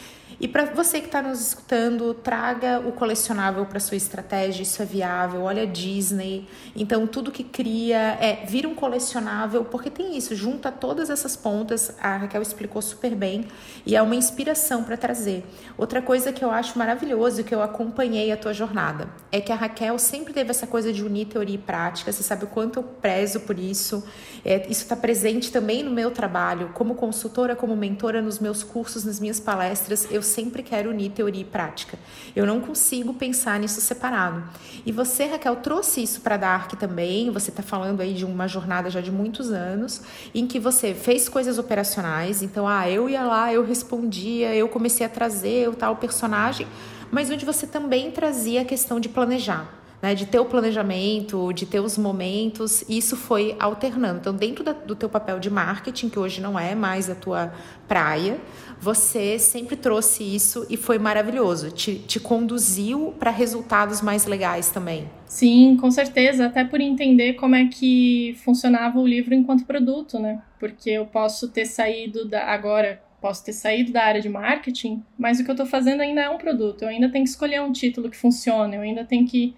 e 0.44 0.48
para 0.48 0.66
você 0.66 1.00
que 1.00 1.06
está 1.06 1.22
nos 1.22 1.40
escutando, 1.40 2.12
traga 2.12 2.78
o 2.78 2.92
colecionável 2.92 3.64
para 3.64 3.80
sua 3.80 3.96
estratégia, 3.96 4.62
isso 4.62 4.82
é 4.82 4.84
viável. 4.84 5.40
Olha 5.40 5.62
a 5.62 5.64
Disney. 5.64 6.46
Então, 6.76 7.06
tudo 7.06 7.32
que 7.32 7.42
cria 7.42 8.18
é 8.20 8.44
vira 8.46 8.68
um 8.68 8.74
colecionável, 8.74 9.64
porque 9.64 9.88
tem 9.88 10.18
isso, 10.18 10.36
junta 10.36 10.70
todas 10.70 11.08
essas 11.08 11.34
pontas. 11.34 11.96
A 11.98 12.18
Raquel 12.18 12.42
explicou 12.42 12.82
super 12.82 13.14
bem 13.14 13.48
e 13.86 13.96
é 13.96 14.02
uma 14.02 14.14
inspiração 14.14 14.84
para 14.84 14.98
trazer. 14.98 15.46
Outra 15.78 16.02
coisa 16.02 16.30
que 16.30 16.44
eu 16.44 16.50
acho 16.50 16.78
maravilhoso, 16.78 17.42
que 17.42 17.54
eu 17.54 17.62
acompanhei 17.62 18.30
a 18.30 18.36
tua 18.36 18.52
jornada, 18.52 19.08
é 19.32 19.40
que 19.40 19.50
a 19.50 19.54
Raquel 19.54 19.98
sempre 19.98 20.34
teve 20.34 20.50
essa 20.50 20.66
coisa 20.66 20.92
de 20.92 21.02
unir 21.02 21.24
teoria 21.24 21.54
e 21.54 21.58
prática. 21.58 22.12
Você 22.12 22.22
sabe 22.22 22.44
o 22.44 22.48
quanto 22.48 22.80
eu 22.80 22.82
prezo 22.82 23.40
por 23.40 23.58
isso. 23.58 24.06
É, 24.44 24.66
isso 24.68 24.82
está 24.82 24.94
presente 24.94 25.50
também 25.50 25.82
no 25.82 25.90
meu 25.90 26.10
trabalho, 26.10 26.70
como 26.74 26.94
consultora, 26.94 27.56
como 27.56 27.74
mentora, 27.74 28.20
nos 28.20 28.38
meus 28.38 28.62
cursos, 28.62 29.04
nas 29.04 29.18
minhas 29.18 29.40
palestras. 29.40 30.06
Eu 30.10 30.22
sempre 30.22 30.62
quero 30.62 30.90
unir 30.90 31.10
teoria 31.12 31.40
e 31.40 31.44
prática. 31.44 31.98
Eu 32.36 32.44
não 32.44 32.60
consigo 32.60 33.14
pensar 33.14 33.58
nisso 33.58 33.80
separado. 33.80 34.44
E 34.84 34.92
você, 34.92 35.24
Raquel, 35.24 35.56
trouxe 35.56 36.02
isso 36.02 36.20
para 36.20 36.36
Dark 36.36 36.72
também. 36.72 37.30
Você 37.30 37.50
está 37.50 37.62
falando 37.62 38.02
aí 38.02 38.12
de 38.12 38.24
uma 38.24 38.46
jornada 38.46 38.90
já 38.90 39.00
de 39.00 39.10
muitos 39.10 39.50
anos, 39.50 40.02
em 40.34 40.46
que 40.46 40.60
você 40.60 40.92
fez 40.92 41.28
coisas 41.28 41.58
operacionais. 41.58 42.42
Então, 42.42 42.68
ah, 42.68 42.88
eu 42.90 43.08
ia 43.08 43.22
lá, 43.22 43.52
eu 43.52 43.64
respondia, 43.64 44.54
eu 44.54 44.68
comecei 44.68 45.06
a 45.06 45.08
trazer 45.08 45.68
o 45.70 45.74
tal 45.74 45.96
personagem, 45.96 46.66
mas 47.10 47.30
onde 47.30 47.46
você 47.46 47.66
também 47.66 48.10
trazia 48.10 48.60
a 48.60 48.64
questão 48.64 49.00
de 49.00 49.08
planejar 49.08 49.83
né, 50.04 50.14
de 50.14 50.26
ter 50.26 50.38
o 50.38 50.44
planejamento, 50.44 51.50
de 51.54 51.64
ter 51.64 51.80
os 51.80 51.96
momentos, 51.96 52.84
isso 52.90 53.16
foi 53.16 53.56
alternando. 53.58 54.18
Então, 54.18 54.34
dentro 54.34 54.62
da, 54.62 54.74
do 54.74 54.94
teu 54.94 55.08
papel 55.08 55.40
de 55.40 55.48
marketing, 55.48 56.10
que 56.10 56.18
hoje 56.18 56.42
não 56.42 56.58
é 56.58 56.74
mais 56.74 57.08
a 57.08 57.14
tua 57.14 57.54
praia, 57.88 58.38
você 58.78 59.38
sempre 59.38 59.76
trouxe 59.76 60.22
isso 60.22 60.66
e 60.68 60.76
foi 60.76 60.98
maravilhoso. 60.98 61.70
Te, 61.70 61.94
te 61.94 62.20
conduziu 62.20 63.14
para 63.18 63.30
resultados 63.30 64.02
mais 64.02 64.26
legais 64.26 64.70
também. 64.70 65.08
Sim, 65.26 65.78
com 65.80 65.90
certeza. 65.90 66.44
Até 66.44 66.64
por 66.64 66.82
entender 66.82 67.32
como 67.32 67.54
é 67.54 67.64
que 67.68 68.36
funcionava 68.44 68.98
o 68.98 69.06
livro 69.06 69.32
enquanto 69.32 69.64
produto, 69.64 70.18
né? 70.18 70.42
Porque 70.60 70.90
eu 70.90 71.06
posso 71.06 71.48
ter 71.48 71.64
saído 71.64 72.28
da, 72.28 72.44
agora 72.44 73.02
posso 73.22 73.42
ter 73.42 73.54
saído 73.54 73.90
da 73.90 74.04
área 74.04 74.20
de 74.20 74.28
marketing, 74.28 75.02
mas 75.16 75.40
o 75.40 75.44
que 75.44 75.50
eu 75.50 75.54
estou 75.54 75.66
fazendo 75.66 76.02
ainda 76.02 76.20
é 76.20 76.28
um 76.28 76.36
produto. 76.36 76.82
Eu 76.82 76.88
ainda 76.88 77.08
tenho 77.08 77.24
que 77.24 77.30
escolher 77.30 77.62
um 77.62 77.72
título 77.72 78.10
que 78.10 78.18
funcione, 78.18 78.76
eu 78.76 78.82
ainda 78.82 79.02
tenho 79.02 79.26
que 79.26 79.56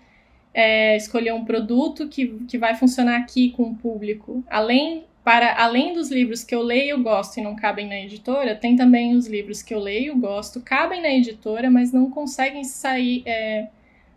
é, 0.57 0.97
escolher 0.97 1.35
um 1.35 1.45
produto 1.45 2.09
que, 2.09 2.29
que 2.49 2.57
vai 2.57 2.75
funcionar 2.75 3.19
aqui 3.19 3.51
com 3.51 3.65
o 3.65 3.75
público. 3.75 4.43
Além, 4.49 5.05
para, 5.23 5.55
além 5.63 5.93
dos 5.93 6.11
livros 6.11 6.43
que 6.43 6.55
eu 6.55 6.63
leio, 6.63 7.03
gosto 7.03 7.37
e 7.39 7.43
não 7.43 7.55
cabem 7.55 7.87
na 7.87 8.01
editora, 8.01 8.55
tem 8.55 8.75
também 8.75 9.15
os 9.15 9.27
livros 9.27 9.61
que 9.61 9.75
eu 9.75 9.79
leio, 9.79 10.17
gosto, 10.17 10.63
cabem 10.63 11.03
na 11.03 11.11
editora, 11.11 11.71
mas 11.71 11.93
não 11.93 12.11
conseguem 12.11 12.65
sair, 12.65 13.23
é, 13.27 13.69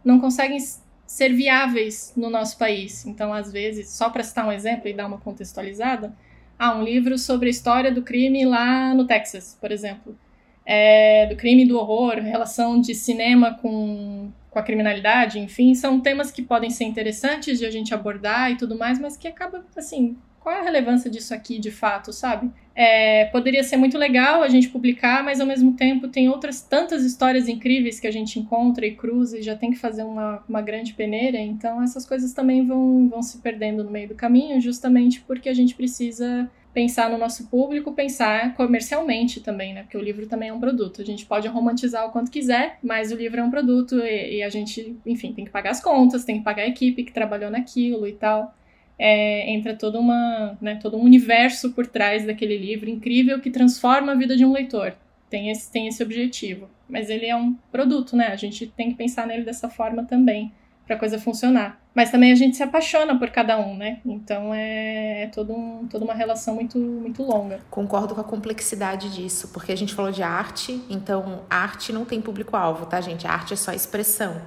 não 0.02 0.17
conseguem 0.17 0.58
ser 1.06 1.34
viáveis 1.34 2.13
no 2.15 2.30
nosso 2.30 2.58
país. 2.58 3.06
Então, 3.06 3.34
às 3.34 3.52
vezes, 3.52 3.89
só 3.89 4.10
para 4.10 4.23
citar 4.23 4.47
um 4.47 4.52
exemplo 4.54 4.88
e 4.88 4.93
dar 4.93 5.08
uma 5.08 5.17
contextualizada, 5.17 6.15
ah, 6.58 6.73
um 6.73 6.84
livro 6.84 7.17
sobre 7.17 7.47
a 7.47 7.52
história 7.52 7.91
do 7.91 8.02
crime 8.02 8.45
lá 8.45 8.93
no 8.93 9.06
Texas, 9.06 9.58
por 9.60 9.73
exemplo. 9.73 10.17
É, 10.65 11.25
do 11.25 11.36
crime 11.36 11.63
e 11.63 11.67
do 11.67 11.78
horror, 11.78 12.13
relação 12.13 12.80
de 12.80 12.95
cinema 12.95 13.56
com 13.56 14.32
com 14.49 14.59
a 14.59 14.63
criminalidade, 14.63 15.39
enfim, 15.39 15.75
são 15.75 15.99
temas 15.99 16.31
que 16.31 16.41
podem 16.41 16.69
ser 16.69 16.85
interessantes 16.85 17.59
de 17.59 17.65
a 17.65 17.71
gente 17.71 17.93
abordar 17.93 18.51
e 18.51 18.57
tudo 18.57 18.77
mais, 18.77 18.99
mas 18.99 19.15
que 19.15 19.27
acaba, 19.27 19.63
assim, 19.77 20.17
qual 20.39 20.55
é 20.55 20.59
a 20.59 20.63
relevância 20.63 21.09
disso 21.09 21.33
aqui 21.33 21.59
de 21.59 21.69
fato, 21.69 22.12
sabe? 22.12 22.49
É, 22.73 23.25
poderia 23.25 23.63
ser 23.63 23.77
muito 23.77 23.97
legal 23.97 24.41
a 24.41 24.47
gente 24.47 24.69
publicar, 24.69 25.23
mas 25.23 25.39
ao 25.39 25.45
mesmo 25.45 25.73
tempo 25.73 26.07
tem 26.07 26.29
outras 26.29 26.62
tantas 26.62 27.03
histórias 27.03 27.47
incríveis 27.47 27.99
que 27.99 28.07
a 28.07 28.12
gente 28.12 28.39
encontra 28.39 28.85
e 28.85 28.95
cruza 28.95 29.38
e 29.38 29.43
já 29.43 29.55
tem 29.55 29.69
que 29.69 29.77
fazer 29.77 30.03
uma, 30.03 30.43
uma 30.47 30.62
grande 30.62 30.93
peneira, 30.93 31.38
então 31.38 31.83
essas 31.83 32.05
coisas 32.05 32.33
também 32.33 32.65
vão, 32.65 33.09
vão 33.09 33.21
se 33.21 33.39
perdendo 33.39 33.83
no 33.83 33.91
meio 33.91 34.07
do 34.07 34.15
caminho, 34.15 34.59
justamente 34.62 35.21
porque 35.21 35.49
a 35.49 35.53
gente 35.53 35.75
precisa 35.75 36.49
pensar 36.73 37.10
no 37.10 37.17
nosso 37.17 37.47
público, 37.47 37.93
pensar 37.93 38.53
comercialmente 38.55 39.41
também, 39.41 39.73
né? 39.73 39.84
Porque 39.84 39.97
o 39.97 40.01
livro 40.01 40.27
também 40.27 40.49
é 40.49 40.53
um 40.53 40.60
produto. 40.60 41.01
A 41.01 41.05
gente 41.05 41.25
pode 41.25 41.47
romantizar 41.47 42.08
o 42.08 42.12
quanto 42.12 42.32
quiser, 42.32 42.77
mas 42.84 43.12
o 43.12 43.15
livro 43.15 43.39
é 43.39 43.43
um 43.43 43.49
produto 43.49 43.97
e, 43.99 44.38
e 44.38 44.43
a 44.43 44.49
gente, 44.49 44.95
enfim, 45.05 45.34
tem 45.34 45.45
que 45.45 45.51
pagar 45.51 45.71
as 45.71 45.82
contas, 45.82 46.23
tem 46.23 46.38
que 46.38 46.43
pagar 46.43 46.63
a 46.63 46.67
equipe 46.67 47.03
que 47.03 47.12
trabalhou 47.12 47.49
naquilo 47.49 48.08
e 48.08 48.13
tal. 48.13 48.55
É, 48.97 49.49
entra 49.51 49.75
toda 49.75 49.99
uma, 49.99 50.58
né, 50.62 50.75
todo 50.75 50.97
um 50.97 51.01
universo 51.01 51.71
por 51.71 51.88
trás 51.88 52.25
daquele 52.25 52.58
livro 52.58 52.89
incrível 52.89 53.39
que 53.39 53.49
transforma 53.49 54.12
a 54.12 54.15
vida 54.15 54.36
de 54.36 54.45
um 54.45 54.51
leitor. 54.51 54.93
Tem 55.29 55.49
esse, 55.49 55.71
tem 55.71 55.88
esse 55.88 56.03
objetivo. 56.03 56.69
Mas 56.88 57.10
ele 57.10 57.25
é 57.25 57.36
um 57.36 57.53
produto, 57.71 58.15
né? 58.15 58.27
A 58.27 58.36
gente 58.36 58.67
tem 58.67 58.89
que 58.89 58.95
pensar 58.95 59.27
nele 59.27 59.43
dessa 59.43 59.69
forma 59.69 60.03
também 60.03 60.51
para 60.89 60.97
coisa 60.97 61.19
funcionar. 61.19 61.80
Mas 61.93 62.10
também 62.10 62.32
a 62.32 62.36
gente 62.36 62.58
se 62.58 62.63
apaixona 62.63 63.17
por 63.19 63.30
cada 63.30 63.60
um, 63.60 63.78
né? 63.78 63.99
Então 64.04 64.52
é, 64.52 65.23
é 65.23 65.28
todo 65.28 65.54
um, 65.54 65.88
toda 65.88 66.04
uma 66.04 66.15
relação 66.15 66.56
muito, 66.56 66.80
muito 66.80 67.21
longa. 67.21 67.60
Concordo 67.69 68.15
com 68.15 68.21
a 68.21 68.23
complexidade 68.23 69.13
disso, 69.13 69.49
porque 69.49 69.71
a 69.71 69.78
gente 69.78 69.93
falou 69.93 70.12
de 70.12 70.23
arte, 70.23 70.82
então 70.89 71.43
arte 71.47 71.93
não 71.93 72.06
tem 72.06 72.19
público-alvo, 72.19 72.88
tá, 72.88 72.99
gente? 73.02 73.28
A 73.28 73.32
arte 73.32 73.54
é 73.54 73.56
só 73.56 73.71
expressão. 73.71 74.41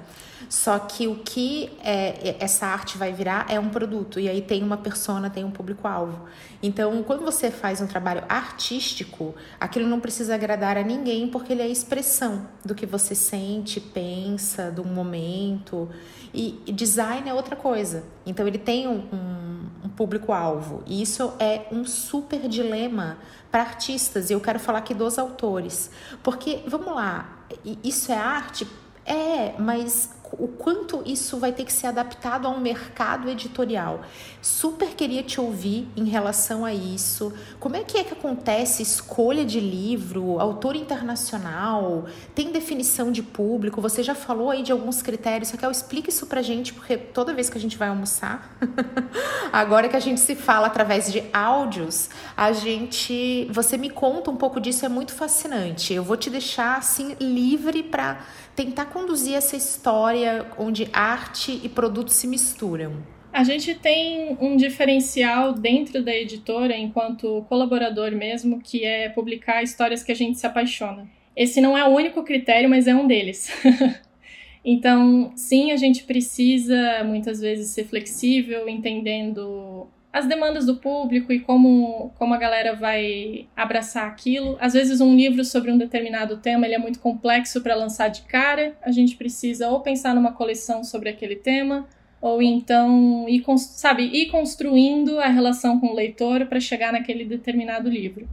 Só 0.49 0.79
que 0.79 1.07
o 1.07 1.17
que 1.17 1.71
é, 1.83 2.37
essa 2.39 2.67
arte 2.67 2.99
vai 2.99 3.11
virar 3.11 3.47
é 3.49 3.59
um 3.59 3.71
produto. 3.71 4.21
E 4.21 4.29
aí 4.29 4.43
tem 4.43 4.63
uma 4.63 4.77
persona, 4.77 5.31
tem 5.31 5.45
um 5.45 5.51
público-alvo. 5.51 6.27
Então, 6.63 7.03
quando 7.03 7.25
você 7.25 7.51
faz 7.51 7.81
um 7.81 7.87
trabalho 7.87 8.23
artístico, 8.29 9.35
aquilo 9.59 9.89
não 9.89 9.99
precisa 9.99 10.35
agradar 10.35 10.77
a 10.77 10.83
ninguém, 10.83 11.29
porque 11.29 11.55
ele 11.55 11.63
é 11.63 11.69
expressão 11.69 12.47
do 12.63 12.75
que 12.75 12.85
você 12.85 13.15
sente, 13.15 13.81
pensa, 13.81 14.71
do 14.71 14.85
momento. 14.85 15.89
E, 16.35 16.73
design 16.73 17.29
é 17.29 17.35
outra 17.35 17.57
coisa. 17.57 18.05
Então, 18.25 18.47
ele 18.47 18.59
tem 18.59 18.89
um, 18.89 19.05
um, 19.13 19.67
um 19.85 19.89
público-alvo. 19.89 20.83
E 20.87 21.03
isso 21.03 21.33
é 21.39 21.67
um 21.71 21.85
super 21.85 22.49
dilema 22.49 23.19
para 23.51 23.63
artistas. 23.63 24.31
E 24.31 24.33
eu 24.33 24.41
quero 24.41 24.59
falar 24.59 24.79
aqui 24.79 24.95
dos 24.95 25.19
autores. 25.19 25.91
Porque, 26.23 26.63
vamos 26.67 26.95
lá, 26.95 27.45
isso 27.85 28.11
é 28.11 28.17
arte? 28.17 28.67
É, 29.05 29.55
mas 29.59 30.11
o 30.39 30.49
quanto 30.49 31.03
isso 31.05 31.39
vai 31.39 31.53
ter 31.53 31.65
que 31.65 31.73
ser 31.73 31.89
adaptado 31.89 32.47
a 32.47 32.51
um 32.51 32.61
mercado 32.61 33.29
editorial. 33.29 34.03
Super 34.41 34.95
queria 34.95 35.23
te 35.23 35.41
ouvir 35.41 35.89
em 35.97 36.05
relação 36.05 36.65
a 36.65 36.73
isso. 36.73 37.33
Como 37.61 37.77
é 37.77 37.85
que 37.85 37.99
é 37.99 38.05
que 38.05 38.13
acontece 38.13 38.83
escolha 38.83 39.45
de 39.45 39.61
livro, 39.61 40.41
autor 40.41 40.75
internacional, 40.75 42.07
tem 42.35 42.51
definição 42.51 43.13
de 43.13 43.23
público? 43.23 43.81
Você 43.81 44.03
já 44.03 44.15
falou 44.15 44.51
aí 44.51 44.63
de 44.63 44.73
alguns 44.73 45.03
critérios, 45.03 45.51
Raquel, 45.51 45.71
explica 45.71 46.11
isso 46.11 46.27
pra 46.27 46.43
gente, 46.43 46.73
porque 46.73 46.97
toda 46.97 47.35
vez 47.35 47.49
que 47.51 47.59
a 47.59 47.61
gente 47.61 47.77
vai 47.77 47.89
almoçar, 47.89 48.57
agora 49.53 49.89
que 49.89 49.97
a 49.97 50.01
gente 50.01 50.21
se 50.21 50.35
fala 50.35 50.67
através 50.67 51.13
de 51.13 51.23
áudios, 51.33 52.09
a 52.37 52.53
gente, 52.53 53.49
você 53.51 53.77
me 53.77 53.91
conta 53.91 54.31
um 54.31 54.37
pouco 54.37 54.61
disso, 54.61 54.85
é 54.85 54.89
muito 54.89 55.13
fascinante. 55.13 55.93
Eu 55.93 56.03
vou 56.03 56.17
te 56.17 56.31
deixar 56.31 56.79
assim 56.79 57.17
livre 57.21 57.83
para 57.83 58.21
tentar 58.55 58.87
conduzir 58.87 59.35
essa 59.35 59.57
história 59.57 60.47
onde 60.59 60.89
arte 60.93 61.61
e 61.63 61.69
produto 61.69 62.11
se 62.11 62.27
misturam? 62.27 63.03
A 63.33 63.45
gente 63.45 63.75
tem 63.75 64.37
um 64.41 64.57
diferencial 64.57 65.55
dentro 65.55 66.03
da 66.03 66.15
editora, 66.15 66.77
enquanto 66.77 67.47
colaborador 67.49 68.13
mesmo, 68.13 68.61
que 68.61 68.85
é 68.85 69.09
publicar 69.09 69.63
histórias 69.63 70.03
que 70.03 70.13
a 70.13 70.15
gente 70.15 70.39
se 70.39 70.47
apaixona. 70.47 71.09
Esse 71.35 71.59
não 71.61 71.77
é 71.77 71.83
o 71.83 71.95
único 71.95 72.23
critério, 72.25 72.69
mas 72.69 72.87
é 72.87 72.95
um 72.95 73.07
deles. 73.07 73.51
então, 74.63 75.33
sim, 75.35 75.73
a 75.73 75.77
gente 75.77 76.05
precisa 76.05 77.03
muitas 77.05 77.41
vezes 77.41 77.71
ser 77.71 77.85
flexível, 77.85 78.69
entendendo 78.69 79.89
as 80.13 80.27
demandas 80.27 80.67
do 80.67 80.77
público 80.77 81.33
e 81.33 81.41
como, 81.41 82.13
como 82.19 82.35
a 82.35 82.37
galera 82.37 82.75
vai 82.75 83.47
abraçar 83.57 84.07
aquilo. 84.07 84.59
Às 84.61 84.75
vezes 84.75 85.01
um 85.01 85.17
livro 85.17 85.43
sobre 85.43 85.71
um 85.71 85.79
determinado 85.79 86.37
tema 86.37 86.67
ele 86.67 86.75
é 86.75 86.79
muito 86.79 87.01
complexo 87.01 87.63
para 87.63 87.75
lançar 87.75 88.09
de 88.09 88.23
cara. 88.23 88.77
A 88.83 88.93
gente 88.93 89.17
precisa 89.17 89.71
ou 89.71 89.81
pensar 89.81 90.15
numa 90.15 90.33
coleção 90.33 90.85
sobre 90.85 91.09
aquele 91.09 91.37
tema, 91.37 91.89
ou 92.21 92.43
então 92.43 93.27
ir, 93.27 93.43
sabe, 93.57 94.05
ir 94.05 94.27
construindo 94.27 95.19
a 95.19 95.29
relação 95.29 95.81
com 95.81 95.89
o 95.89 95.95
leitor 95.95 96.45
para 96.45 96.61
chegar 96.61 96.93
naquele 96.93 97.25
determinado 97.25 97.89
livro. 97.89 98.29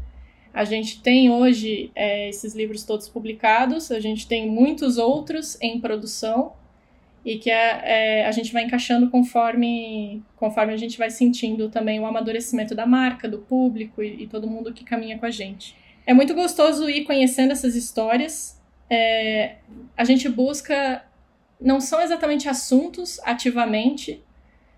A 0.54 0.66
gente 0.66 1.02
tem 1.02 1.30
hoje 1.30 1.92
é, 1.96 2.28
esses 2.28 2.54
livros 2.54 2.84
todos 2.84 3.08
publicados, 3.08 3.90
a 3.90 4.00
gente 4.02 4.28
tem 4.28 4.50
muitos 4.50 4.98
outros 4.98 5.58
em 5.62 5.80
produção, 5.80 6.54
e 7.26 7.38
que 7.38 7.50
é, 7.50 7.82
é, 8.22 8.26
a 8.26 8.32
gente 8.32 8.54
vai 8.54 8.64
encaixando 8.64 9.10
conforme, 9.10 10.24
conforme 10.36 10.74
a 10.74 10.78
gente 10.78 10.98
vai 10.98 11.10
sentindo 11.10 11.70
também 11.70 12.00
o 12.00 12.06
amadurecimento 12.06 12.74
da 12.74 12.86
marca, 12.86 13.28
do 13.28 13.40
público 13.40 14.02
e, 14.02 14.24
e 14.24 14.28
todo 14.28 14.48
mundo 14.48 14.74
que 14.74 14.84
caminha 14.84 15.18
com 15.18 15.26
a 15.26 15.32
gente. 15.32 15.76
É 16.06 16.14
muito 16.14 16.34
gostoso 16.34 16.90
ir 16.90 17.04
conhecendo 17.04 17.52
essas 17.52 17.76
histórias. 17.76 18.60
É, 18.90 19.58
a 19.96 20.04
gente 20.04 20.28
busca, 20.28 21.04
não 21.60 21.80
são 21.80 22.02
exatamente 22.02 22.50
assuntos 22.50 23.20
ativamente, 23.24 24.24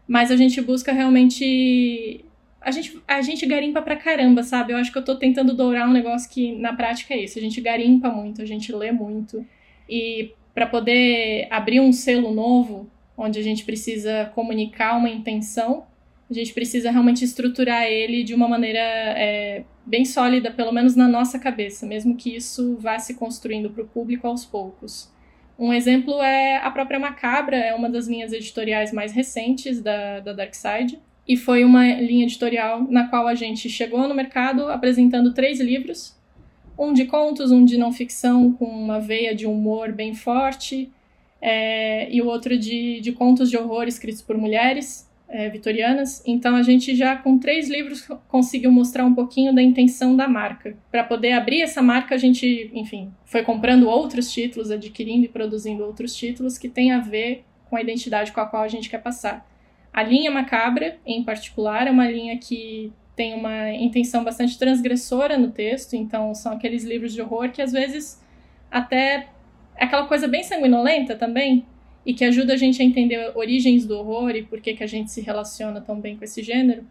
mas 0.08 0.32
a 0.32 0.36
gente 0.36 0.60
busca 0.62 0.92
realmente. 0.92 2.26
A 2.60 2.70
gente, 2.70 3.02
a 3.08 3.22
gente 3.22 3.46
garimpa 3.46 3.82
pra 3.82 3.96
caramba, 3.96 4.44
sabe? 4.44 4.74
Eu 4.74 4.78
acho 4.78 4.92
que 4.92 4.98
eu 4.98 5.06
tô 5.06 5.16
tentando 5.16 5.56
dourar 5.56 5.88
um 5.88 5.94
negócio 5.94 6.30
que 6.30 6.54
na 6.58 6.76
prática 6.76 7.14
é 7.14 7.24
isso. 7.24 7.40
A 7.40 7.42
gente 7.42 7.62
garimpa 7.62 8.10
muito, 8.10 8.42
a 8.42 8.46
gente 8.46 8.72
lê 8.74 8.92
muito. 8.92 9.46
E 9.90 10.34
para 10.54 10.68
poder 10.68 11.48
abrir 11.50 11.80
um 11.80 11.92
selo 11.92 12.34
novo, 12.34 12.90
onde 13.18 13.40
a 13.40 13.44
gente 13.44 13.64
precisa 13.64 14.32
comunicar 14.34 14.98
uma 14.98 15.10
intenção, 15.10 15.86
a 16.30 16.34
gente 16.34 16.54
precisa 16.54 16.90
realmente 16.90 17.26
estruturar 17.26 17.84
ele 17.84 18.24
de 18.24 18.34
uma 18.34 18.48
maneira 18.48 18.80
é, 18.80 19.64
bem 19.86 20.06
sólida, 20.06 20.50
pelo 20.50 20.72
menos 20.72 20.96
na 20.96 21.08
nossa 21.08 21.38
cabeça, 21.38 21.86
mesmo 21.86 22.16
que 22.16 22.36
isso 22.36 22.78
vá 22.78 22.98
se 22.98 23.16
construindo 23.16 23.70
para 23.70 23.84
o 23.84 23.88
público 23.88 24.28
aos 24.28 24.46
poucos. 24.46 25.12
Um 25.60 25.74
exemplo 25.74 26.22
é 26.22 26.58
a 26.58 26.72
própria 26.72 27.00
Macabra, 27.00 27.58
é 27.58 27.74
uma 27.74 27.90
das 27.90 28.08
linhas 28.08 28.32
editoriais 28.32 28.94
mais 28.94 29.12
recentes 29.12 29.82
da, 29.82 30.22
da 30.22 30.34
Dark 30.34 30.56
Side, 30.56 30.98
e 31.28 31.38
foi 31.38 31.64
uma 31.64 31.86
linha 31.86 32.24
editorial 32.24 32.88
na 32.90 33.08
qual 33.08 33.28
a 33.28 33.36
gente 33.36 33.70
chegou 33.70 34.08
no 34.08 34.16
mercado 34.16 34.70
apresentando 34.70 35.34
três 35.34 35.60
livros, 35.60 36.18
um 36.78 36.94
de 36.94 37.06
contos, 37.06 37.52
um 37.52 37.64
de 37.64 37.78
não 37.78 37.92
ficção 37.92 38.52
com 38.54 38.66
uma 38.66 39.00
veia 39.00 39.36
de 39.36 39.46
humor 39.46 39.92
bem 39.92 40.14
forte, 40.14 40.92
é, 41.42 42.14
e 42.14 42.22
o 42.22 42.28
outro 42.28 42.58
de, 42.58 43.00
de 43.02 43.12
contos 43.12 43.50
de 43.50 43.58
horror 43.58 43.88
escritos 43.88 44.22
por 44.22 44.38
mulheres 44.38 45.10
é, 45.28 45.50
vitorianas. 45.50 46.22
Então 46.26 46.56
a 46.56 46.62
gente 46.62 46.96
já 46.96 47.16
com 47.16 47.40
três 47.40 47.70
livros 47.70 48.08
conseguiu 48.28 48.72
mostrar 48.72 49.06
um 49.06 49.16
pouquinho 49.16 49.54
da 49.54 49.62
intenção 49.62 50.16
da 50.16 50.28
marca. 50.28 50.76
Para 50.92 51.04
poder 51.04 51.32
abrir 51.32 51.62
essa 51.62 51.82
marca, 51.82 52.14
a 52.14 52.18
gente, 52.18 52.70
enfim, 52.74 53.12
foi 53.26 53.42
comprando 53.44 53.88
outros 53.88 54.32
títulos, 54.32 54.70
adquirindo 54.70 55.26
e 55.26 55.30
produzindo 55.30 55.84
outros 55.84 56.16
títulos 56.16 56.58
que 56.58 56.70
tem 56.70 56.92
a 56.92 57.00
ver 57.00 57.44
com 57.70 57.76
a 57.76 57.82
identidade 57.82 58.32
com 58.32 58.42
a 58.42 58.46
qual 58.46 58.64
a 58.64 58.68
gente 58.68 58.90
quer 58.90 59.02
passar. 59.02 59.50
A 59.94 60.04
linha 60.04 60.30
Macabra, 60.32 60.98
em 61.06 61.24
particular, 61.24 61.88
é 61.88 61.92
uma 61.92 62.10
linha 62.10 62.38
que 62.38 62.94
tem 63.16 63.34
uma 63.34 63.72
intenção 63.72 64.24
bastante 64.24 64.58
transgressora 64.58 65.38
no 65.38 65.52
texto, 65.52 65.96
então 65.96 66.34
são 66.34 66.54
aqueles 66.54 66.84
livros 66.84 67.14
de 67.14 67.22
horror 67.22 67.52
que 67.52 67.62
às 67.62 67.72
vezes 67.72 68.22
até 68.70 69.28
é 69.76 69.86
aquela 69.86 70.06
coisa 70.06 70.28
bem 70.28 70.44
sanguinolenta 70.44 71.16
também, 71.16 71.66
e 72.06 72.14
que 72.14 72.26
ajuda 72.26 72.54
a 72.54 72.58
gente 72.58 72.82
a 72.82 72.86
entender 72.86 73.32
origens 73.36 73.86
do 73.86 73.98
horror 73.98 74.32
e 74.32 74.44
por 74.44 74.60
que, 74.60 74.74
que 74.74 74.84
a 74.84 74.88
gente 74.88 75.12
se 75.12 75.22
relaciona 75.22 75.82
tão 75.82 76.00
bem 76.00 76.18
com 76.18 76.24
esse 76.24 76.42
gênero, 76.42 76.84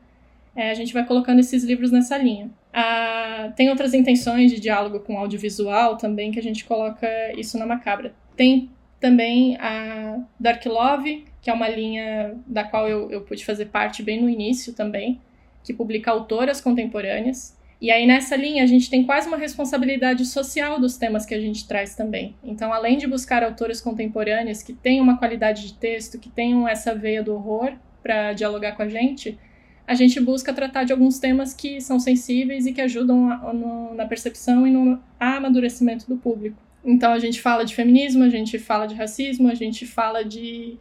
é, 0.55 0.71
a 0.71 0.75
gente 0.75 0.93
vai 0.93 1.05
colocando 1.05 1.41
esses 1.41 1.65
livros 1.65 1.91
nessa 1.91 2.17
linha. 2.17 2.51
Ah, 2.73 3.53
tem 3.57 3.71
outras 3.71 3.95
intenções 3.95 4.51
de 4.51 4.61
diálogo 4.61 5.01
com 5.01 5.19
audiovisual 5.19 5.97
também 5.97 6.31
que 6.31 6.39
a 6.39 6.43
gente 6.43 6.65
coloca 6.65 7.09
isso 7.37 7.59
na 7.59 7.67
macabra. 7.67 8.15
Tem 8.37 8.71
também 9.01 9.57
a 9.57 10.21
Dark 10.39 10.65
Love, 10.67 11.25
que 11.41 11.51
é 11.51 11.53
uma 11.53 11.69
linha 11.69 12.37
da 12.47 12.65
qual 12.65 12.89
eu, 12.89 13.11
eu 13.11 13.23
pude 13.23 13.45
fazer 13.45 13.67
parte 13.67 14.03
bem 14.03 14.21
no 14.21 14.29
início 14.29 14.73
também, 14.75 15.21
que 15.63 15.73
publica 15.73 16.11
autoras 16.11 16.61
contemporâneas. 16.61 17.59
E 17.81 17.91
aí, 17.91 18.07
nessa 18.07 18.37
linha, 18.37 18.63
a 18.63 18.67
gente 18.67 18.91
tem 18.91 19.05
quase 19.05 19.27
uma 19.27 19.39
responsabilidade 19.39 20.27
social 20.27 20.79
dos 20.79 20.99
temas 20.99 21.25
que 21.25 21.35
a 21.35 21.41
gente 21.41 21.67
traz 21.67 21.95
também. 21.95 22.35
Então, 22.45 22.73
além 22.73 22.99
de 22.99 23.07
buscar 23.07 23.43
autoras 23.43 23.81
contemporâneas 23.81 24.63
que 24.63 24.75
tenham 24.75 25.03
uma 25.03 25.17
qualidade 25.17 25.67
de 25.67 25.75
texto, 25.75 26.19
que 26.19 26.29
tenham 26.29 26.69
essa 26.69 26.95
veia 26.95 27.23
do 27.23 27.35
horror 27.35 27.73
para 28.03 28.35
dialogar 28.35 28.73
com 28.73 28.83
a 28.83 28.89
gente, 28.89 29.39
a 29.87 29.95
gente 29.95 30.21
busca 30.21 30.53
tratar 30.53 30.85
de 30.85 30.93
alguns 30.93 31.19
temas 31.19 31.55
que 31.55 31.81
são 31.81 31.99
sensíveis 31.99 32.67
e 32.67 32.73
que 32.73 32.83
ajudam 32.83 33.31
a, 33.31 33.53
no, 33.53 33.95
na 33.95 34.05
percepção 34.07 34.67
e 34.67 34.71
no 34.71 35.01
amadurecimento 35.19 36.07
do 36.07 36.19
público. 36.19 36.59
Então, 36.85 37.13
a 37.13 37.19
gente 37.19 37.41
fala 37.41 37.65
de 37.65 37.75
feminismo, 37.75 38.23
a 38.25 38.29
gente 38.29 38.59
fala 38.59 38.87
de 38.87 38.95
racismo, 38.95 39.49
a 39.49 39.55
gente 39.55 39.87
fala 39.87 40.23
de 40.23 40.79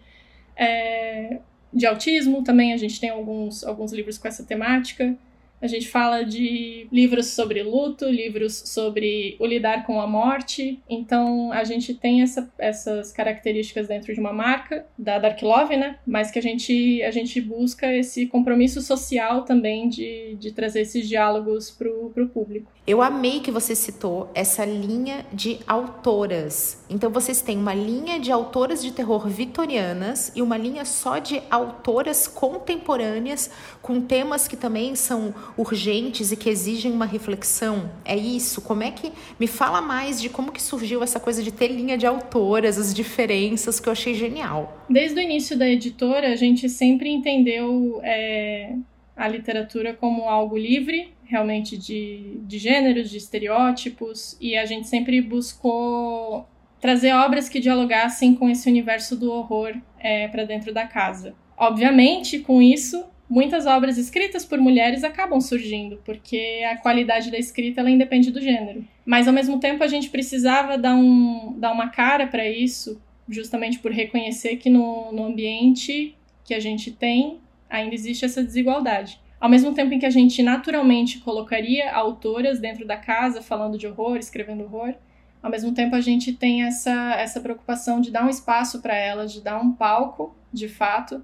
é, 0.56 1.40
de 1.74 1.86
autismo 1.86 2.44
também, 2.44 2.74
a 2.74 2.78
gente 2.78 3.00
tem 3.00 3.10
alguns, 3.10 3.64
alguns 3.64 3.92
livros 3.92 4.18
com 4.18 4.28
essa 4.28 4.44
temática. 4.44 5.16
A 5.62 5.68
gente 5.68 5.90
fala 5.90 6.24
de 6.24 6.88
livros 6.92 7.28
sobre 7.28 7.62
luto, 7.64 8.06
livros 8.06 8.64
sobre 8.66 9.36
o 9.40 9.46
lidar 9.46 9.86
com 9.86 10.00
a 10.00 10.08
morte. 10.08 10.80
Então, 10.90 11.52
a 11.52 11.64
gente 11.64 11.94
tem 11.94 12.22
essa, 12.22 12.52
essas 12.58 13.12
características 13.12 13.88
dentro 13.88 14.14
de 14.14 14.20
uma 14.20 14.32
marca, 14.32 14.86
da 14.98 15.20
Dark 15.20 15.42
Love, 15.42 15.76
né? 15.76 15.98
Mas 16.08 16.32
que 16.32 16.40
a 16.40 16.42
gente, 16.42 17.02
a 17.04 17.12
gente 17.12 17.42
busca 17.42 17.94
esse 17.94 18.26
compromisso 18.26 18.82
social 18.82 19.44
também 19.44 19.90
de, 19.90 20.36
de 20.40 20.52
trazer 20.52 20.82
esses 20.82 21.08
diálogos 21.08 21.70
para 21.70 21.90
o 21.90 22.30
público. 22.30 22.72
Eu 22.88 23.02
amei 23.02 23.40
que 23.40 23.52
você 23.52 23.76
citou 23.76 24.32
essa 24.34 24.66
linha 24.66 25.26
de 25.32 25.60
autoras. 25.68 26.84
Então, 26.90 27.12
vocês 27.12 27.42
têm 27.42 27.58
uma 27.58 27.74
linha 27.74 28.20
de 28.20 28.32
autoras 28.32 28.82
de 28.82 28.92
terror 28.92 29.28
vitorianas 29.28 30.32
e 30.36 30.42
uma 30.42 30.58
linha 30.58 30.86
só 30.86 31.20
de 31.20 31.42
autoras 31.52 32.28
contemporâneas 32.28 33.52
com 33.82 34.02
temas 34.02 34.48
que 34.48 34.56
também 34.56 34.96
são 34.96 35.34
urgentes 35.58 36.32
e 36.32 36.38
que 36.38 36.50
exigem 36.50 36.92
uma 36.92 37.06
reflexão. 37.06 37.92
É 38.06 38.16
isso? 38.16 38.62
Como 38.62 38.84
é 38.84 38.92
que 38.92 39.12
me 39.40 39.48
fala 39.48 39.82
mais 39.82 40.22
de 40.22 40.30
como 40.30 40.52
que 40.52 40.62
surgiu 40.62 41.04
essa 41.04 41.20
coisa 41.20 41.44
de 41.44 41.52
ter 41.52 41.68
linha 41.68 41.98
de 41.98 42.06
autoras, 42.06 42.78
as 42.78 42.94
diferenças 42.94 43.80
que 43.80 43.88
eu 43.88 43.94
achei 43.94 44.14
genial. 44.14 44.86
Desde 44.90 45.20
o 45.20 45.24
início 45.24 45.58
da 45.58 45.68
editora, 45.68 46.32
a 46.32 46.36
gente 46.36 46.70
sempre 46.70 47.10
entendeu 47.10 48.00
é, 48.04 48.76
a 49.16 49.28
literatura 49.28 49.94
como 49.94 50.24
algo 50.24 50.58
livre, 50.58 51.14
realmente 51.26 51.78
de, 51.78 52.40
de 52.42 52.58
gêneros, 52.58 53.10
de 53.10 53.18
estereótipos, 53.18 54.38
e 54.40 54.58
a 54.58 54.66
gente 54.66 54.88
sempre 54.88 55.22
buscou 55.22 56.48
trazer 56.80 57.14
obras 57.14 57.50
que 57.50 57.60
dialogassem 57.60 58.34
com 58.34 58.50
esse 58.50 58.70
universo 58.70 59.16
do 59.16 59.32
horror 59.32 59.76
é, 60.00 60.28
para 60.30 60.46
dentro 60.46 60.74
da 60.74 60.88
casa. 60.88 61.36
Obviamente, 61.58 62.40
com 62.40 62.62
isso, 62.62 63.04
muitas 63.30 63.68
obras 63.68 63.98
escritas 63.98 64.44
por 64.44 64.58
mulheres 64.58 65.04
acabam 65.04 65.40
surgindo, 65.40 66.02
porque 66.04 66.64
a 66.70 66.78
qualidade 66.78 67.30
da 67.30 67.38
escrita 67.38 67.80
ela 67.80 67.92
independe 67.92 68.32
do 68.32 68.42
gênero. 68.42 68.84
Mas 69.06 69.28
ao 69.28 69.34
mesmo 69.34 69.60
tempo 69.60 69.84
a 69.84 69.88
gente 69.88 70.10
precisava 70.10 70.78
dar, 70.78 70.96
um, 70.96 71.54
dar 71.58 71.72
uma 71.72 71.90
cara 71.90 72.26
para 72.26 72.50
isso, 72.50 73.00
justamente 73.28 73.78
por 73.78 73.92
reconhecer 73.92 74.56
que 74.56 74.70
no, 74.70 75.12
no 75.12 75.26
ambiente 75.26 76.16
que 76.44 76.56
a 76.56 76.60
gente 76.60 76.92
tem 76.92 77.40
ainda 77.70 77.94
existe 77.94 78.26
essa 78.26 78.44
desigualdade. 78.44 79.22
Ao 79.40 79.48
mesmo 79.48 79.74
tempo 79.74 79.94
em 79.94 80.00
que 80.00 80.06
a 80.06 80.10
gente 80.10 80.42
naturalmente 80.42 81.20
colocaria 81.20 81.94
autoras 81.94 82.60
dentro 82.60 82.86
da 82.86 82.98
casa 82.98 83.42
falando 83.42 83.78
de 83.78 83.88
horror, 83.88 84.18
escrevendo 84.18 84.64
horror, 84.64 84.96
ao 85.42 85.52
mesmo 85.52 85.74
tempo 85.74 85.96
a 85.96 86.02
gente 86.02 86.34
tem 86.34 86.64
essa, 86.64 87.14
essa 87.14 87.40
preocupação 87.40 88.02
de 88.02 88.12
dar 88.12 88.26
um 88.26 88.30
espaço 88.30 88.82
para 88.82 88.96
elas, 88.96 89.32
de 89.32 89.42
dar 89.42 89.62
um 89.62 89.72
palco, 89.72 90.36
de 90.52 90.68
fato, 90.68 91.24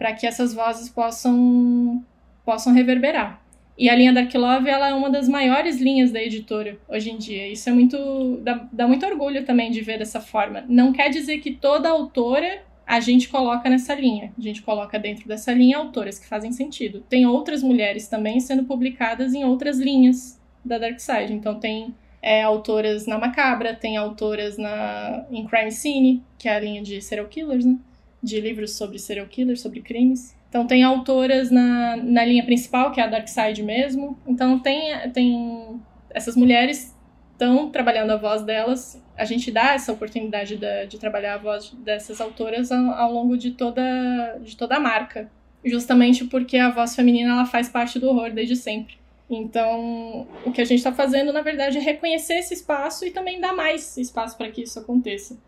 para 0.00 0.14
que 0.14 0.26
essas 0.26 0.54
vozes 0.54 0.88
possam, 0.88 2.02
possam 2.42 2.72
reverberar. 2.72 3.38
E 3.76 3.86
a 3.90 3.94
linha 3.94 4.14
Dark 4.14 4.32
Love 4.32 4.66
ela 4.66 4.88
é 4.88 4.94
uma 4.94 5.10
das 5.10 5.28
maiores 5.28 5.78
linhas 5.78 6.10
da 6.10 6.22
editora 6.22 6.78
hoje 6.88 7.10
em 7.10 7.18
dia. 7.18 7.46
Isso 7.46 7.68
é 7.68 7.72
muito 7.72 8.38
dá, 8.42 8.66
dá 8.72 8.88
muito 8.88 9.04
orgulho 9.04 9.44
também 9.44 9.70
de 9.70 9.82
ver 9.82 9.98
dessa 9.98 10.18
forma. 10.18 10.64
Não 10.66 10.90
quer 10.90 11.10
dizer 11.10 11.40
que 11.40 11.52
toda 11.52 11.90
autora 11.90 12.62
a 12.86 12.98
gente 12.98 13.28
coloca 13.28 13.68
nessa 13.68 13.94
linha. 13.94 14.32
A 14.38 14.40
gente 14.40 14.62
coloca 14.62 14.98
dentro 14.98 15.28
dessa 15.28 15.52
linha 15.52 15.76
autoras 15.76 16.18
que 16.18 16.26
fazem 16.26 16.50
sentido. 16.50 17.04
Tem 17.06 17.26
outras 17.26 17.62
mulheres 17.62 18.08
também 18.08 18.40
sendo 18.40 18.64
publicadas 18.64 19.34
em 19.34 19.44
outras 19.44 19.78
linhas 19.78 20.40
da 20.64 20.78
Dark 20.78 20.98
Side. 20.98 21.34
Então 21.34 21.60
tem 21.60 21.94
é, 22.22 22.42
autoras 22.42 23.06
na 23.06 23.18
Macabra, 23.18 23.74
tem 23.74 23.98
autoras 23.98 24.56
na, 24.56 25.26
em 25.30 25.46
Crime 25.46 25.70
Scene, 25.70 26.24
que 26.38 26.48
é 26.48 26.54
a 26.54 26.60
linha 26.60 26.82
de 26.82 27.02
serial 27.02 27.28
killers, 27.28 27.66
né? 27.66 27.76
De 28.22 28.40
livros 28.40 28.76
sobre 28.76 28.98
serial 28.98 29.26
killers, 29.26 29.60
sobre 29.60 29.80
crimes. 29.80 30.36
Então 30.48 30.66
tem 30.66 30.82
autoras 30.82 31.50
na, 31.50 31.96
na 31.96 32.24
linha 32.24 32.44
principal, 32.44 32.92
que 32.92 33.00
é 33.00 33.04
a 33.04 33.06
Dark 33.06 33.28
Side 33.28 33.62
mesmo. 33.62 34.18
Então 34.26 34.58
tem, 34.58 34.92
tem 35.12 35.80
essas 36.10 36.36
mulheres 36.36 36.94
estão 37.40 37.70
trabalhando 37.70 38.10
a 38.10 38.16
voz 38.16 38.42
delas. 38.42 39.02
A 39.16 39.24
gente 39.24 39.50
dá 39.50 39.72
essa 39.72 39.90
oportunidade 39.92 40.56
de, 40.56 40.86
de 40.86 40.98
trabalhar 40.98 41.34
a 41.34 41.38
voz 41.38 41.70
dessas 41.78 42.20
autoras 42.20 42.70
ao, 42.70 42.90
ao, 42.90 43.12
longo 43.12 43.36
de 43.36 43.52
toda, 43.52 44.38
de 44.42 44.56
toda 44.56 44.76
a 44.76 44.80
marca. 44.80 45.30
Justamente 45.64 46.26
porque 46.26 46.58
a 46.58 46.70
voz 46.70 46.94
feminina 46.94 47.32
ela 47.32 47.46
faz 47.46 47.68
parte 47.68 47.98
do 47.98 48.08
horror 48.08 48.30
desde 48.30 48.56
sempre. 48.56 48.98
Então, 49.28 50.26
o 50.44 50.52
que 50.52 50.60
a 50.60 50.64
gente 50.64 50.78
está 50.78 50.92
fazendo, 50.92 51.32
na 51.32 51.40
verdade, 51.40 51.78
é 51.78 51.80
reconhecer 51.80 52.34
esse 52.34 52.52
espaço 52.52 53.06
e 53.06 53.10
também 53.10 53.40
dar 53.40 53.54
mais 53.54 53.96
espaço 53.96 54.36
para 54.36 54.50
que 54.50 54.62
isso 54.62 54.78
aconteça. 54.78 55.38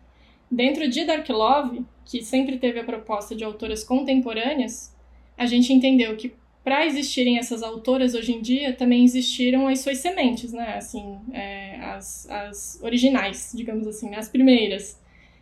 Dentro 0.53 0.87
de 0.87 1.03
Dark 1.03 1.27
Love, 1.29 1.83
que 2.05 2.23
sempre 2.23 2.59
teve 2.59 2.79
a 2.79 2.83
proposta 2.83 3.35
de 3.35 3.43
autoras 3.43 3.83
contemporâneas, 3.83 4.95
a 5.35 5.47
gente 5.47 5.73
entendeu 5.73 6.15
que 6.15 6.31
para 6.63 6.85
existirem 6.85 7.39
essas 7.39 7.63
autoras 7.63 8.13
hoje 8.13 8.33
em 8.33 8.39
dia, 8.39 8.71
também 8.71 9.03
existiram 9.03 9.67
as 9.67 9.79
suas 9.79 9.97
sementes, 9.97 10.53
né? 10.53 10.75
Assim, 10.77 11.17
é, 11.33 11.77
as, 11.81 12.29
as 12.29 12.79
originais, 12.83 13.51
digamos 13.55 13.87
assim, 13.87 14.11
né? 14.11 14.17
as 14.17 14.29
primeiras. 14.29 15.01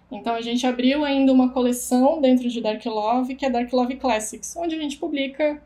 Então 0.09 0.33
a 0.33 0.41
gente 0.41 0.65
abriu 0.65 1.03
ainda 1.03 1.33
uma 1.33 1.49
coleção 1.49 2.21
dentro 2.21 2.47
de 2.47 2.61
Dark 2.61 2.85
Love, 2.85 3.35
que 3.35 3.45
é 3.45 3.49
Dark 3.49 3.71
Love 3.73 3.97
Classics, 3.97 4.55
onde 4.55 4.75
a 4.75 4.79
gente 4.79 4.95
publica 4.95 5.61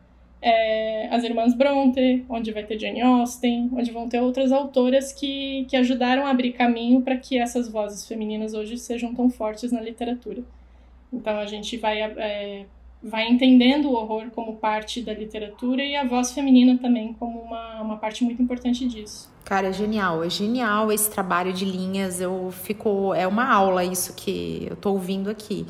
é, 0.45 1.07
as 1.09 1.23
irmãs 1.23 1.55
Bronte, 1.55 2.23
onde 2.29 2.51
vai 2.51 2.63
ter 2.63 2.77
Jane 2.77 3.01
Austen, 3.01 3.67
onde 3.73 3.89
vão 3.89 4.07
ter 4.07 4.19
outras 4.21 4.51
autoras 4.51 5.11
que, 5.11 5.65
que 5.67 5.75
ajudaram 5.75 6.27
a 6.27 6.29
abrir 6.29 6.51
caminho 6.51 7.01
para 7.01 7.17
que 7.17 7.39
essas 7.39 7.67
vozes 7.67 8.07
femininas 8.07 8.53
hoje 8.53 8.77
sejam 8.77 9.11
tão 9.11 9.27
fortes 9.27 9.71
na 9.71 9.81
literatura. 9.81 10.43
Então 11.11 11.39
a 11.39 11.47
gente 11.47 11.77
vai, 11.77 11.99
é, 11.99 12.67
vai 13.01 13.27
entendendo 13.27 13.89
o 13.89 13.93
horror 13.93 14.29
como 14.35 14.57
parte 14.57 15.01
da 15.01 15.15
literatura 15.15 15.83
e 15.83 15.95
a 15.95 16.05
voz 16.05 16.31
feminina 16.31 16.77
também 16.77 17.13
como 17.13 17.39
uma, 17.39 17.81
uma 17.81 17.97
parte 17.97 18.23
muito 18.23 18.39
importante 18.39 18.87
disso. 18.87 19.33
Cara, 19.43 19.69
é 19.69 19.73
genial, 19.73 20.23
é 20.23 20.29
genial 20.29 20.91
esse 20.91 21.09
trabalho 21.09 21.53
de 21.53 21.65
linhas. 21.65 22.21
Eu 22.21 22.51
fico. 22.51 23.15
É 23.15 23.25
uma 23.27 23.51
aula 23.51 23.83
isso 23.83 24.15
que 24.15 24.67
eu 24.69 24.75
tô 24.75 24.91
ouvindo 24.91 25.27
aqui. 25.27 25.65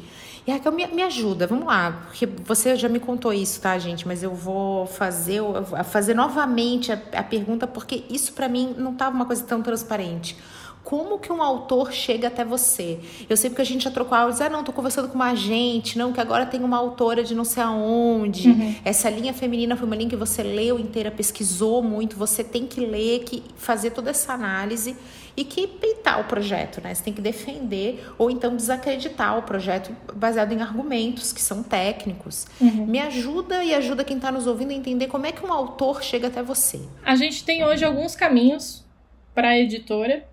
E 0.47 0.51
Raquel, 0.51 0.71
me, 0.71 0.85
me 0.87 1.01
ajuda, 1.01 1.47
vamos 1.47 1.65
lá, 1.65 2.03
porque 2.05 2.25
você 2.25 2.75
já 2.75 2.87
me 2.87 2.99
contou 2.99 3.33
isso, 3.33 3.59
tá, 3.59 3.77
gente? 3.79 4.07
Mas 4.07 4.21
eu 4.21 4.33
vou 4.33 4.85
fazer, 4.85 5.39
eu 5.39 5.63
vou 5.63 5.83
fazer 5.83 6.13
novamente 6.13 6.91
a, 6.91 7.01
a 7.13 7.23
pergunta, 7.23 7.65
porque 7.65 8.03
isso 8.09 8.33
para 8.33 8.47
mim 8.47 8.75
não 8.77 8.91
estava 8.91 9.15
uma 9.15 9.25
coisa 9.25 9.43
tão 9.43 9.61
transparente 9.61 10.37
como 10.85 11.17
que 11.17 11.33
um 11.33 11.41
autor 11.41 11.91
chega 11.91 12.27
até 12.27 12.45
você. 12.45 12.99
Eu 13.27 13.35
sei 13.35 13.49
porque 13.49 13.63
a 13.63 13.65
gente 13.65 13.83
já 13.83 13.91
trocou 13.91 14.15
áudios, 14.15 14.39
ah, 14.39 14.47
não, 14.47 14.63
tô 14.63 14.71
conversando 14.71 15.09
com 15.09 15.15
uma 15.15 15.31
agente, 15.31 15.97
não, 15.97 16.13
que 16.13 16.21
agora 16.21 16.45
tem 16.45 16.63
uma 16.63 16.77
autora 16.77 17.23
de 17.23 17.33
não 17.33 17.43
sei 17.43 17.63
aonde. 17.63 18.49
Uhum. 18.49 18.75
Essa 18.85 19.09
linha 19.09 19.33
feminina 19.33 19.75
foi 19.75 19.87
uma 19.87 19.95
linha 19.95 20.11
que 20.11 20.15
você 20.15 20.43
leu 20.43 20.79
inteira, 20.79 21.09
pesquisou 21.09 21.81
muito, 21.81 22.15
você 22.15 22.43
tem 22.43 22.67
que 22.67 22.79
ler, 22.79 23.23
que 23.23 23.43
fazer 23.57 23.89
toda 23.89 24.11
essa 24.11 24.33
análise 24.33 24.95
e 25.35 25.43
que 25.43 25.67
peitar 25.67 26.19
o 26.21 26.23
projeto, 26.25 26.81
né? 26.81 26.93
Você 26.93 27.03
tem 27.03 27.13
que 27.13 27.21
defender 27.21 28.05
ou 28.17 28.31
então 28.31 28.55
desacreditar 28.55 29.37
o 29.37 29.43
projeto 29.43 29.95
baseado 30.13 30.53
em 30.53 30.61
argumentos 30.61 31.33
que 31.33 31.41
são 31.41 31.61
técnicos. 31.61 32.47
Uhum. 32.59 32.85
Me 32.85 32.99
ajuda 32.99 33.63
e 33.63 33.73
ajuda 33.73 34.03
quem 34.03 34.17
está 34.17 34.31
nos 34.31 34.47
ouvindo 34.47 34.71
a 34.71 34.73
entender 34.73 35.07
como 35.07 35.25
é 35.25 35.31
que 35.31 35.45
um 35.45 35.51
autor 35.51 36.03
chega 36.03 36.27
até 36.27 36.41
você. 36.41 36.81
A 37.03 37.15
gente 37.15 37.43
tem 37.43 37.65
hoje 37.65 37.83
alguns 37.83 38.15
caminhos 38.15 38.85
para 39.33 39.49
a 39.49 39.57
editora 39.57 40.23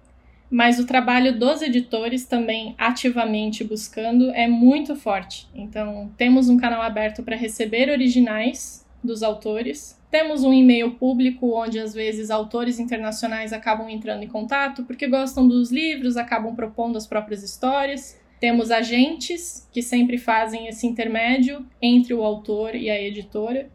mas 0.53 0.78
o 0.78 0.86
trabalho 0.86 1.38
dos 1.38 1.62
editores 1.62 2.26
também 2.26 2.74
ativamente 2.76 3.64
buscando 3.64 4.30
é 4.32 4.46
muito 4.46 4.94
forte. 4.94 5.48
Então, 5.55 6.12
temos 6.14 6.50
um 6.50 6.59
canal 6.59 6.82
aberto 6.82 7.22
para 7.22 7.34
receber 7.34 7.88
originais 7.88 8.86
dos 9.03 9.22
autores. 9.22 9.98
Temos 10.13 10.45
um 10.45 10.53
e-mail 10.53 10.91
público 10.91 11.55
onde 11.59 11.79
às 11.79 11.95
vezes 11.95 12.31
autores 12.31 12.79
internacionais 12.79 13.51
acabam 13.51 13.89
entrando 13.89 14.23
em 14.23 14.29
contato 14.29 14.85
porque 14.85 15.09
gostam 15.09 15.49
dos 15.49 15.73
livros, 15.73 16.19
acabam 16.19 16.55
propondo 16.55 16.99
as 16.99 17.07
próprias 17.07 17.43
histórias. 17.43 18.21
Temos 18.39 18.71
agentes 18.71 19.67
que 19.73 19.81
sempre 19.81 20.19
fazem 20.19 20.69
esse 20.69 20.87
intermédio 20.87 21.67
entre 21.81 22.13
o 22.13 22.23
autor 22.23 22.75
e 22.75 22.91
a 22.91 23.01
editora. 23.01 23.71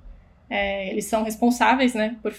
É, 0.47 0.91
eles 0.91 1.05
são 1.05 1.23
responsáveis 1.23 1.95
né, 1.95 2.17
por 2.21 2.31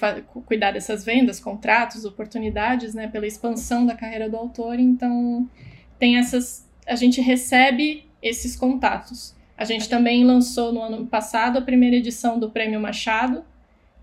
cuidar 0.45 0.71
dessas 0.71 1.05
vendas, 1.05 1.41
contratos, 1.41 2.05
oportunidades, 2.05 2.95
né, 2.95 3.09
pela 3.09 3.27
expansão 3.27 3.85
da 3.85 3.97
carreira 3.97 4.31
do 4.31 4.37
autor. 4.37 4.79
Então, 4.79 5.51
tem 5.99 6.19
essas. 6.19 6.71
A 6.87 6.95
gente 6.95 7.21
recebe 7.21 8.05
esses 8.23 8.55
contatos. 8.55 9.35
A 9.57 9.65
gente 9.65 9.89
também 9.89 10.25
lançou 10.25 10.73
no 10.73 10.81
ano 10.81 11.05
passado 11.09 11.59
a 11.59 11.63
primeira 11.63 11.97
edição 11.97 12.39
do 12.39 12.49
Prêmio 12.49 12.81
Machado, 12.81 13.45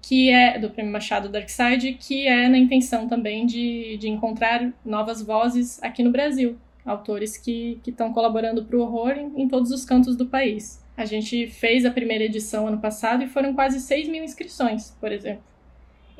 que 0.07 0.29
é 0.29 0.59
do 0.59 0.69
Prêmio 0.69 0.91
Machado 0.91 1.29
Darkside, 1.29 1.93
que 1.93 2.27
é 2.27 2.47
na 2.47 2.59
intenção 2.59 3.07
também 3.07 3.43
de, 3.43 3.97
de 3.97 4.07
encontrar 4.07 4.71
novas 4.85 5.19
vozes 5.19 5.81
aqui 5.81 6.03
no 6.03 6.11
Brasil, 6.11 6.59
autores 6.85 7.37
que 7.37 7.81
estão 7.87 8.13
colaborando 8.13 8.63
para 8.63 8.77
o 8.77 8.81
horror 8.81 9.13
em, 9.13 9.41
em 9.41 9.47
todos 9.47 9.71
os 9.71 9.83
cantos 9.83 10.15
do 10.15 10.27
país. 10.27 10.79
A 10.95 11.05
gente 11.05 11.47
fez 11.47 11.85
a 11.85 11.91
primeira 11.91 12.23
edição 12.23 12.67
ano 12.67 12.77
passado 12.77 13.23
e 13.23 13.27
foram 13.27 13.55
quase 13.55 13.79
6 13.79 14.07
mil 14.07 14.23
inscrições, 14.23 14.91
por 15.01 15.11
exemplo. 15.11 15.43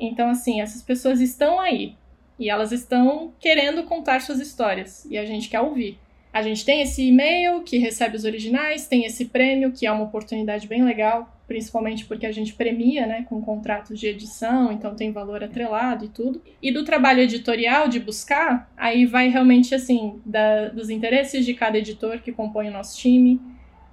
Então, 0.00 0.30
assim, 0.30 0.60
essas 0.60 0.82
pessoas 0.82 1.20
estão 1.20 1.60
aí 1.60 1.94
e 2.40 2.50
elas 2.50 2.72
estão 2.72 3.32
querendo 3.38 3.84
contar 3.84 4.20
suas 4.20 4.40
histórias 4.40 5.04
e 5.04 5.16
a 5.16 5.24
gente 5.24 5.48
quer 5.48 5.60
ouvir. 5.60 5.96
A 6.32 6.42
gente 6.42 6.64
tem 6.64 6.82
esse 6.82 7.06
e-mail 7.06 7.62
que 7.62 7.78
recebe 7.78 8.16
os 8.16 8.24
originais, 8.24 8.88
tem 8.88 9.04
esse 9.04 9.26
prêmio 9.26 9.70
que 9.70 9.86
é 9.86 9.92
uma 9.92 10.02
oportunidade 10.02 10.66
bem 10.66 10.82
legal, 10.82 11.35
principalmente 11.46 12.04
porque 12.06 12.26
a 12.26 12.32
gente 12.32 12.54
premia, 12.54 13.06
né, 13.06 13.24
com 13.28 13.40
contratos 13.40 13.98
de 13.98 14.08
edição, 14.08 14.72
então 14.72 14.94
tem 14.94 15.12
valor 15.12 15.44
atrelado 15.44 16.04
e 16.04 16.08
tudo. 16.08 16.42
E 16.60 16.72
do 16.72 16.84
trabalho 16.84 17.20
editorial 17.20 17.88
de 17.88 18.00
buscar, 18.00 18.70
aí 18.76 19.06
vai 19.06 19.28
realmente 19.28 19.74
assim 19.74 20.20
da, 20.24 20.68
dos 20.68 20.90
interesses 20.90 21.44
de 21.44 21.54
cada 21.54 21.78
editor 21.78 22.20
que 22.20 22.32
compõe 22.32 22.68
o 22.68 22.72
nosso 22.72 22.98
time 22.98 23.40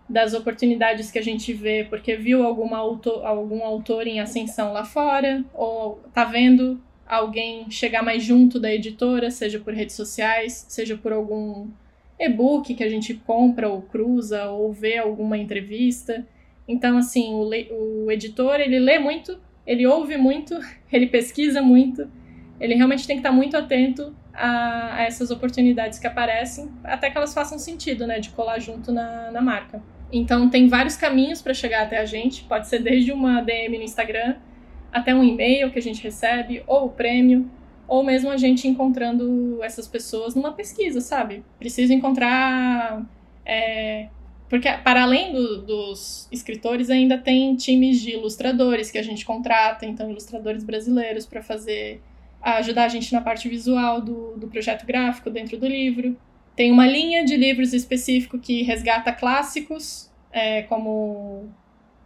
das 0.10 0.34
oportunidades 0.34 1.12
que 1.12 1.20
a 1.20 1.24
gente 1.24 1.54
vê 1.54 1.86
porque 1.89 2.16
viu 2.16 2.43
alguma 2.43 2.78
autor, 2.78 3.26
algum 3.26 3.64
autor 3.64 4.08
em 4.08 4.20
ascensão 4.20 4.74
lá 4.74 4.84
fora, 4.84 5.43
ou 5.54 6.01
tá 6.14 6.26
vendo 6.26 6.82
alguém 7.08 7.70
chegar 7.70 8.04
mais 8.04 8.24
junto 8.24 8.60
da 8.60 8.74
editora, 8.74 9.30
seja 9.30 9.60
por 9.60 9.74
redes 9.74 9.95
sociais, 9.95 10.66
seja 10.68 10.97
por 10.97 11.14
algum 11.14 11.68
e-book 12.20 12.74
que 12.74 12.84
a 12.84 12.89
gente 12.89 13.14
compra 13.14 13.70
ou 13.70 13.82
cruza, 13.82 14.45
ou 14.45 14.72
vê 14.72 14.97
alguma 14.97 15.38
entrevista. 15.38 16.26
Então, 16.68 16.97
assim, 16.97 17.34
o, 17.34 18.05
o 18.05 18.11
editor, 18.11 18.59
ele 18.59 18.80
lê 18.80 18.99
muito, 18.99 19.38
ele 19.66 19.86
ouve 19.86 20.18
muito, 20.18 20.57
ele 20.91 21.07
pesquisa 21.07 21.61
muito, 21.61 22.09
ele 22.59 22.76
realmente 22.76 23.05
tem 23.05 23.18
que 23.18 23.22
estar 23.22 23.32
muito 23.32 23.57
atento 23.57 24.16
a, 24.34 24.95
a, 24.95 25.03
essas 25.03 25.32
oportunidades 25.32 25.99
que 25.99 26.07
aparecem, 26.07 26.70
até 26.84 27.09
que 27.09 27.18
elas 27.18 27.34
façam 27.34 27.59
sentido, 27.59 28.07
né, 28.07 28.20
de 28.20 28.30
colar 28.30 28.59
junto 28.59 28.91
na, 28.91 29.32
na 29.32 29.41
marca. 29.41 29.82
Então, 30.11 30.49
tem 30.49 30.68
vários 30.68 30.95
caminhos 30.95 31.41
para 31.41 31.53
chegar 31.53 31.84
até 31.84 31.97
a 31.97 32.05
gente, 32.05 32.43
pode 32.43 32.68
ser 32.68 32.80
desde 32.80 33.11
uma 33.11 33.41
DM 33.41 33.78
no 33.78 33.84
Instagram, 33.84 34.36
até 34.91 35.14
um 35.14 35.24
e-mail 35.24 35.72
que 35.72 35.80
a 35.80 35.82
gente 35.82 36.03
recebe, 36.03 36.64
ou 36.68 36.86
o 36.86 36.89
prêmio. 36.89 37.49
ou 37.88 38.03
mesmo 38.03 38.30
a 38.30 38.38
gente 38.38 38.68
encontrando 38.68 39.61
essas 39.64 39.88
pessoas 39.88 40.36
numa 40.36 40.53
pesquisa, 40.53 41.01
sabe? 41.01 41.43
Preciso 41.59 41.91
encontrar. 41.91 43.03
É, 43.45 44.07
porque, 44.54 44.72
para 44.72 45.01
além 45.01 45.32
do, 45.32 45.64
dos 45.64 46.28
escritores, 46.32 46.91
ainda 46.91 47.18
tem 47.18 47.56
times 47.56 47.99
de 47.99 48.12
ilustradores 48.12 48.91
que 48.91 48.99
a 48.99 49.01
gente 49.01 49.26
contrata, 49.26 49.84
então, 49.84 50.12
ilustradores 50.12 50.64
brasileiros 50.64 51.26
para 51.26 51.41
fazer. 51.41 52.04
ajudar 52.39 52.86
a 52.86 52.88
gente 52.88 53.12
na 53.12 53.20
parte 53.20 53.49
visual 53.49 53.99
do, 53.99 54.38
do 54.38 54.47
projeto 54.47 54.86
gráfico 54.86 55.32
dentro 55.32 55.58
do 55.58 55.66
livro. 55.66 56.16
Tem 56.56 56.72
uma 56.72 56.86
linha 56.86 57.26
de 57.26 57.36
livros 57.36 57.74
específico 57.74 58.38
que 58.38 58.62
resgata 58.62 59.12
clássicos, 59.12 60.12
é, 60.32 60.62
como, 60.62 61.49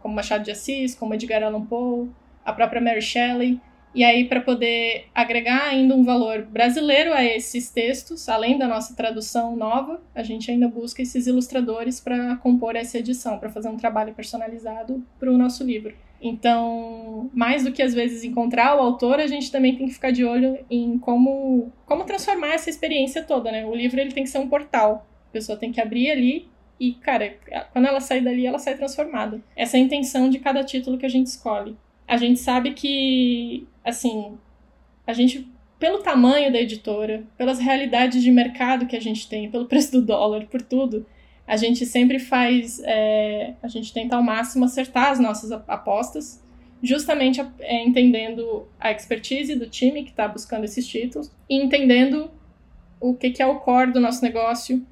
como 0.00 0.14
Machado 0.14 0.42
de 0.42 0.50
Assis, 0.50 0.94
como 0.94 1.12
Edgar 1.12 1.42
Allan 1.42 1.66
Poe, 1.66 2.08
a 2.42 2.54
própria 2.54 2.80
Mary 2.80 3.02
Shelley. 3.02 3.60
E 3.94 4.04
aí, 4.04 4.26
para 4.26 4.40
poder 4.40 5.06
agregar 5.14 5.68
ainda 5.68 5.94
um 5.94 6.04
valor 6.04 6.42
brasileiro 6.42 7.12
a 7.12 7.24
esses 7.24 7.70
textos, 7.70 8.28
além 8.28 8.58
da 8.58 8.68
nossa 8.68 8.94
tradução 8.94 9.56
nova, 9.56 10.00
a 10.14 10.22
gente 10.22 10.50
ainda 10.50 10.68
busca 10.68 11.02
esses 11.02 11.26
ilustradores 11.26 11.98
para 11.98 12.36
compor 12.36 12.76
essa 12.76 12.98
edição, 12.98 13.38
para 13.38 13.50
fazer 13.50 13.68
um 13.68 13.76
trabalho 13.76 14.14
personalizado 14.14 15.04
para 15.18 15.30
o 15.30 15.38
nosso 15.38 15.64
livro. 15.64 15.94
Então, 16.20 17.30
mais 17.32 17.64
do 17.64 17.72
que 17.72 17.82
às 17.82 17.94
vezes 17.94 18.24
encontrar 18.24 18.76
o 18.76 18.80
autor, 18.80 19.20
a 19.20 19.26
gente 19.26 19.50
também 19.50 19.76
tem 19.76 19.86
que 19.86 19.94
ficar 19.94 20.10
de 20.10 20.24
olho 20.24 20.58
em 20.68 20.98
como, 20.98 21.72
como 21.86 22.04
transformar 22.04 22.54
essa 22.54 22.68
experiência 22.68 23.22
toda, 23.22 23.52
né? 23.52 23.64
O 23.64 23.74
livro 23.74 24.00
ele 24.00 24.12
tem 24.12 24.24
que 24.24 24.30
ser 24.30 24.38
um 24.38 24.48
portal. 24.48 25.06
A 25.28 25.32
pessoa 25.32 25.56
tem 25.56 25.70
que 25.70 25.80
abrir 25.80 26.10
ali 26.10 26.48
e, 26.80 26.92
cara, 26.94 27.36
quando 27.72 27.86
ela 27.86 28.00
sai 28.00 28.20
dali, 28.20 28.46
ela 28.46 28.58
sai 28.58 28.76
transformada. 28.76 29.40
Essa 29.56 29.76
é 29.76 29.80
a 29.80 29.82
intenção 29.82 30.28
de 30.28 30.38
cada 30.38 30.64
título 30.64 30.98
que 30.98 31.06
a 31.06 31.10
gente 31.10 31.26
escolhe. 31.26 31.76
A 32.06 32.16
gente 32.16 32.40
sabe 32.40 32.72
que 32.72 33.68
assim, 33.88 34.38
a 35.06 35.12
gente, 35.12 35.50
pelo 35.78 35.98
tamanho 35.98 36.52
da 36.52 36.60
editora, 36.60 37.24
pelas 37.36 37.58
realidades 37.58 38.22
de 38.22 38.30
mercado 38.30 38.86
que 38.86 38.96
a 38.96 39.00
gente 39.00 39.28
tem, 39.28 39.50
pelo 39.50 39.66
preço 39.68 39.92
do 39.92 40.02
dólar, 40.02 40.46
por 40.46 40.62
tudo, 40.62 41.06
a 41.46 41.56
gente 41.56 41.86
sempre 41.86 42.18
faz, 42.18 42.80
é, 42.84 43.54
a 43.62 43.68
gente 43.68 43.92
tenta 43.92 44.16
ao 44.16 44.22
máximo 44.22 44.66
acertar 44.66 45.10
as 45.10 45.18
nossas 45.18 45.50
apostas, 45.50 46.44
justamente 46.82 47.40
é, 47.60 47.82
entendendo 47.82 48.68
a 48.78 48.92
expertise 48.92 49.54
do 49.54 49.68
time 49.68 50.04
que 50.04 50.10
está 50.10 50.28
buscando 50.28 50.64
esses 50.64 50.86
títulos 50.86 51.30
e 51.48 51.56
entendendo 51.56 52.30
o 53.00 53.14
que, 53.14 53.30
que 53.30 53.42
é 53.42 53.46
o 53.46 53.60
core 53.60 53.92
do 53.92 54.00
nosso 54.00 54.22
negócio 54.22 54.86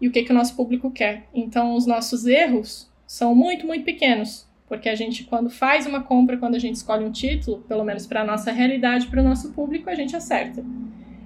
e 0.00 0.06
o 0.06 0.12
que, 0.12 0.22
que 0.22 0.30
o 0.30 0.34
nosso 0.34 0.54
público 0.54 0.90
quer. 0.90 1.26
Então, 1.32 1.74
os 1.74 1.86
nossos 1.86 2.26
erros 2.26 2.90
são 3.06 3.34
muito, 3.34 3.66
muito 3.66 3.84
pequenos. 3.84 4.46
Porque 4.72 4.88
a 4.88 4.94
gente, 4.94 5.24
quando 5.24 5.50
faz 5.50 5.84
uma 5.84 6.02
compra, 6.02 6.38
quando 6.38 6.54
a 6.54 6.58
gente 6.58 6.76
escolhe 6.76 7.04
um 7.04 7.12
título, 7.12 7.58
pelo 7.68 7.84
menos 7.84 8.06
para 8.06 8.22
a 8.22 8.24
nossa 8.24 8.50
realidade, 8.50 9.06
para 9.06 9.20
o 9.20 9.22
nosso 9.22 9.52
público, 9.52 9.90
a 9.90 9.94
gente 9.94 10.16
acerta. 10.16 10.64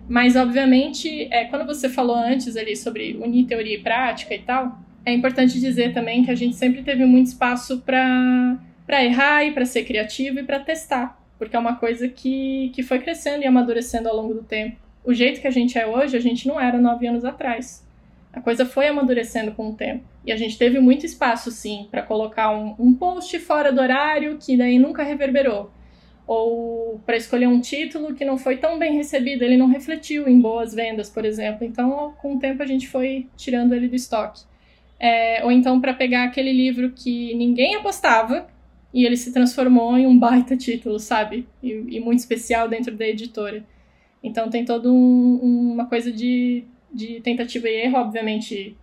Mas, 0.08 0.34
obviamente, 0.34 1.28
é, 1.30 1.44
quando 1.44 1.64
você 1.64 1.88
falou 1.88 2.16
antes 2.16 2.56
ali 2.56 2.74
sobre 2.74 3.16
unir 3.22 3.46
teoria 3.46 3.76
e 3.76 3.80
prática 3.80 4.34
e 4.34 4.40
tal, 4.40 4.76
é 5.04 5.12
importante 5.12 5.60
dizer 5.60 5.94
também 5.94 6.24
que 6.24 6.30
a 6.32 6.34
gente 6.34 6.56
sempre 6.56 6.82
teve 6.82 7.04
muito 7.06 7.28
espaço 7.28 7.80
para 7.82 9.04
errar 9.04 9.44
e 9.44 9.52
para 9.52 9.64
ser 9.64 9.84
criativo 9.84 10.40
e 10.40 10.42
para 10.42 10.58
testar. 10.58 11.16
Porque 11.38 11.54
é 11.54 11.58
uma 11.60 11.76
coisa 11.76 12.08
que, 12.08 12.72
que 12.74 12.82
foi 12.82 12.98
crescendo 12.98 13.44
e 13.44 13.46
amadurecendo 13.46 14.08
ao 14.08 14.16
longo 14.16 14.34
do 14.34 14.42
tempo. 14.42 14.76
O 15.04 15.14
jeito 15.14 15.40
que 15.40 15.46
a 15.46 15.52
gente 15.52 15.78
é 15.78 15.86
hoje, 15.86 16.16
a 16.16 16.20
gente 16.20 16.48
não 16.48 16.60
era 16.60 16.78
nove 16.78 17.06
anos 17.06 17.24
atrás. 17.24 17.86
A 18.32 18.40
coisa 18.40 18.66
foi 18.66 18.88
amadurecendo 18.88 19.52
com 19.52 19.70
o 19.70 19.74
tempo. 19.74 20.02
E 20.26 20.32
a 20.32 20.36
gente 20.36 20.58
teve 20.58 20.80
muito 20.80 21.06
espaço, 21.06 21.50
sim, 21.52 21.86
para 21.90 22.02
colocar 22.02 22.50
um, 22.50 22.74
um 22.78 22.92
post 22.92 23.38
fora 23.38 23.72
do 23.72 23.80
horário 23.80 24.36
que 24.38 24.56
daí 24.56 24.78
nunca 24.78 25.04
reverberou. 25.04 25.70
Ou 26.26 27.00
para 27.06 27.16
escolher 27.16 27.46
um 27.46 27.60
título 27.60 28.12
que 28.12 28.24
não 28.24 28.36
foi 28.36 28.56
tão 28.56 28.78
bem 28.78 28.96
recebido, 28.96 29.44
ele 29.44 29.56
não 29.56 29.68
refletiu 29.68 30.28
em 30.28 30.40
boas 30.40 30.74
vendas, 30.74 31.08
por 31.08 31.24
exemplo. 31.24 31.64
Então, 31.64 32.12
com 32.20 32.34
o 32.34 32.38
tempo, 32.40 32.60
a 32.62 32.66
gente 32.66 32.88
foi 32.88 33.28
tirando 33.36 33.72
ele 33.72 33.86
do 33.86 33.94
estoque. 33.94 34.42
É, 34.98 35.44
ou 35.44 35.52
então 35.52 35.80
para 35.80 35.94
pegar 35.94 36.24
aquele 36.24 36.52
livro 36.52 36.90
que 36.90 37.34
ninguém 37.34 37.76
apostava 37.76 38.48
e 38.94 39.04
ele 39.04 39.16
se 39.16 39.30
transformou 39.32 39.96
em 39.96 40.06
um 40.06 40.18
baita 40.18 40.56
título, 40.56 40.98
sabe? 40.98 41.46
E, 41.62 41.70
e 41.70 42.00
muito 42.00 42.18
especial 42.18 42.68
dentro 42.68 42.96
da 42.96 43.06
editora. 43.06 43.64
Então 44.22 44.50
tem 44.50 44.64
toda 44.64 44.90
um, 44.90 45.70
uma 45.72 45.86
coisa 45.86 46.10
de 46.10 46.64
de 46.96 47.20
tentativa 47.20 47.68
e 47.68 47.82
erro, 47.82 47.98
obviamente 47.98 48.76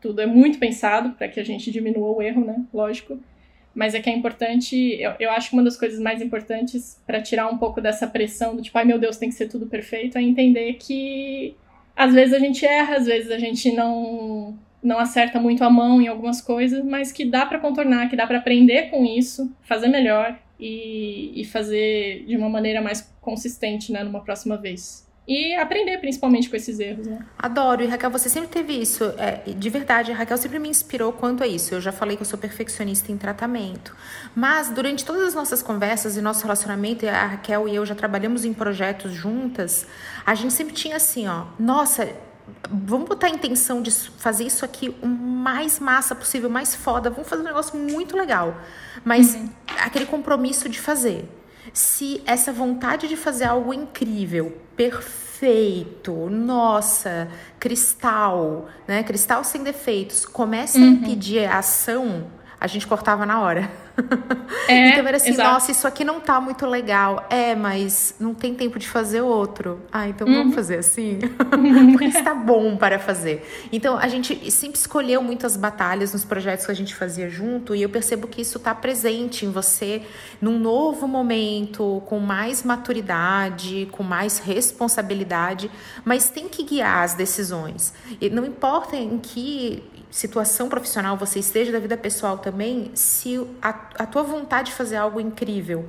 tudo 0.00 0.20
é 0.20 0.26
muito 0.26 0.58
pensado 0.58 1.10
para 1.10 1.28
que 1.28 1.38
a 1.38 1.44
gente 1.44 1.70
diminua 1.70 2.08
o 2.08 2.22
erro, 2.22 2.44
né? 2.44 2.64
Lógico. 2.72 3.18
Mas 3.74 3.94
é 3.94 4.00
que 4.00 4.10
é 4.10 4.12
importante, 4.12 4.76
eu, 5.00 5.12
eu 5.20 5.30
acho 5.30 5.50
que 5.50 5.54
uma 5.54 5.62
das 5.62 5.76
coisas 5.76 6.00
mais 6.00 6.20
importantes 6.20 7.00
para 7.06 7.22
tirar 7.22 7.48
um 7.48 7.56
pouco 7.56 7.80
dessa 7.80 8.06
pressão 8.06 8.56
do 8.56 8.62
tipo, 8.62 8.76
ai 8.76 8.84
meu 8.84 8.98
Deus, 8.98 9.16
tem 9.16 9.28
que 9.28 9.34
ser 9.34 9.48
tudo 9.48 9.66
perfeito, 9.66 10.18
é 10.18 10.22
entender 10.22 10.74
que 10.74 11.54
às 11.94 12.12
vezes 12.12 12.34
a 12.34 12.38
gente 12.38 12.66
erra, 12.66 12.96
às 12.96 13.06
vezes 13.06 13.30
a 13.30 13.38
gente 13.38 13.70
não 13.72 14.58
não 14.82 14.98
acerta 14.98 15.38
muito 15.38 15.62
a 15.62 15.68
mão 15.68 16.00
em 16.00 16.08
algumas 16.08 16.40
coisas, 16.40 16.82
mas 16.82 17.12
que 17.12 17.26
dá 17.26 17.44
para 17.44 17.58
contornar, 17.58 18.08
que 18.08 18.16
dá 18.16 18.26
para 18.26 18.38
aprender 18.38 18.90
com 18.90 19.04
isso, 19.04 19.54
fazer 19.60 19.88
melhor 19.88 20.38
e, 20.58 21.32
e 21.38 21.44
fazer 21.44 22.24
de 22.26 22.34
uma 22.34 22.48
maneira 22.48 22.80
mais 22.80 23.02
consistente, 23.20 23.92
né, 23.92 24.02
numa 24.02 24.22
próxima 24.22 24.56
vez 24.56 25.09
e 25.28 25.54
aprender 25.54 25.98
principalmente 25.98 26.48
com 26.48 26.56
esses 26.56 26.80
erros, 26.80 27.06
né? 27.06 27.24
Adoro. 27.38 27.82
E 27.82 27.86
Raquel, 27.86 28.10
você 28.10 28.28
sempre 28.28 28.48
teve 28.48 28.72
isso. 28.72 29.04
É, 29.16 29.42
de 29.46 29.70
verdade, 29.70 30.10
a 30.10 30.14
Raquel 30.14 30.36
sempre 30.36 30.58
me 30.58 30.68
inspirou 30.68 31.12
quanto 31.12 31.44
a 31.44 31.46
isso. 31.46 31.74
Eu 31.74 31.80
já 31.80 31.92
falei 31.92 32.16
que 32.16 32.22
eu 32.22 32.26
sou 32.26 32.38
perfeccionista 32.38 33.12
em 33.12 33.16
tratamento. 33.16 33.94
Mas 34.34 34.70
durante 34.70 35.04
todas 35.04 35.22
as 35.22 35.34
nossas 35.34 35.62
conversas 35.62 36.16
e 36.16 36.20
nosso 36.20 36.42
relacionamento, 36.42 37.06
a 37.06 37.26
Raquel 37.26 37.68
e 37.68 37.74
eu 37.74 37.86
já 37.86 37.94
trabalhamos 37.94 38.44
em 38.44 38.52
projetos 38.52 39.12
juntas, 39.12 39.86
a 40.26 40.34
gente 40.34 40.52
sempre 40.52 40.74
tinha 40.74 40.96
assim, 40.96 41.28
ó, 41.28 41.44
nossa, 41.58 42.08
vamos 42.68 43.08
botar 43.08 43.28
a 43.28 43.30
intenção 43.30 43.82
de 43.82 43.90
fazer 43.90 44.44
isso 44.44 44.64
aqui 44.64 44.94
o 45.00 45.06
mais 45.06 45.78
massa 45.78 46.14
possível, 46.14 46.50
mais 46.50 46.74
foda, 46.74 47.10
vamos 47.10 47.28
fazer 47.28 47.42
um 47.42 47.46
negócio 47.46 47.78
muito 47.78 48.16
legal. 48.16 48.60
Mas 49.04 49.34
uhum. 49.34 49.48
aquele 49.84 50.06
compromisso 50.06 50.68
de 50.68 50.80
fazer 50.80 51.28
se 51.72 52.22
essa 52.26 52.52
vontade 52.52 53.08
de 53.08 53.16
fazer 53.16 53.44
algo 53.44 53.72
incrível, 53.72 54.58
perfeito, 54.76 56.28
nossa, 56.30 57.28
cristal, 57.58 58.68
né? 58.86 59.02
Cristal 59.02 59.44
sem 59.44 59.62
defeitos, 59.62 60.24
começa 60.26 60.78
uhum. 60.78 60.84
a 60.84 60.88
impedir 60.88 61.44
a 61.44 61.58
ação, 61.58 62.26
a 62.60 62.66
gente 62.66 62.86
cortava 62.86 63.24
na 63.24 63.40
hora. 63.40 63.70
É, 64.68 64.90
então 64.90 65.06
era 65.06 65.16
assim, 65.16 65.30
exato. 65.30 65.50
nossa, 65.50 65.70
isso 65.70 65.86
aqui 65.86 66.04
não 66.04 66.20
tá 66.20 66.40
muito 66.40 66.66
legal. 66.66 67.26
É, 67.30 67.54
mas 67.54 68.14
não 68.18 68.34
tem 68.34 68.54
tempo 68.54 68.78
de 68.78 68.88
fazer 68.88 69.20
outro. 69.20 69.80
Ah, 69.92 70.08
então 70.08 70.26
uhum. 70.26 70.34
vamos 70.34 70.54
fazer 70.54 70.78
assim? 70.78 71.18
Porque 71.92 72.04
está 72.04 72.34
bom 72.34 72.76
para 72.76 72.98
fazer. 72.98 73.46
Então 73.72 73.96
a 73.96 74.08
gente 74.08 74.50
sempre 74.50 74.78
escolheu 74.78 75.22
muitas 75.22 75.56
batalhas 75.56 76.12
nos 76.12 76.24
projetos 76.24 76.66
que 76.66 76.72
a 76.72 76.74
gente 76.74 76.94
fazia 76.94 77.28
junto 77.28 77.74
e 77.74 77.82
eu 77.82 77.88
percebo 77.88 78.26
que 78.26 78.40
isso 78.42 78.58
está 78.58 78.74
presente 78.74 79.44
em 79.44 79.50
você 79.50 80.02
num 80.40 80.58
novo 80.58 81.06
momento, 81.06 82.02
com 82.06 82.18
mais 82.18 82.62
maturidade, 82.62 83.88
com 83.92 84.02
mais 84.02 84.38
responsabilidade, 84.38 85.70
mas 86.04 86.30
tem 86.30 86.48
que 86.48 86.62
guiar 86.62 87.04
as 87.04 87.14
decisões. 87.14 87.92
E 88.20 88.30
não 88.30 88.44
importa 88.44 88.96
em 88.96 89.18
que 89.18 89.82
situação 90.10 90.68
profissional 90.68 91.16
você 91.16 91.38
esteja, 91.38 91.70
da 91.72 91.78
vida 91.78 91.96
pessoal 91.96 92.38
também, 92.38 92.90
se 92.94 93.36
a, 93.62 93.68
a 93.70 94.06
tua 94.06 94.22
vontade 94.22 94.70
de 94.70 94.74
fazer 94.74 94.96
algo 94.96 95.20
incrível 95.20 95.88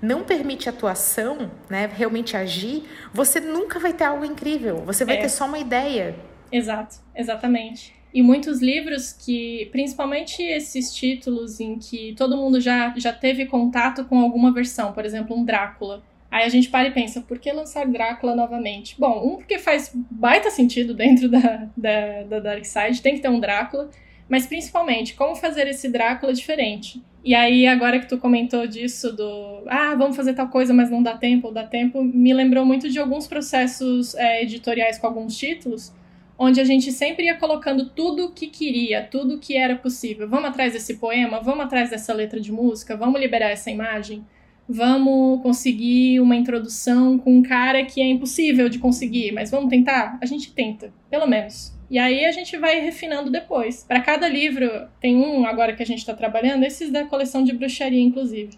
não 0.00 0.24
permite 0.24 0.68
atuação, 0.68 1.50
né, 1.70 1.88
realmente 1.94 2.36
agir, 2.36 2.82
você 3.14 3.40
nunca 3.40 3.78
vai 3.78 3.92
ter 3.92 4.04
algo 4.04 4.24
incrível. 4.24 4.78
Você 4.84 5.04
vai 5.04 5.16
é. 5.16 5.20
ter 5.20 5.28
só 5.28 5.46
uma 5.46 5.58
ideia. 5.58 6.16
Exato, 6.50 6.96
exatamente. 7.14 7.94
E 8.12 8.22
muitos 8.22 8.60
livros 8.60 9.12
que, 9.12 9.68
principalmente 9.72 10.42
esses 10.42 10.92
títulos 10.92 11.60
em 11.60 11.78
que 11.78 12.14
todo 12.14 12.36
mundo 12.36 12.60
já, 12.60 12.92
já 12.96 13.12
teve 13.12 13.46
contato 13.46 14.04
com 14.04 14.18
alguma 14.18 14.52
versão, 14.52 14.92
por 14.92 15.04
exemplo, 15.04 15.34
um 15.36 15.44
Drácula. 15.44 16.02
Aí 16.32 16.46
a 16.46 16.48
gente 16.48 16.70
para 16.70 16.88
e 16.88 16.90
pensa, 16.90 17.20
por 17.20 17.38
que 17.38 17.52
lançar 17.52 17.86
Drácula 17.86 18.34
novamente? 18.34 18.96
Bom, 18.98 19.22
um, 19.22 19.36
porque 19.36 19.58
faz 19.58 19.92
baita 20.10 20.48
sentido 20.50 20.94
dentro 20.94 21.28
da, 21.28 21.68
da, 21.76 22.22
da 22.22 22.40
Dark 22.40 22.64
Side, 22.64 23.02
tem 23.02 23.16
que 23.16 23.20
ter 23.20 23.28
um 23.28 23.38
Drácula, 23.38 23.90
mas 24.30 24.46
principalmente, 24.46 25.12
como 25.12 25.36
fazer 25.36 25.66
esse 25.66 25.90
Drácula 25.90 26.32
diferente? 26.32 27.02
E 27.22 27.34
aí, 27.34 27.66
agora 27.66 28.00
que 28.00 28.08
tu 28.08 28.16
comentou 28.16 28.66
disso 28.66 29.14
do 29.14 29.62
ah, 29.66 29.94
vamos 29.94 30.16
fazer 30.16 30.32
tal 30.32 30.48
coisa, 30.48 30.72
mas 30.72 30.90
não 30.90 31.02
dá 31.02 31.18
tempo, 31.18 31.48
ou 31.48 31.52
dá 31.52 31.64
tempo, 31.64 32.02
me 32.02 32.32
lembrou 32.32 32.64
muito 32.64 32.88
de 32.88 32.98
alguns 32.98 33.26
processos 33.26 34.14
é, 34.14 34.42
editoriais 34.42 34.96
com 34.96 35.06
alguns 35.06 35.36
títulos, 35.36 35.92
onde 36.38 36.62
a 36.62 36.64
gente 36.64 36.90
sempre 36.92 37.26
ia 37.26 37.36
colocando 37.36 37.90
tudo 37.90 38.32
que 38.32 38.46
queria, 38.46 39.02
tudo 39.02 39.38
que 39.38 39.54
era 39.54 39.76
possível. 39.76 40.26
Vamos 40.26 40.48
atrás 40.48 40.72
desse 40.72 40.94
poema, 40.94 41.40
vamos 41.40 41.66
atrás 41.66 41.90
dessa 41.90 42.14
letra 42.14 42.40
de 42.40 42.50
música, 42.50 42.96
vamos 42.96 43.20
liberar 43.20 43.50
essa 43.50 43.70
imagem 43.70 44.24
vamos 44.72 45.42
conseguir 45.42 46.20
uma 46.20 46.34
introdução 46.34 47.18
com 47.18 47.36
um 47.38 47.42
cara 47.42 47.84
que 47.84 48.00
é 48.00 48.06
impossível 48.08 48.68
de 48.68 48.78
conseguir, 48.78 49.32
mas 49.32 49.50
vamos 49.50 49.68
tentar? 49.70 50.18
A 50.20 50.26
gente 50.26 50.52
tenta, 50.52 50.92
pelo 51.10 51.26
menos. 51.26 51.72
E 51.90 51.98
aí 51.98 52.24
a 52.24 52.32
gente 52.32 52.56
vai 52.56 52.80
refinando 52.80 53.30
depois. 53.30 53.84
Para 53.84 54.00
cada 54.00 54.28
livro, 54.28 54.88
tem 54.98 55.14
um 55.16 55.44
agora 55.44 55.74
que 55.74 55.82
a 55.82 55.86
gente 55.86 55.98
está 55.98 56.14
trabalhando, 56.14 56.64
esses 56.64 56.90
da 56.90 57.04
coleção 57.04 57.44
de 57.44 57.52
bruxaria, 57.52 58.00
inclusive. 58.00 58.56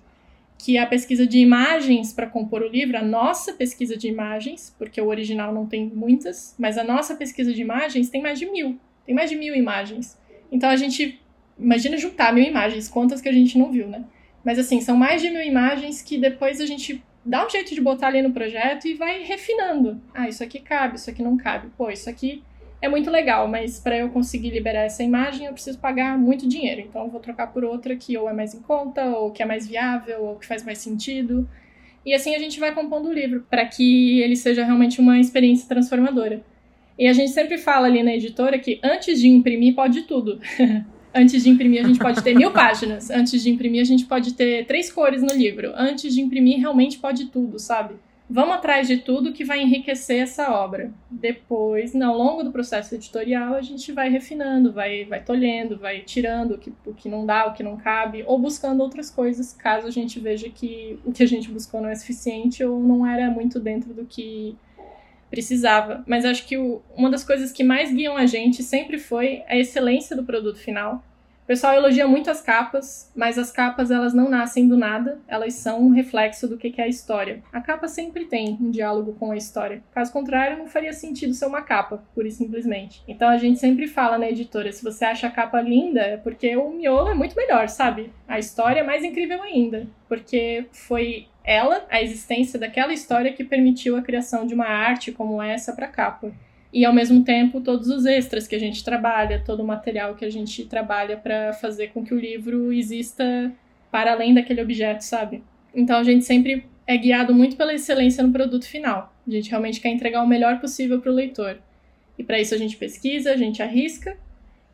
que 0.59 0.77
é 0.79 0.81
a 0.81 0.87
pesquisa 0.87 1.27
de 1.27 1.39
imagens 1.39 2.13
para 2.13 2.27
compor 2.27 2.63
o 2.63 2.69
livro, 2.69 2.97
a 2.97 3.03
nossa 3.03 3.53
pesquisa 3.53 3.97
de 3.97 4.09
imagens, 4.09 4.75
porque 4.79 5.01
o 5.01 5.09
original 5.09 5.53
não 5.53 5.67
tem 5.67 5.87
muitas, 5.87 6.55
mas 6.59 6.79
a 6.79 6.85
nossa 6.85 7.15
pesquisa 7.15 7.53
de 7.53 7.61
imagens 7.61 8.09
tem 8.09 8.23
mais 8.23 8.39
de 8.39 8.47
mil. 8.47 8.79
Tem 9.05 9.15
mais 9.15 9.29
de 9.29 9.37
mil 9.37 9.55
imagens. 9.55 10.19
Então 10.51 10.71
a 10.71 10.77
gente. 10.77 11.21
Imagina 11.59 11.97
juntar 11.97 12.33
mil 12.33 12.45
imagens, 12.45 12.89
quantas 12.89 13.21
que 13.21 13.29
a 13.29 13.33
gente 13.33 13.59
não 13.59 13.71
viu, 13.71 13.87
né? 13.87 14.05
Mas 14.45 14.59
assim, 14.59 14.81
são 14.81 14.97
mais 14.97 15.23
de 15.23 15.31
mil 15.31 15.43
imagens 15.43 16.03
que 16.03 16.19
depois 16.19 16.61
a 16.61 16.67
gente 16.67 17.03
dá 17.25 17.47
um 17.47 17.51
jeito 17.51 17.75
de 17.75 17.81
botar 17.81 18.09
ali 18.09 18.21
no 18.21 18.33
projeto 18.33 18.87
e 18.87 18.95
vai 18.95 19.23
refinando. 19.23 20.01
Ah, 20.13 20.29
isso 20.29 20.45
aqui 20.45 20.61
cabe, 20.61 20.97
isso 20.97 21.09
aqui 21.09 21.23
não 21.23 21.37
cabe. 21.37 21.69
Pô, 21.77 21.91
isso 21.91 22.11
aqui 22.11 22.43
é 22.83 22.89
muito 22.89 23.11
legal, 23.11 23.49
mas 23.49 23.81
para 23.81 23.97
eu 23.97 24.11
conseguir 24.11 24.51
liberar 24.51 24.83
essa 24.83 25.03
imagem 25.03 25.47
eu 25.47 25.55
preciso 25.55 25.79
pagar 25.79 26.19
muito 26.19 26.47
dinheiro. 26.47 26.83
Então 26.83 27.09
vou 27.09 27.21
trocar 27.21 27.47
por 27.47 27.65
outra 27.65 27.97
que 27.97 28.17
ou 28.19 28.29
é 28.29 28.33
mais 28.33 28.55
em 28.55 28.61
conta, 28.61 29.05
ou 29.07 29.31
que 29.31 29.43
é 29.43 29.47
mais 29.47 29.67
viável, 29.67 30.23
ou 30.23 30.37
que 30.37 30.47
faz 30.47 30.63
mais 30.63 30.79
sentido. 30.79 31.49
E 32.05 32.13
assim 32.13 32.35
a 32.35 32.39
gente 32.39 32.61
vai 32.61 32.75
compondo 32.75 33.09
o 33.09 33.13
livro 33.13 33.47
para 33.49 33.65
que 33.65 34.21
ele 34.21 34.37
seja 34.37 34.63
realmente 34.65 35.01
uma 35.01 35.19
experiência 35.19 35.67
transformadora. 35.67 36.45
E 36.99 37.09
a 37.09 37.13
gente 37.13 37.33
sempre 37.33 37.57
fala 37.57 37.87
ali 37.87 38.03
na 38.03 38.15
editora 38.15 38.59
que 38.59 38.79
antes 38.83 39.19
de 39.19 39.29
imprimir 39.29 39.75
pode 39.75 40.03
tudo. 40.03 40.39
antes 41.15 41.45
de 41.45 41.51
imprimir 41.51 41.85
a 41.85 41.87
gente 41.87 41.99
pode 41.99 42.23
ter 42.23 42.35
mil 42.35 42.51
páginas. 42.51 43.11
Antes 43.11 43.43
de 43.43 43.51
imprimir 43.51 43.81
a 43.81 43.85
gente 43.85 44.05
pode 44.05 44.35
ter 44.35 44.67
três 44.67 44.91
cores 44.91 45.23
no 45.23 45.33
livro. 45.33 45.73
Antes 45.77 46.15
de 46.15 46.21
imprimir 46.21 46.59
realmente 46.59 46.99
pode 46.99 47.27
tudo, 47.27 47.59
sabe? 47.59 47.95
Vamos 48.29 48.55
atrás 48.55 48.89
de 48.89 48.97
tudo 48.97 49.35
que 49.35 49.45
vai 49.45 49.61
enriquecer 49.61 50.23
essa 50.23 50.51
obra. 50.51 50.91
Depois, 51.11 51.95
ao 51.95 52.17
longo 52.17 52.43
do 52.43 52.51
processo 52.51 52.95
editorial, 52.95 53.55
a 53.55 53.61
gente 53.61 53.93
vai 53.93 54.09
refinando, 54.09 54.73
vai, 54.73 55.05
vai 55.05 55.23
tolhendo, 55.23 55.79
vai 55.79 56.01
tirando 56.01 56.53
o 56.55 56.59
que, 56.59 56.73
o 56.87 56.95
que 56.95 57.07
não 57.07 57.27
dá, 57.27 57.47
o 57.47 57.53
que 57.53 57.63
não 57.63 57.77
cabe, 57.77 58.25
ou 58.27 58.39
buscando 58.39 58.83
outras 58.83 59.11
coisas, 59.11 59.53
caso 59.53 59.87
a 59.87 59.91
gente 59.91 60.19
veja 60.19 60.49
que 60.49 60.99
o 61.05 61.13
que 61.13 61.23
a 61.23 61.27
gente 61.27 61.51
buscou 61.51 61.83
não 61.83 61.89
é 61.91 61.95
suficiente 61.95 62.65
ou 62.65 62.81
não 62.81 63.07
era 63.07 63.31
muito 63.31 63.61
dentro 63.61 63.93
do 63.93 64.07
que 64.07 64.57
precisava. 65.35 66.05
Mas 66.07 66.25
acho 66.25 66.47
que 66.47 66.57
o, 66.57 66.81
uma 66.97 67.11
das 67.11 67.25
coisas 67.25 67.51
que 67.51 67.65
mais 67.65 67.93
guiam 67.93 68.17
a 68.17 68.25
gente 68.25 68.63
sempre 68.63 68.99
foi 68.99 69.43
a 69.49 69.57
excelência 69.57 70.15
do 70.15 70.23
produto 70.23 70.59
final 70.59 71.03
o 71.45 71.47
pessoal 71.47 71.75
elogia 71.75 72.09
muito 72.09 72.31
as 72.31 72.41
capas, 72.41 73.13
mas 73.15 73.37
as 73.37 73.53
capas 73.53 73.91
elas 73.91 74.15
não 74.15 74.31
nascem 74.31 74.67
do 74.67 74.79
nada, 74.79 75.21
elas 75.29 75.53
são 75.53 75.79
um 75.79 75.91
reflexo 75.91 76.49
do 76.49 76.57
que 76.57 76.81
é 76.81 76.85
a 76.85 76.89
história. 76.89 77.43
A 77.53 77.61
capa 77.61 77.87
sempre 77.87 78.25
tem 78.25 78.57
um 78.59 78.71
diálogo 78.71 79.13
com 79.13 79.31
a 79.31 79.37
história. 79.37 79.85
Caso 79.93 80.11
contrário, 80.11 80.57
não 80.57 80.67
faria 80.67 80.95
sentido 80.95 81.35
ser 81.35 81.45
uma 81.45 81.61
capa, 81.61 82.03
pura 82.15 82.27
e 82.27 82.31
simplesmente. 82.31 83.03
Então 83.07 83.29
a 83.29 83.37
gente 83.37 83.61
sempre 83.61 83.87
fala 83.87 84.17
na 84.17 84.31
editora, 84.31 84.73
se 84.73 84.83
você 84.83 85.05
acha 85.05 85.27
a 85.27 85.31
capa 85.31 85.61
linda, 85.61 86.01
é 86.01 86.17
porque 86.17 86.57
o 86.57 86.71
miolo 86.71 87.11
é 87.11 87.15
muito 87.15 87.37
melhor, 87.37 87.69
sabe? 87.69 88.11
A 88.27 88.39
história 88.39 88.81
é 88.81 88.83
mais 88.83 89.05
incrível 89.05 89.43
ainda, 89.43 89.87
porque 90.09 90.65
foi 90.73 91.27
ela, 91.45 91.87
a 91.91 92.03
existência 92.03 92.59
daquela 92.59 92.93
história 92.93 93.33
que 93.33 93.45
permitiu 93.45 93.97
a 93.97 94.03
criação 94.03 94.47
de 94.47 94.55
uma 94.55 94.67
arte 94.67 95.13
como 95.13 95.43
essa 95.43 95.73
para 95.73 95.87
capa 95.87 96.33
e 96.75 96.85
ao 96.85 96.93
mesmo 96.93 97.23
tempo 97.23 97.61
todos 97.61 97.89
os 97.89 98.05
extras 98.05 98.49
que 98.49 98.57
a 98.57 98.59
gente 98.59 98.83
trabalha, 98.83 99.41
todo 99.47 99.61
o 99.61 99.67
material 99.67 100.17
que 100.17 100.25
a 100.25 100.31
gente 100.31 100.65
trabalha 100.65 101.17
para 101.17 101.53
fazer 101.53 101.89
com 101.89 102.05
que 102.05 102.13
o 102.13 102.19
livro 102.19 102.73
exista 102.73 103.53
para 103.93 104.13
além 104.13 104.35
daquele 104.35 104.61
objeto, 104.61 105.05
sabe? 105.05 105.41
Então 105.73 105.97
a 105.97 106.03
gente 106.03 106.25
sempre 106.25 106.65
é 106.85 106.97
guiado 106.97 107.33
muito 107.33 107.57
pela 107.57 107.73
excelência 107.73 108.25
no 108.25 108.33
produto 108.33 108.67
final. 108.67 109.15
A 109.25 109.31
gente 109.31 109.49
realmente 109.49 109.81
quer 109.81 109.91
entregar 109.91 110.25
o 110.25 110.27
melhor 110.27 110.59
possível 110.59 111.01
para 111.01 111.13
o 111.13 111.15
leitor. 111.15 111.59
E 112.19 112.25
para 112.25 112.41
isso 112.41 112.53
a 112.53 112.59
gente 112.59 112.77
pesquisa, 112.77 113.31
a 113.31 113.37
gente 113.37 113.63
arrisca 113.63 114.17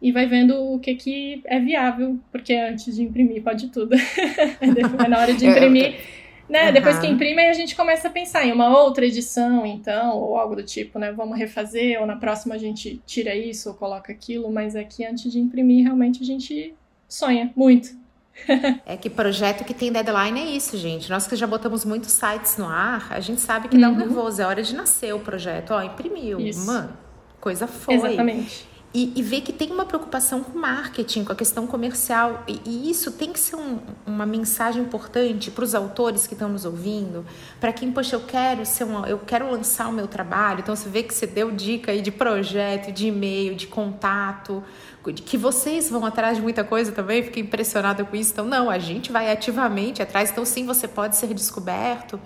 e 0.00 0.10
vai 0.10 0.24
vendo 0.24 0.54
o 0.54 0.78
que, 0.78 0.94
que 0.94 1.42
é 1.44 1.60
viável, 1.60 2.18
porque 2.32 2.54
antes 2.54 2.96
de 2.96 3.02
imprimir 3.02 3.42
pode 3.42 3.68
tudo. 3.68 3.94
na 5.06 5.18
hora 5.18 5.34
de 5.34 5.46
imprimir 5.46 5.96
né? 6.50 6.66
Uhum. 6.66 6.72
Depois 6.72 6.98
que 6.98 7.06
imprime, 7.06 7.46
a 7.46 7.52
gente 7.52 7.76
começa 7.76 8.08
a 8.08 8.10
pensar 8.10 8.44
em 8.44 8.52
uma 8.52 8.76
outra 8.76 9.06
edição, 9.06 9.64
então, 9.64 10.18
ou 10.18 10.36
algo 10.36 10.56
do 10.56 10.64
tipo, 10.64 10.98
né? 10.98 11.12
Vamos 11.12 11.38
refazer, 11.38 12.00
ou 12.00 12.06
na 12.06 12.16
próxima 12.16 12.56
a 12.56 12.58
gente 12.58 13.00
tira 13.06 13.34
isso 13.34 13.68
ou 13.68 13.74
coloca 13.76 14.12
aquilo, 14.12 14.50
mas 14.50 14.74
é 14.74 14.82
que 14.82 15.04
antes 15.04 15.30
de 15.30 15.38
imprimir, 15.38 15.84
realmente 15.84 16.22
a 16.22 16.26
gente 16.26 16.74
sonha 17.08 17.52
muito. 17.54 17.98
é 18.84 18.96
que 18.96 19.08
projeto 19.08 19.64
que 19.64 19.72
tem 19.72 19.92
deadline 19.92 20.40
é 20.40 20.44
isso, 20.50 20.76
gente. 20.76 21.08
Nós 21.08 21.26
que 21.26 21.36
já 21.36 21.46
botamos 21.46 21.84
muitos 21.84 22.10
sites 22.10 22.56
no 22.56 22.66
ar, 22.66 23.12
a 23.12 23.20
gente 23.20 23.40
sabe 23.40 23.68
que 23.68 23.76
uhum. 23.76 23.82
dá 23.82 23.88
um 23.88 23.92
uhum. 23.92 23.98
nervoso. 23.98 24.42
É 24.42 24.46
hora 24.46 24.62
de 24.62 24.74
nascer 24.74 25.14
o 25.14 25.20
projeto. 25.20 25.70
Ó, 25.72 25.82
imprimiu. 25.82 26.40
Isso. 26.40 26.66
Mano, 26.66 26.92
coisa 27.40 27.66
foi. 27.66 27.94
Exatamente 27.94 28.69
e, 28.92 29.12
e 29.14 29.22
ver 29.22 29.42
que 29.42 29.52
tem 29.52 29.70
uma 29.70 29.84
preocupação 29.84 30.42
com 30.42 30.58
marketing, 30.58 31.24
com 31.24 31.32
a 31.32 31.36
questão 31.36 31.66
comercial. 31.66 32.42
E, 32.48 32.60
e 32.64 32.90
isso 32.90 33.12
tem 33.12 33.32
que 33.32 33.38
ser 33.38 33.56
um, 33.56 33.78
uma 34.04 34.26
mensagem 34.26 34.82
importante 34.82 35.50
para 35.50 35.64
os 35.64 35.74
autores 35.74 36.26
que 36.26 36.34
estão 36.34 36.48
nos 36.48 36.64
ouvindo, 36.64 37.24
para 37.60 37.72
quem, 37.72 37.92
poxa, 37.92 38.16
eu 38.16 38.20
quero 38.20 38.66
ser 38.66 38.84
um, 38.84 39.06
eu 39.06 39.18
quero 39.18 39.50
lançar 39.50 39.88
o 39.88 39.92
meu 39.92 40.08
trabalho. 40.08 40.60
Então 40.60 40.74
você 40.74 40.88
vê 40.88 41.02
que 41.04 41.14
você 41.14 41.26
deu 41.26 41.50
dica 41.52 41.92
aí 41.92 42.02
de 42.02 42.10
projeto, 42.10 42.90
de 42.90 43.06
e-mail, 43.06 43.54
de 43.54 43.68
contato, 43.68 44.62
que 45.24 45.38
vocês 45.38 45.88
vão 45.88 46.04
atrás 46.04 46.36
de 46.36 46.42
muita 46.42 46.62
coisa 46.62 46.92
também, 46.92 47.22
fiquei 47.22 47.42
impressionada 47.42 48.04
com 48.04 48.16
isso. 48.16 48.32
Então, 48.32 48.44
não, 48.44 48.68
a 48.68 48.78
gente 48.78 49.10
vai 49.10 49.30
ativamente 49.30 50.02
atrás, 50.02 50.30
então 50.30 50.44
sim, 50.44 50.66
você 50.66 50.86
pode 50.86 51.16
ser 51.16 51.32
descoberto. 51.32 52.20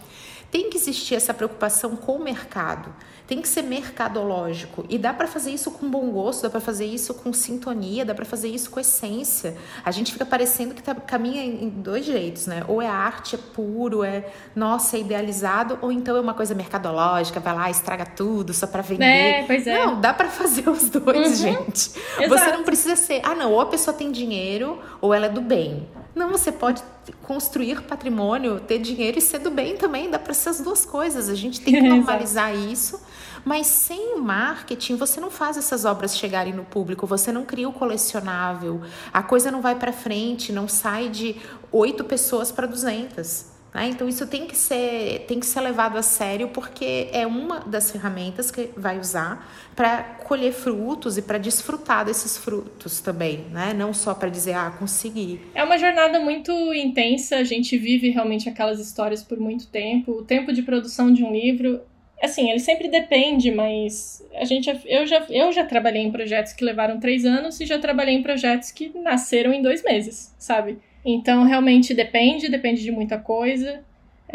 Tem 0.55 0.71
que 0.71 0.77
existir 0.77 1.17
essa 1.17 1.35
preocupação 1.35 1.97
com 1.97 2.15
o 2.15 2.23
mercado 2.23 2.95
tem 3.27 3.41
que 3.41 3.49
ser 3.49 3.63
mercadológico. 3.63 4.85
E 4.89 4.99
dá 4.99 5.13
para 5.13 5.27
fazer 5.27 5.51
isso 5.51 5.71
com 5.71 5.91
bom 5.91 6.11
gosto, 6.11 6.43
dá 6.43 6.51
para 6.51 6.61
fazer 6.61 6.85
isso 6.85 7.15
com 7.15 7.33
sintonia, 7.33 8.05
dá 8.05 8.15
para 8.15 8.25
fazer 8.25 8.49
isso 8.49 8.71
com 8.71 8.79
essência. 8.79 9.57
A 9.83 9.91
gente 9.91 10.13
fica 10.13 10.27
parecendo 10.27 10.75
que 10.75 10.83
tá, 10.83 10.95
caminha 10.95 11.43
em 11.43 11.71
dois 11.71 12.05
jeitos, 12.05 12.47
né? 12.47 12.63
Ou 12.69 12.83
é 12.83 12.87
arte, 12.87 13.35
é 13.35 13.39
puro, 13.39 14.05
é 14.05 14.27
nossa, 14.55 14.97
é 14.97 15.01
idealizado, 15.01 15.79
ou 15.81 15.91
então 15.91 16.17
é 16.17 16.21
uma 16.21 16.35
coisa 16.35 16.55
mercadológica, 16.55 17.41
vai 17.41 17.55
lá, 17.55 17.71
estraga 17.71 18.05
tudo 18.05 18.53
só 18.53 18.67
para 18.67 18.83
vender. 18.83 19.05
É, 19.05 19.45
pois 19.47 19.67
é. 19.67 19.87
Não, 19.87 19.99
dá 19.99 20.13
para 20.13 20.29
fazer 20.29 20.69
os 20.69 20.91
dois, 20.91 21.41
uhum. 21.41 21.53
gente. 21.65 21.93
Exato. 22.19 22.29
Você 22.29 22.53
não 22.53 22.63
precisa 22.63 22.97
ser, 22.97 23.23
ah, 23.25 23.35
não, 23.35 23.53
ou 23.53 23.61
a 23.61 23.67
pessoa 23.67 23.97
tem 23.97 24.13
dinheiro 24.13 24.79
ou 25.01 25.15
ela 25.15 25.27
é 25.27 25.31
do 25.31 25.41
bem. 25.41 25.89
Não, 26.15 26.31
você 26.31 26.53
pode 26.53 26.83
construir 27.23 27.83
patrimônio, 27.83 28.61
ter 28.61 28.79
dinheiro 28.79 29.19
e 29.19 29.21
ser 29.21 29.39
do 29.41 29.51
bem 29.51 29.77
também. 29.77 30.11
Dá 30.11 30.19
para 30.19 30.33
ser 30.33 30.51
as 30.51 30.61
duas 30.61 30.85
coisas. 30.85 31.29
A 31.29 31.35
gente 31.35 31.61
tem 31.61 31.75
que 31.75 31.81
normalizar 31.89 32.55
isso. 32.55 33.01
Mas 33.45 33.67
sem 33.67 34.15
o 34.15 34.23
marketing, 34.23 34.97
você 34.97 35.21
não 35.21 35.31
faz 35.31 35.57
essas 35.57 35.85
obras 35.85 36.17
chegarem 36.17 36.53
no 36.53 36.65
público, 36.65 37.07
você 37.07 37.31
não 37.31 37.45
cria 37.45 37.69
o 37.69 37.73
colecionável, 37.75 38.81
a 39.13 39.23
coisa 39.23 39.51
não 39.51 39.61
vai 39.61 39.75
para 39.75 39.93
frente, 39.93 40.51
não 40.51 40.67
sai 40.67 41.11
de 41.11 41.37
oito 41.71 42.05
pessoas 42.05 42.51
para 42.51 42.67
200. 42.67 43.54
Né? 43.75 43.89
Então 43.89 44.09
isso 44.09 44.25
tem 44.29 44.47
que 44.47 44.57
ser 44.57 45.25
tem 45.27 45.41
que 45.41 45.47
ser 45.47 45.61
levado 45.61 45.99
a 45.99 46.03
sério 46.03 46.49
porque 46.49 47.09
é 47.13 47.27
uma 47.27 47.59
das 47.61 47.91
ferramentas 47.91 48.51
que 48.53 48.71
vai 48.77 48.99
usar 49.01 49.53
para 49.75 50.05
colher 50.25 50.53
frutos 50.53 51.19
e 51.19 51.23
para 51.23 51.39
desfrutar 51.39 52.05
desses 52.05 52.39
frutos 52.39 53.01
também, 53.01 53.47
né? 53.51 53.75
Não 53.75 53.93
só 53.93 54.15
para 54.15 54.29
dizer 54.29 54.53
ah 54.53 54.71
consegui. 54.79 55.41
É 55.55 55.65
uma 55.65 55.77
jornada 55.77 56.21
muito 56.21 56.53
intensa. 56.73 57.37
A 57.37 57.45
gente 57.45 57.77
vive 57.77 58.11
realmente 58.11 58.49
aquelas 58.49 58.79
histórias 58.79 59.25
por 59.25 59.41
muito 59.41 59.67
tempo. 59.67 60.13
O 60.13 60.23
tempo 60.23 60.53
de 60.53 60.63
produção 60.63 61.13
de 61.13 61.25
um 61.25 61.33
livro 61.33 61.81
assim, 62.23 62.49
ele 62.51 62.61
sempre 62.61 62.89
depende, 62.89 63.51
mas 63.51 64.25
a 64.35 64.45
gente, 64.45 64.71
eu 64.87 65.07
já, 65.07 65.27
eu 65.29 65.53
já 65.53 65.65
trabalhei 65.67 66.03
em 66.03 66.11
projetos 66.11 66.53
que 66.53 66.65
levaram 66.65 66.99
três 66.99 67.25
anos 67.25 67.61
e 67.61 67.67
já 67.67 67.79
trabalhei 67.79 68.15
em 68.15 68.23
projetos 68.23 68.71
que 68.71 68.91
nasceram 68.99 69.53
em 69.53 69.61
dois 69.61 69.83
meses, 69.83 70.35
sabe? 70.39 70.79
Então, 71.05 71.45
realmente 71.45 71.93
depende, 71.93 72.49
depende 72.49 72.83
de 72.83 72.91
muita 72.91 73.19
coisa. 73.19 73.85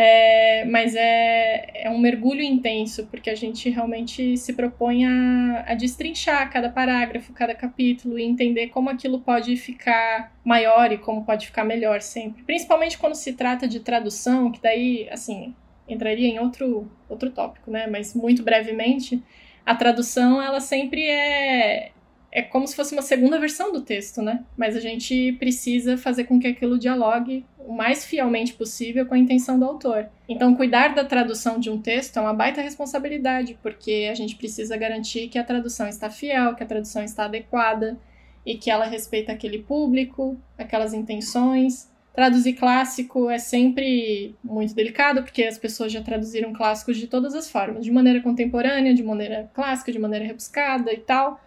É, 0.02 0.64
mas 0.66 0.96
é, 0.96 1.84
é 1.84 1.90
um 1.90 1.98
mergulho 1.98 2.42
intenso, 2.42 3.08
porque 3.08 3.30
a 3.30 3.36
gente 3.36 3.70
realmente 3.70 4.38
se 4.38 4.54
propõe 4.54 5.06
a, 5.06 5.66
a 5.68 5.74
destrinchar 5.74 6.50
cada 6.52 6.70
parágrafo, 6.70 7.34
cada 7.34 7.54
capítulo 7.54 8.18
e 8.18 8.24
entender 8.24 8.68
como 8.68 8.90
aquilo 8.90 9.20
pode 9.20 9.58
ficar 9.58 10.34
maior 10.46 10.92
e 10.92 10.98
como 10.98 11.26
pode 11.26 11.48
ficar 11.48 11.66
melhor 11.66 12.02
sempre. 12.02 12.44
Principalmente 12.44 12.98
quando 12.98 13.16
se 13.16 13.34
trata 13.34 13.68
de 13.68 13.82
tradução, 13.82 14.52
que 14.52 14.62
daí, 14.62 15.10
assim, 15.12 15.54
entraria 15.86 16.28
em 16.28 16.40
outro, 16.40 16.90
outro 17.10 17.32
tópico, 17.32 17.70
né? 17.70 17.88
Mas 17.88 18.14
muito 18.14 18.44
brevemente, 18.44 19.22
a 19.66 19.76
tradução, 19.76 20.42
ela 20.42 20.62
sempre 20.62 21.06
é, 21.10 21.92
é 22.32 22.42
como 22.42 22.68
se 22.68 22.76
fosse 22.76 22.94
uma 22.94 23.02
segunda 23.02 23.40
versão 23.40 23.72
do 23.72 23.82
texto, 23.82 24.22
né? 24.22 24.44
Mas 24.56 24.76
a 24.76 24.80
gente 24.80 25.34
precisa 25.34 25.98
fazer 25.98 26.26
com 26.26 26.40
que 26.40 26.48
aquilo 26.48 26.78
dialogue 26.78 27.46
o 27.58 27.74
mais 27.74 28.06
fielmente 28.06 28.54
possível 28.54 29.06
com 29.06 29.14
a 29.14 29.18
intenção 29.18 29.60
do 29.60 29.66
autor. 29.66 30.08
Então, 30.28 30.56
cuidar 30.56 30.94
da 30.96 31.04
tradução 31.04 31.60
de 31.60 31.70
um 31.70 31.80
texto 31.80 32.18
é 32.18 32.22
uma 32.22 32.34
baita 32.34 32.62
responsabilidade, 32.62 33.58
porque 33.62 34.08
a 34.12 34.16
gente 34.16 34.36
precisa 34.36 34.78
garantir 34.78 35.28
que 35.28 35.38
a 35.38 35.44
tradução 35.44 35.88
está 35.88 36.10
fiel, 36.10 36.56
que 36.56 36.64
a 36.64 36.68
tradução 36.68 37.04
está 37.04 37.26
adequada 37.26 37.98
e 38.46 38.56
que 38.56 38.72
ela 38.72 38.86
respeita 38.86 39.32
aquele 39.32 39.60
público, 39.60 40.40
aquelas 40.58 40.94
intenções. 40.94 41.90
Traduzir 42.14 42.54
clássico 42.54 43.30
é 43.30 43.38
sempre 43.38 44.36
muito 44.44 44.74
delicado, 44.74 45.22
porque 45.24 45.44
as 45.44 45.58
pessoas 45.58 45.92
já 45.92 46.02
traduziram 46.02 46.52
clássicos 46.54 46.98
de 46.98 47.08
todas 47.08 47.34
as 47.34 47.50
formas, 47.50 47.86
de 47.86 47.92
maneira 47.92 48.22
contemporânea, 48.22 48.94
de 48.94 49.04
maneira 49.04 49.50
clássica, 49.54 49.92
de 49.92 50.00
maneira 50.00 50.26
rebuscada 50.26 50.92
e 50.92 50.98
tal. 50.98 51.40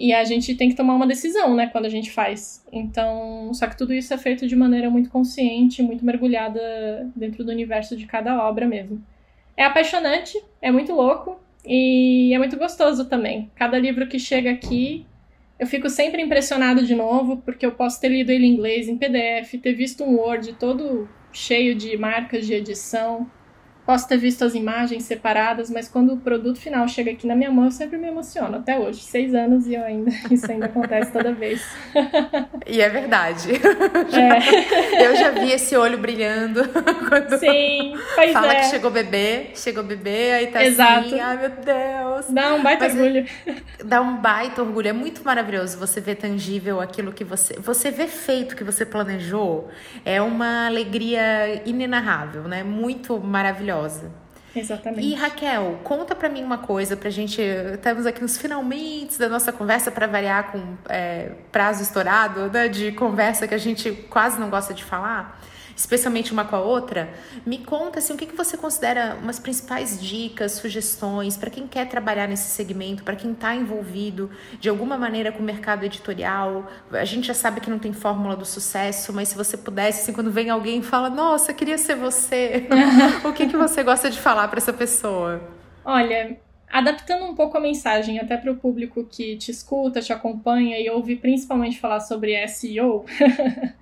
E 0.00 0.14
a 0.14 0.24
gente 0.24 0.54
tem 0.54 0.70
que 0.70 0.74
tomar 0.74 0.94
uma 0.94 1.06
decisão, 1.06 1.54
né, 1.54 1.66
quando 1.66 1.84
a 1.84 1.90
gente 1.90 2.10
faz. 2.10 2.64
Então, 2.72 3.52
só 3.52 3.66
que 3.66 3.76
tudo 3.76 3.92
isso 3.92 4.14
é 4.14 4.16
feito 4.16 4.46
de 4.46 4.56
maneira 4.56 4.88
muito 4.88 5.10
consciente, 5.10 5.82
muito 5.82 6.02
mergulhada 6.02 7.06
dentro 7.14 7.44
do 7.44 7.52
universo 7.52 7.94
de 7.94 8.06
cada 8.06 8.42
obra 8.48 8.66
mesmo. 8.66 9.04
É 9.54 9.62
apaixonante, 9.62 10.42
é 10.62 10.70
muito 10.72 10.94
louco 10.94 11.38
e 11.66 12.32
é 12.32 12.38
muito 12.38 12.56
gostoso 12.56 13.10
também. 13.10 13.50
Cada 13.54 13.78
livro 13.78 14.06
que 14.08 14.18
chega 14.18 14.50
aqui, 14.50 15.04
eu 15.58 15.66
fico 15.66 15.90
sempre 15.90 16.22
impressionado 16.22 16.82
de 16.86 16.94
novo, 16.94 17.36
porque 17.36 17.66
eu 17.66 17.72
posso 17.72 18.00
ter 18.00 18.08
lido 18.08 18.30
ele 18.30 18.46
em 18.46 18.54
inglês, 18.54 18.88
em 18.88 18.96
PDF, 18.96 19.60
ter 19.62 19.74
visto 19.74 20.02
um 20.02 20.16
Word 20.16 20.54
todo 20.54 21.06
cheio 21.30 21.74
de 21.74 21.98
marcas 21.98 22.46
de 22.46 22.54
edição, 22.54 23.30
Posso 23.90 24.06
ter 24.06 24.18
visto 24.18 24.44
as 24.44 24.54
imagens 24.54 25.02
separadas, 25.02 25.68
mas 25.68 25.88
quando 25.88 26.12
o 26.12 26.16
produto 26.16 26.60
final 26.60 26.86
chega 26.86 27.10
aqui 27.10 27.26
na 27.26 27.34
minha 27.34 27.50
mão, 27.50 27.64
eu 27.64 27.72
sempre 27.72 27.98
me 27.98 28.06
emociono. 28.06 28.58
Até 28.58 28.78
hoje, 28.78 29.00
seis 29.00 29.34
anos 29.34 29.66
e 29.66 29.74
eu 29.74 29.82
ainda, 29.82 30.12
isso 30.30 30.48
ainda 30.48 30.66
acontece 30.66 31.10
toda 31.10 31.32
vez. 31.32 31.60
E 32.68 32.80
é 32.80 32.88
verdade. 32.88 33.50
É. 34.10 35.00
Eu 35.06 35.16
já 35.16 35.30
vi 35.30 35.52
esse 35.52 35.76
olho 35.76 35.96
brilhando 35.96 36.62
quando 37.08 37.38
Sim, 37.38 37.94
pois 38.14 38.32
fala 38.32 38.52
é. 38.52 38.60
que 38.60 38.66
chegou 38.66 38.90
bebê, 38.90 39.50
chegou 39.54 39.82
bebê, 39.82 40.32
aí 40.32 40.46
tá 40.48 40.64
Exato. 40.64 41.06
assim, 41.06 41.20
ai 41.20 41.36
meu 41.36 41.50
Deus. 41.50 42.26
Dá 42.28 42.54
um 42.54 42.62
baita 42.62 42.84
mas 42.84 42.96
é 42.96 43.02
orgulho. 43.02 43.26
Dá 43.84 44.00
um 44.00 44.16
baita 44.16 44.62
orgulho. 44.62 44.88
É 44.88 44.92
muito 44.92 45.22
maravilhoso 45.24 45.78
você 45.78 46.00
ver 46.00 46.16
tangível 46.16 46.80
aquilo 46.80 47.12
que 47.12 47.24
você. 47.24 47.54
Você 47.60 47.90
vê 47.90 48.06
feito 48.06 48.56
que 48.56 48.64
você 48.64 48.84
planejou. 48.84 49.68
É 50.04 50.20
uma 50.20 50.66
alegria 50.66 51.62
inenarrável, 51.64 52.42
né? 52.42 52.62
Muito 52.62 53.18
maravilhosa 53.18 53.79
Exatamente. 54.54 55.06
E 55.06 55.14
Raquel, 55.14 55.78
conta 55.84 56.14
para 56.14 56.28
mim 56.28 56.42
uma 56.42 56.58
coisa 56.58 56.96
pra 56.96 57.08
gente. 57.08 57.40
Estamos 57.40 58.04
aqui 58.04 58.20
nos 58.20 58.36
finalmente 58.36 59.18
da 59.18 59.28
nossa 59.28 59.52
conversa 59.52 59.90
para 59.90 60.06
variar 60.06 60.50
com 60.50 60.76
é, 60.88 61.30
prazo 61.52 61.82
estourado, 61.82 62.50
né, 62.50 62.68
de 62.68 62.92
conversa 62.92 63.46
que 63.46 63.54
a 63.54 63.58
gente 63.58 63.92
quase 64.10 64.40
não 64.40 64.50
gosta 64.50 64.74
de 64.74 64.82
falar 64.82 65.40
especialmente 65.76 66.32
uma 66.32 66.44
com 66.44 66.56
a 66.56 66.60
outra, 66.60 67.10
me 67.46 67.58
conta 67.58 67.98
assim, 67.98 68.12
o 68.12 68.16
que, 68.16 68.26
que 68.26 68.36
você 68.36 68.56
considera 68.56 69.16
umas 69.22 69.38
principais 69.38 70.00
dicas, 70.00 70.52
sugestões 70.52 71.36
para 71.36 71.50
quem 71.50 71.66
quer 71.66 71.88
trabalhar 71.88 72.28
nesse 72.28 72.50
segmento, 72.50 73.02
para 73.02 73.16
quem 73.16 73.32
está 73.32 73.54
envolvido 73.54 74.30
de 74.58 74.68
alguma 74.68 74.96
maneira 74.96 75.32
com 75.32 75.40
o 75.40 75.42
mercado 75.42 75.84
editorial. 75.84 76.66
A 76.92 77.04
gente 77.04 77.26
já 77.26 77.34
sabe 77.34 77.60
que 77.60 77.70
não 77.70 77.78
tem 77.78 77.92
fórmula 77.92 78.36
do 78.36 78.44
sucesso, 78.44 79.12
mas 79.12 79.28
se 79.28 79.36
você 79.36 79.56
pudesse, 79.56 80.02
assim, 80.02 80.12
quando 80.12 80.30
vem 80.30 80.50
alguém 80.50 80.80
e 80.80 80.82
fala, 80.82 81.10
nossa, 81.10 81.52
queria 81.52 81.78
ser 81.78 81.96
você, 81.96 82.66
o 83.24 83.32
que, 83.32 83.46
que 83.46 83.56
você 83.56 83.82
gosta 83.82 84.10
de 84.10 84.18
falar 84.18 84.48
para 84.48 84.58
essa 84.58 84.72
pessoa? 84.72 85.40
Olha, 85.84 86.38
adaptando 86.70 87.24
um 87.24 87.34
pouco 87.34 87.56
a 87.56 87.60
mensagem 87.60 88.18
até 88.18 88.36
para 88.36 88.52
o 88.52 88.56
público 88.56 89.04
que 89.04 89.36
te 89.36 89.50
escuta, 89.50 90.00
te 90.00 90.12
acompanha 90.12 90.78
e 90.78 90.88
ouve 90.88 91.16
principalmente 91.16 91.80
falar 91.80 92.00
sobre 92.00 92.46
SEO, 92.46 93.04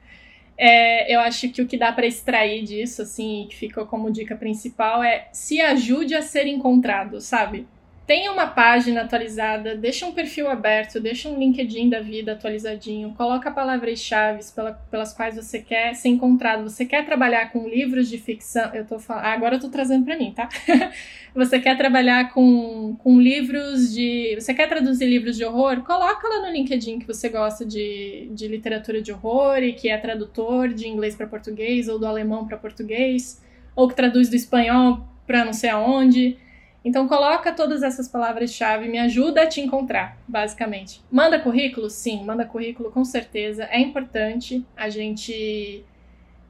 É, 0.58 1.14
eu 1.14 1.20
acho 1.20 1.48
que 1.50 1.62
o 1.62 1.66
que 1.68 1.78
dá 1.78 1.92
para 1.92 2.06
extrair 2.06 2.64
disso, 2.64 3.02
assim, 3.02 3.46
que 3.48 3.56
ficou 3.56 3.86
como 3.86 4.10
dica 4.10 4.34
principal 4.36 5.02
é 5.04 5.28
se 5.32 5.60
ajude 5.60 6.16
a 6.16 6.22
ser 6.22 6.48
encontrado, 6.48 7.20
sabe? 7.20 7.66
Tenha 8.08 8.32
uma 8.32 8.46
página 8.46 9.02
atualizada, 9.02 9.76
deixa 9.76 10.06
um 10.06 10.12
perfil 10.12 10.48
aberto, 10.48 10.98
deixa 10.98 11.28
um 11.28 11.38
LinkedIn 11.38 11.90
da 11.90 12.00
vida 12.00 12.32
atualizadinho, 12.32 13.12
coloca 13.14 13.50
palavras-chave 13.50 14.42
pela, 14.56 14.72
pelas 14.90 15.12
quais 15.12 15.36
você 15.36 15.58
quer 15.58 15.92
ser 15.94 16.08
encontrado. 16.08 16.62
Você 16.62 16.86
quer 16.86 17.04
trabalhar 17.04 17.52
com 17.52 17.68
livros 17.68 18.08
de 18.08 18.16
ficção? 18.16 18.74
Eu 18.74 18.86
tô 18.86 18.98
falando, 18.98 19.24
ah, 19.24 19.32
agora 19.34 19.56
eu 19.56 19.60
tô 19.60 19.68
trazendo 19.68 20.06
para 20.06 20.16
mim, 20.16 20.32
tá? 20.34 20.48
você 21.34 21.60
quer 21.60 21.76
trabalhar 21.76 22.32
com, 22.32 22.96
com 22.96 23.20
livros 23.20 23.92
de. 23.92 24.36
Você 24.40 24.54
quer 24.54 24.70
traduzir 24.70 25.04
livros 25.04 25.36
de 25.36 25.44
horror? 25.44 25.82
Coloca 25.82 26.26
lá 26.26 26.46
no 26.46 26.50
LinkedIn 26.50 27.00
que 27.00 27.06
você 27.06 27.28
gosta 27.28 27.62
de, 27.62 28.30
de 28.32 28.48
literatura 28.48 29.02
de 29.02 29.12
horror 29.12 29.58
e 29.58 29.74
que 29.74 29.90
é 29.90 29.98
tradutor 29.98 30.68
de 30.68 30.88
inglês 30.88 31.14
para 31.14 31.26
português 31.26 31.88
ou 31.88 31.98
do 31.98 32.06
alemão 32.06 32.48
para 32.48 32.56
português, 32.56 33.44
ou 33.76 33.86
que 33.86 33.94
traduz 33.94 34.30
do 34.30 34.34
espanhol 34.34 35.06
para 35.26 35.44
não 35.44 35.52
sei 35.52 35.68
aonde. 35.68 36.38
Então 36.84 37.08
coloca 37.08 37.52
todas 37.52 37.82
essas 37.82 38.08
palavras-chave, 38.08 38.88
me 38.88 38.98
ajuda 38.98 39.42
a 39.42 39.46
te 39.46 39.60
encontrar, 39.60 40.16
basicamente. 40.26 41.02
Manda 41.10 41.38
currículo? 41.38 41.90
Sim, 41.90 42.24
manda 42.24 42.44
currículo 42.44 42.90
com 42.90 43.04
certeza. 43.04 43.64
É 43.64 43.80
importante 43.80 44.64
a 44.76 44.88
gente 44.88 45.84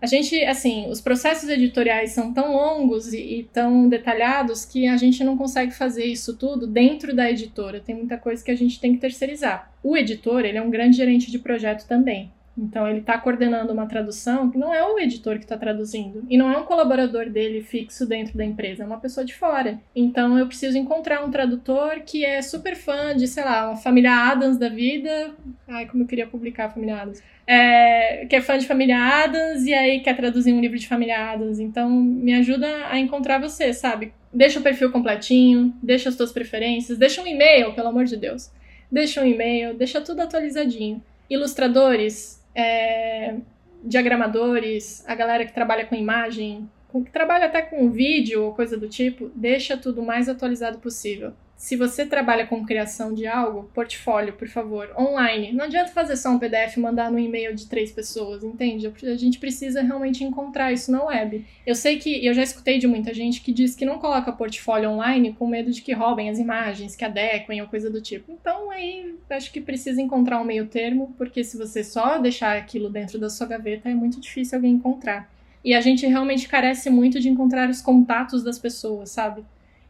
a 0.01 0.07
gente, 0.07 0.41
assim, 0.45 0.89
os 0.89 1.01
processos 1.01 1.49
editoriais 1.49 2.12
são 2.12 2.33
tão 2.33 2.53
longos 2.53 3.12
e, 3.12 3.41
e, 3.41 3.43
tão 3.43 3.89
detalhados 3.89 4.64
que 4.64 4.87
a 4.87 4.97
gente 4.97 5.24
não 5.24 5.37
consegue 5.37 5.72
fazer 5.72 6.05
isso 6.05 6.37
tudo 6.37 6.68
dentro 6.68 7.14
da 7.14 7.29
editora. 7.29 7.81
Tem 7.81 7.97
muita 7.97 8.16
coisa 8.16 8.45
que 8.45 8.51
a 8.51 8.57
gente 8.57 8.79
tem 8.79 8.93
que 8.95 9.01
terceirizar. 9.01 9.72
O 9.83 9.97
editor, 9.97 10.45
ele 10.45 10.57
é 10.57 10.62
um 10.62 10.70
grande 10.70 10.97
gerente 10.97 11.33
de 11.33 11.39
projeto 11.41 11.85
também. 11.89 12.31
Então 12.59 12.89
ele 12.89 12.99
está 12.99 13.17
coordenando 13.17 13.73
uma 13.73 13.87
tradução 13.87 14.51
que 14.51 14.59
não 14.59 14.75
é 14.75 14.83
o 14.83 14.99
editor 14.99 15.37
que 15.39 15.45
está 15.45 15.57
traduzindo 15.57 16.25
e 16.29 16.37
não 16.37 16.53
é 16.53 16.59
um 16.59 16.65
colaborador 16.65 17.31
dele 17.31 17.63
fixo 17.63 18.05
dentro 18.05 18.37
da 18.37 18.45
empresa, 18.45 18.83
é 18.83 18.87
uma 18.87 18.99
pessoa 18.99 19.25
de 19.25 19.35
fora. 19.35 19.79
Então 19.95 20.37
eu 20.37 20.47
preciso 20.47 20.77
encontrar 20.77 21.25
um 21.25 21.31
tradutor 21.31 22.01
que 22.05 22.25
é 22.25 22.43
super 22.43 22.75
fã 22.75 23.17
de, 23.17 23.29
sei 23.29 23.45
lá, 23.45 23.69
uma 23.69 23.77
família 23.77 24.13
Adams 24.13 24.59
da 24.59 24.69
vida. 24.69 25.31
Ai, 25.69 25.87
como 25.87 26.03
eu 26.03 26.07
queria 26.07 26.27
publicar 26.27 26.67
a 26.67 26.71
família 26.71 26.97
Adams. 26.97 27.23
É, 27.47 28.27
que 28.27 28.37
é 28.37 28.43
fã 28.43 28.59
de 28.59 28.67
família 28.67 28.99
Adams 28.99 29.65
e 29.65 29.73
aí 29.73 30.01
quer 30.01 30.17
traduzir 30.17 30.53
um 30.53 30.61
livro 30.61 30.79
de 30.79 30.89
família 30.89 31.33
Adams. 31.33 31.61
Então 31.61 31.89
me 31.89 32.35
ajuda 32.35 32.67
a 32.91 32.99
encontrar 32.99 33.39
você, 33.39 33.73
sabe? 33.73 34.13
Deixa 34.33 34.59
o 34.59 34.63
perfil 34.63 34.91
completinho, 34.91 35.73
deixa 35.83 36.09
as 36.09 36.17
suas 36.17 36.33
preferências, 36.33 36.99
deixa 36.99 37.23
um 37.23 37.27
e-mail, 37.27 37.73
pelo 37.73 37.89
amor 37.89 38.05
de 38.05 38.17
Deus. 38.17 38.51
Deixa 38.91 39.23
um 39.23 39.27
e-mail, 39.27 39.75
deixa 39.75 40.01
tudo 40.01 40.21
atualizadinho. 40.21 41.03
Ilustradores, 41.31 42.38
é, 42.59 43.37
diagramadores, 43.85 45.05
a 45.07 45.15
galera 45.15 45.47
que 45.47 45.53
trabalha 45.53 45.87
com 45.87 45.95
imagem, 45.95 46.69
que 46.93 47.13
trabalha 47.13 47.47
até 47.47 47.63
com 47.63 47.89
vídeo 47.91 48.43
ou 48.43 48.55
coisa 48.55 48.77
do 48.77 48.89
tipo, 48.89 49.31
deixa 49.35 49.77
tudo 49.77 50.03
mais 50.03 50.29
atualizado 50.29 50.79
possível 50.79 51.33
se 51.59 51.75
você 51.75 52.07
trabalha 52.07 52.47
com 52.47 52.65
criação 52.65 53.13
de 53.13 53.27
algo, 53.27 53.69
portfólio, 53.75 54.33
por 54.33 54.47
favor, 54.47 54.95
online. 54.97 55.53
Não 55.53 55.65
adianta 55.65 55.91
fazer 55.91 56.17
só 56.17 56.31
um 56.31 56.39
PDF 56.39 56.77
e 56.77 56.81
mandar 56.81 57.11
no 57.11 57.19
e-mail 57.19 57.53
de 57.53 57.67
três 57.67 57.91
pessoas, 57.91 58.45
entende? 58.45 58.87
A 58.87 59.17
gente 59.17 59.41
precisa 59.41 59.83
realmente 59.83 60.23
encontrar 60.23 60.73
isso 60.73 60.93
na 60.93 61.03
web. 61.03 61.45
Eu 61.67 61.75
sei 61.75 61.99
que, 61.99 62.25
eu 62.25 62.33
já 62.33 62.45
escutei 62.45 62.79
de 62.79 62.87
muita 62.87 63.13
gente 63.13 63.41
que 63.41 63.53
diz 63.53 63.75
que 63.75 63.85
não 63.85 63.99
coloca 63.99 64.31
portfólio 64.31 64.89
online 64.91 65.33
com 65.33 65.49
medo 65.49 65.73
de 65.73 65.83
que 65.83 65.93
roubem 65.93 66.31
as 66.31 66.39
imagens, 66.39 66.95
que 66.95 67.05
adequem 67.05 67.61
ou 67.61 67.67
coisa 67.67 67.91
do 67.91 68.01
tipo. 68.01 68.31
Então 68.31 68.71
aí 68.71 69.17
acho 69.29 69.51
que 69.51 69.61
precisa 69.61 70.01
encontrar 70.01 70.41
um 70.41 70.45
meio 70.45 70.69
termo, 70.69 71.13
porque 71.19 71.43
se 71.43 71.59
você 71.59 71.83
só 71.83 72.19
deixar 72.19 72.57
aquilo 72.57 72.89
dentro 72.89 73.19
da 73.19 73.29
sua 73.29 73.49
gaveta, 73.49 73.89
é 73.89 73.95
muito 73.95 74.21
difícil 74.21 74.59
alguém 74.59 74.75
encontrar. 74.75 75.29
E 75.65 75.75
a 75.75 75.81
gente 75.81 76.07
realmente 76.07 76.47
carece 76.47 76.89
muito 76.89 77.19
de 77.19 77.29
encontrar 77.29 77.69
os 77.69 77.83
contatos 77.83 78.45
das 78.45 78.61
pessoas, 78.61 79.11
sabe? 79.11 79.45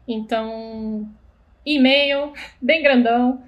Então, 0.07 1.07
e-mail, 1.65 2.33
bem 2.61 2.81
grandão, 2.81 3.43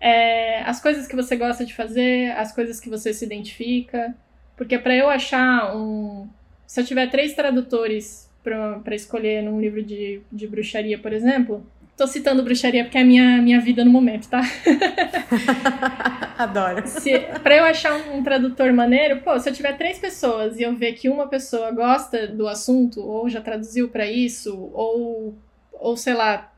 é, 0.00 0.62
as 0.62 0.80
coisas 0.80 1.06
que 1.06 1.14
você 1.14 1.36
gosta 1.36 1.64
de 1.64 1.74
fazer, 1.74 2.32
as 2.32 2.52
coisas 2.52 2.80
que 2.80 2.90
você 2.90 3.14
se 3.14 3.24
identifica. 3.24 4.14
Porque 4.56 4.78
para 4.78 4.94
eu 4.94 5.08
achar 5.08 5.76
um. 5.76 6.28
Se 6.66 6.80
eu 6.80 6.84
tiver 6.84 7.08
três 7.08 7.34
tradutores 7.34 8.30
para 8.42 8.94
escolher 8.94 9.42
num 9.42 9.60
livro 9.60 9.82
de, 9.82 10.20
de 10.30 10.46
bruxaria, 10.48 10.98
por 10.98 11.12
exemplo, 11.12 11.64
tô 11.96 12.06
citando 12.06 12.42
bruxaria 12.42 12.82
porque 12.84 12.98
é 12.98 13.02
a 13.02 13.04
minha, 13.04 13.40
minha 13.40 13.60
vida 13.60 13.84
no 13.84 13.90
momento, 13.90 14.28
tá? 14.28 14.40
Adoro. 16.36 16.86
Se, 16.86 17.18
pra 17.42 17.56
eu 17.56 17.64
achar 17.64 17.94
um, 17.94 18.18
um, 18.18 18.22
tradutor 18.22 18.72
maneiro, 18.72 19.20
pô, 19.20 19.38
se 19.38 19.48
eu 19.48 19.52
tiver 19.52 19.76
três 19.76 19.98
pessoas 19.98 20.58
e 20.58 20.62
eu 20.62 20.74
ver 20.74 20.94
que 20.94 21.08
uma 21.08 21.28
pessoa 21.28 21.70
gosta 21.70 22.26
do 22.26 22.48
assunto, 22.48 23.00
ou 23.00 23.28
já 23.28 23.40
traduziu 23.40 23.88
para 23.88 24.10
isso, 24.10 24.70
ou, 24.72 25.36
ou 25.72 25.96
sei 25.96 26.14
lá, 26.14 26.51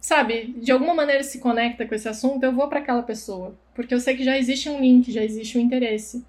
sabe, 0.00 0.54
de 0.56 0.70
alguma 0.70 0.94
maneira 0.94 1.22
se 1.22 1.38
conecta 1.38 1.86
com 1.86 1.94
esse 1.94 2.08
assunto, 2.08 2.42
eu 2.42 2.52
vou 2.52 2.68
para 2.68 2.80
aquela 2.80 3.02
pessoa. 3.02 3.54
Porque 3.74 3.94
eu 3.94 4.00
sei 4.00 4.16
que 4.16 4.24
já 4.24 4.36
existe 4.38 4.68
um 4.68 4.80
link, 4.80 5.10
já 5.10 5.22
existe 5.22 5.58
um 5.58 5.60
interesse. 5.60 6.24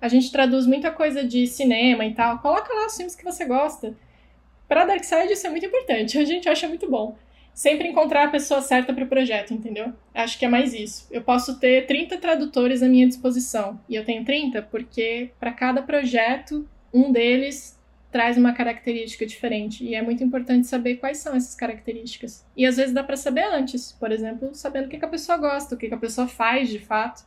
A 0.00 0.08
gente 0.08 0.32
traduz 0.32 0.66
muita 0.66 0.90
coisa 0.90 1.22
de 1.24 1.46
cinema 1.46 2.04
e 2.04 2.14
tal. 2.14 2.38
Coloca 2.38 2.72
lá 2.72 2.86
os 2.86 2.96
filmes 2.96 3.14
que 3.14 3.24
você 3.24 3.44
gosta. 3.44 3.94
Para 4.68 4.84
Darkseid 4.84 5.32
isso 5.32 5.46
é 5.46 5.50
muito 5.50 5.66
importante, 5.66 6.16
a 6.16 6.24
gente 6.24 6.48
acha 6.48 6.68
muito 6.68 6.88
bom. 6.88 7.16
Sempre 7.52 7.88
encontrar 7.88 8.26
a 8.26 8.30
pessoa 8.30 8.62
certa 8.62 8.94
para 8.94 9.04
o 9.04 9.08
projeto, 9.08 9.52
entendeu? 9.52 9.92
Acho 10.14 10.38
que 10.38 10.44
é 10.44 10.48
mais 10.48 10.72
isso. 10.72 11.08
Eu 11.10 11.22
posso 11.22 11.58
ter 11.58 11.86
30 11.86 12.16
tradutores 12.18 12.80
à 12.80 12.88
minha 12.88 13.06
disposição. 13.08 13.80
E 13.88 13.96
eu 13.96 14.04
tenho 14.04 14.24
30 14.24 14.62
porque 14.62 15.30
para 15.40 15.52
cada 15.52 15.82
projeto, 15.82 16.66
um 16.94 17.10
deles 17.10 17.79
traz 18.10 18.36
uma 18.36 18.52
característica 18.52 19.24
diferente. 19.24 19.84
E 19.84 19.94
é 19.94 20.02
muito 20.02 20.22
importante 20.22 20.66
saber 20.66 20.96
quais 20.96 21.18
são 21.18 21.34
essas 21.34 21.54
características. 21.54 22.44
E 22.56 22.66
às 22.66 22.76
vezes 22.76 22.92
dá 22.92 23.02
para 23.02 23.16
saber 23.16 23.44
antes, 23.44 23.92
por 23.92 24.10
exemplo, 24.10 24.54
sabendo 24.54 24.86
o 24.86 24.88
que, 24.88 25.04
a 25.04 25.08
pessoa 25.08 25.38
gosta, 25.38 25.74
o 25.74 25.78
que, 25.78 25.92
a 25.92 25.96
pessoa 25.96 26.26
faz 26.26 26.68
de 26.68 26.78
fato. 26.78 27.24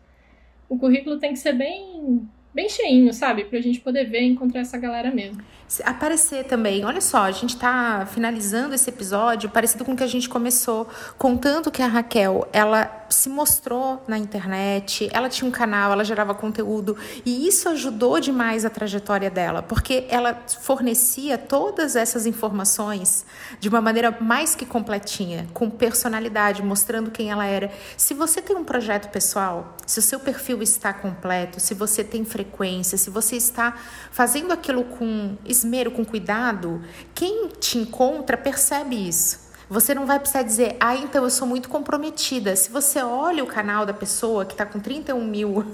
O 0.68 0.78
currículo 0.78 1.20
tem 1.20 1.34
que 1.34 1.40
ser 1.40 1.54
bem 1.54 2.28
bem 2.54 2.70
cheinho, 2.70 3.12
sabe? 3.12 3.46
Pra 3.46 3.60
gente 3.60 3.80
poder 3.80 4.06
ver 4.06 4.22
e 4.22 4.28
encontrar 4.28 4.62
essa 4.62 4.78
galera 4.78 5.10
mesmo. 5.10 5.42
Aparecer 5.84 6.46
também. 6.46 6.86
Olha 6.86 7.02
só, 7.02 7.24
a 7.24 7.32
gente 7.32 7.56
está 7.56 8.06
finalizando 8.06 8.76
esse 8.76 8.90
episódio 8.90 9.50
parecido 9.50 9.86
com 9.86 9.94
o 9.94 9.96
que 9.96 10.04
a 10.04 10.08
gente 10.08 10.30
começou, 10.30 10.88
contando 11.18 11.72
que 11.72 11.82
a 11.82 11.88
Raquel, 11.88 12.48
ela 12.52 13.06
se 13.10 13.30
mostrou 13.30 14.04
na 14.08 14.18
internet, 14.18 15.10
ela 15.14 15.30
tinha 15.30 15.48
um 15.48 15.52
canal, 15.52 15.92
ela 15.92 16.04
gerava 16.04 16.34
conteúdo 16.34 16.98
e 17.26 17.48
isso 17.48 17.70
ajudou 17.70 18.20
demais 18.20 18.66
a 18.66 18.70
trajetória 18.70 19.30
dela, 19.30 19.62
porque 19.62 20.06
ela 20.10 20.44
fornecia 20.62 21.38
todas 21.38 21.96
essas 21.96 22.26
informações 22.26 23.26
de 23.60 23.70
uma 23.70 23.82
maneira 23.82 24.16
mais 24.20 24.56
que 24.56 24.66
completinha, 24.66 25.48
com 25.54 25.70
personalidade, 25.70 26.64
mostrando 26.64 27.12
quem 27.12 27.32
ela 27.32 27.46
era. 27.46 27.72
Se 27.96 28.14
você 28.14 28.42
tem 28.42 28.56
um 28.56 28.64
projeto 28.64 29.10
pessoal, 29.12 29.78
se 29.86 30.00
o 30.00 30.02
seu 30.02 30.20
perfil 30.20 30.62
está 30.62 30.94
completo, 30.94 31.60
se 31.60 31.74
você 31.74 32.04
tem 32.04 32.26
frequência, 32.26 32.98
se 32.98 33.10
você 33.10 33.36
está 33.36 33.76
fazendo 34.12 34.52
aquilo 34.52 34.84
com 34.84 35.38
esmero, 35.66 35.92
com 35.92 36.04
cuidado, 36.04 36.82
quem 37.14 37.50
te 37.60 37.78
encontra 37.78 38.38
percebe 38.38 39.08
isso. 39.08 39.42
Você 39.70 39.96
não 39.96 40.06
vai 40.06 40.20
precisar 40.20 40.44
dizer, 40.44 40.76
ah, 40.80 40.96
então 40.96 41.24
eu 41.24 41.30
sou 41.30 41.48
muito 41.48 41.70
comprometida. 41.70 42.56
Se 42.56 42.70
você 42.70 43.02
olha 43.02 43.44
o 43.44 43.48
canal 43.48 43.86
da 43.86 43.94
pessoa 43.94 44.46
que 44.46 44.54
está 44.54 44.66
com 44.66 44.80
31 44.80 45.26
mil 45.26 45.66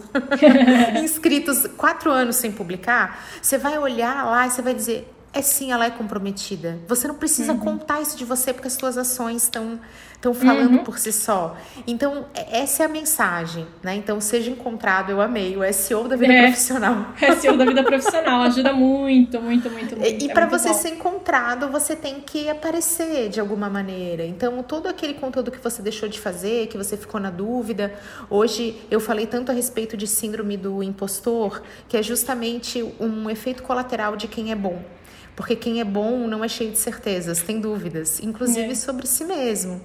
inscritos, 1.04 1.68
quatro 1.76 2.12
anos 2.12 2.38
sem 2.38 2.52
publicar, 2.52 3.20
você 3.42 3.58
vai 3.58 3.78
olhar 3.78 4.26
lá 4.26 4.48
e 4.48 4.52
você 4.52 4.62
vai 4.62 4.74
dizer, 4.74 5.12
é 5.32 5.42
sim, 5.42 5.72
ela 5.72 5.86
é 5.86 5.90
comprometida. 5.90 6.80
Você 6.88 7.08
não 7.08 7.16
precisa 7.16 7.54
uhum. 7.54 7.60
contar 7.60 8.02
isso 8.02 8.18
de 8.18 8.26
você 8.26 8.54
porque 8.54 8.68
as 8.68 8.74
suas 8.74 8.98
ações 8.98 9.44
estão 9.44 9.80
estão 10.20 10.34
falando 10.34 10.78
uhum. 10.78 10.84
por 10.84 11.00
si 11.00 11.14
só. 11.14 11.56
Então, 11.88 12.26
essa 12.34 12.84
é 12.84 12.86
a 12.86 12.90
mensagem, 12.90 13.66
né? 13.82 13.96
Então, 13.96 14.20
seja 14.20 14.52
encontrado, 14.52 15.12
eu 15.12 15.22
amei, 15.22 15.56
o 15.56 15.74
SEO 15.74 16.10
da 16.10 16.18
vida 16.18 16.34
é, 16.34 16.48
profissional. 16.48 17.06
SEO 17.40 17.58
da 17.58 17.64
vida 17.64 17.82
profissional 17.84 18.42
ajuda 18.42 18.74
muito, 18.74 19.42
muito, 19.42 19.70
muito, 19.70 19.96
muito. 19.96 20.24
E, 20.24 20.30
é 20.30 20.34
para 20.34 20.46
você 20.46 20.68
bom. 20.68 20.74
ser 20.74 20.90
encontrado, 20.90 21.70
você 21.70 21.96
tem 21.96 22.20
que 22.20 22.50
aparecer 22.50 23.30
de 23.30 23.40
alguma 23.40 23.70
maneira. 23.70 24.26
Então, 24.26 24.62
todo 24.62 24.88
aquele 24.88 25.14
conteúdo 25.14 25.52
que 25.52 25.60
você 25.60 25.82
deixou 25.82 26.10
de 26.10 26.20
fazer, 26.20 26.68
que 26.68 26.78
você 26.78 26.98
ficou 26.98 27.20
na 27.20 27.30
dúvida, 27.30 27.94
hoje 28.30 28.76
eu 28.92 29.00
falei 29.00 29.26
tanto 29.26 29.54
a 29.54 29.56
respeito 29.56 29.96
de 29.96 30.06
síndrome 30.06 30.58
do 30.58 30.84
impostor, 30.84 31.62
que 31.88 31.96
é 31.96 32.04
justamente 32.04 32.84
um 33.00 33.30
efeito 33.30 33.64
colateral 33.64 34.18
de 34.18 34.28
quem 34.28 34.52
é 34.52 34.56
bom. 34.56 34.84
Porque 35.40 35.56
quem 35.56 35.80
é 35.80 35.86
bom 35.86 36.28
não 36.28 36.44
é 36.44 36.50
cheio 36.50 36.70
de 36.70 36.78
certezas, 36.78 37.42
tem 37.42 37.62
dúvidas, 37.62 38.20
inclusive 38.20 38.72
é. 38.72 38.76
sobre 38.76 39.08
si 39.08 39.24
mesmo. 39.24 39.80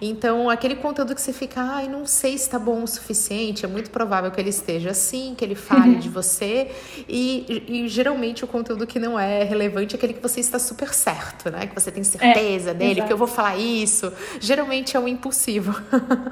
Então, 0.00 0.48
aquele 0.48 0.76
conteúdo 0.76 1.16
que 1.16 1.20
você 1.20 1.32
fica, 1.32 1.60
ai, 1.60 1.88
não 1.88 2.06
sei 2.06 2.38
se 2.38 2.44
está 2.44 2.60
bom 2.60 2.84
o 2.84 2.86
suficiente, 2.86 3.64
é 3.64 3.68
muito 3.68 3.90
provável 3.90 4.30
que 4.30 4.40
ele 4.40 4.50
esteja 4.50 4.90
assim, 4.90 5.34
que 5.36 5.44
ele 5.44 5.56
fale 5.56 5.96
de 5.96 6.08
você. 6.08 6.70
E, 7.08 7.64
e, 7.68 7.88
geralmente 7.88 8.44
o 8.44 8.46
conteúdo 8.46 8.86
que 8.86 9.00
não 9.00 9.18
é 9.18 9.42
relevante 9.42 9.96
é 9.96 9.98
aquele 9.98 10.14
que 10.14 10.22
você 10.22 10.38
está 10.38 10.60
super 10.60 10.94
certo, 10.94 11.50
né? 11.50 11.66
Que 11.66 11.74
você 11.74 11.90
tem 11.90 12.04
certeza 12.04 12.70
é, 12.70 12.74
dele, 12.74 12.92
exato. 12.92 13.06
que 13.08 13.12
eu 13.12 13.18
vou 13.18 13.26
falar 13.26 13.56
isso. 13.56 14.12
Geralmente 14.38 14.96
é 14.96 15.00
um 15.00 15.08
impulsivo. 15.08 15.74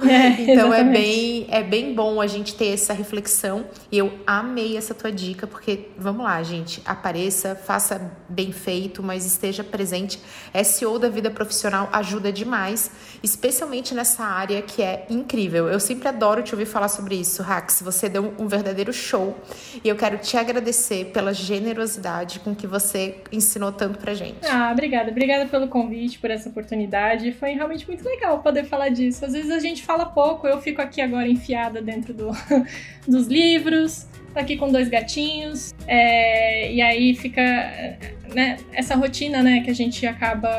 É, 0.09 0.29
então 0.53 0.73
é 0.73 0.85
bem, 0.85 1.49
é 1.51 1.65
bem 1.65 1.93
bom 1.95 2.21
a 2.21 2.29
gente 2.29 2.55
ter 2.55 2.69
essa 2.69 2.93
reflexão. 2.93 3.65
E 3.91 3.99
eu 3.99 4.13
amei 4.25 4.77
essa 4.77 4.95
tua 4.95 5.11
dica, 5.11 5.49
porque 5.49 5.89
vamos 5.99 6.23
lá, 6.23 6.41
gente, 6.45 6.81
apareça, 6.87 7.57
faça 7.57 8.13
bem 8.29 8.53
feito 8.53 8.68
feito, 8.69 9.03
mas 9.03 9.25
esteja 9.25 9.65
presente. 9.65 10.21
SEO 10.63 10.99
da 10.99 11.09
vida 11.09 11.31
profissional 11.31 11.89
ajuda 11.91 12.31
demais, 12.31 12.91
especialmente 13.23 13.95
nessa 13.95 14.23
área 14.23 14.61
que 14.61 14.83
é 14.83 15.07
incrível. 15.09 15.71
Eu 15.71 15.81
sempre 15.81 16.07
adoro 16.07 16.43
te 16.43 16.55
ouvir 16.55 16.67
falar 16.67 16.89
sobre 16.89 17.15
isso, 17.15 17.43
Rax. 17.43 17.81
Você 17.81 18.11
deu 18.11 18.35
um 18.39 18.47
verdadeiro 18.47 18.93
show 18.93 19.35
e 19.83 19.89
eu 19.89 19.97
quero 19.97 20.19
te 20.19 20.37
agradecer 20.37 21.07
pela 21.07 21.33
generosidade 21.33 22.41
com 22.41 22.55
que 22.55 22.67
você 22.67 23.17
ensinou 23.33 23.73
tanto 23.73 23.99
pra 23.99 24.13
gente. 24.13 24.47
Ah, 24.47 24.69
obrigada. 24.71 25.11
Obrigada 25.11 25.47
pelo 25.47 25.69
convite, 25.69 26.19
por 26.19 26.31
essa 26.31 26.51
oportunidade. 26.51 27.33
Foi 27.33 27.53
realmente 27.53 27.89
muito 27.89 28.05
legal 28.05 28.43
poder 28.43 28.65
falar 28.65 28.91
disso. 28.91 29.25
Às 29.25 29.33
vezes 29.33 29.51
a 29.51 29.61
gente 29.61 29.83
fala 29.83 30.05
pouco, 30.05 30.47
eu 30.47 30.61
fico 30.61 30.83
aqui 30.83 31.01
agora 31.01 31.27
enfiada 31.27 31.81
dentro 31.81 32.13
do, 32.13 32.33
dos 33.09 33.29
livros 33.29 34.07
tá 34.35 34.41
aqui 34.41 34.57
com 34.57 34.71
dois 34.71 34.89
gatinhos, 34.89 35.75
é, 35.87 36.73
e 36.73 36.81
aí 36.81 37.15
fica 37.15 37.43
né, 38.35 38.59
essa 38.73 38.95
rotina 38.95 39.43
né, 39.43 39.61
que 39.61 39.71
a 39.71 39.75
gente 39.75 40.07
acaba, 40.07 40.51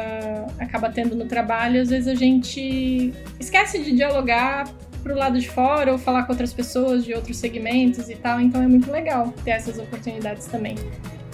acaba 0.60 0.90
tendo 0.90 1.16
no 1.16 1.26
trabalho, 1.26 1.82
às 1.82 1.90
vezes 1.90 2.08
a 2.08 2.16
gente 2.16 3.14
esquece 3.40 3.80
de 3.84 3.92
dialogar 3.92 4.68
pro 5.04 5.16
lado 5.16 5.40
de 5.40 5.48
fora 5.48 5.92
ou 5.92 5.98
falar 5.98 6.24
com 6.24 6.34
outras 6.34 6.54
pessoas 6.54 7.06
de 7.06 7.14
outros 7.14 7.38
segmentos 7.38 8.10
e 8.10 8.16
tal, 8.16 8.40
então 8.42 8.62
é 8.62 8.68
muito 8.68 8.92
legal 8.92 9.34
ter 9.44 9.52
essas 9.52 9.78
oportunidades 9.78 10.46
também. 10.48 10.76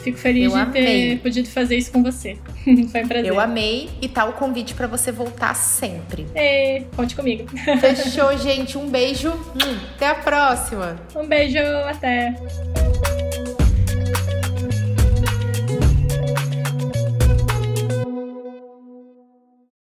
Fico 0.05 0.19
feliz 0.19 0.43
eu 0.43 0.51
de 0.51 0.57
amei. 0.57 0.83
ter 1.15 1.19
podido 1.19 1.49
fazer 1.49 1.77
isso 1.77 1.91
com 1.91 2.03
você. 2.03 2.37
Foi 2.91 3.03
um 3.03 3.07
prazer. 3.07 3.25
Eu 3.25 3.39
amei 3.39 3.89
e 3.99 4.07
tá 4.07 4.23
o 4.25 4.33
convite 4.33 4.75
para 4.75 4.85
você 4.85 5.11
voltar 5.11 5.55
sempre. 5.55 6.27
É, 6.35 6.83
conte 6.95 7.15
comigo. 7.15 7.47
Fechou, 7.79 8.37
gente. 8.37 8.77
Um 8.77 8.87
beijo. 8.87 9.31
Hum, 9.31 9.79
até 9.95 10.07
a 10.07 10.13
próxima. 10.15 10.95
Um 11.15 11.25
beijo, 11.25 11.57
até. 11.57 12.35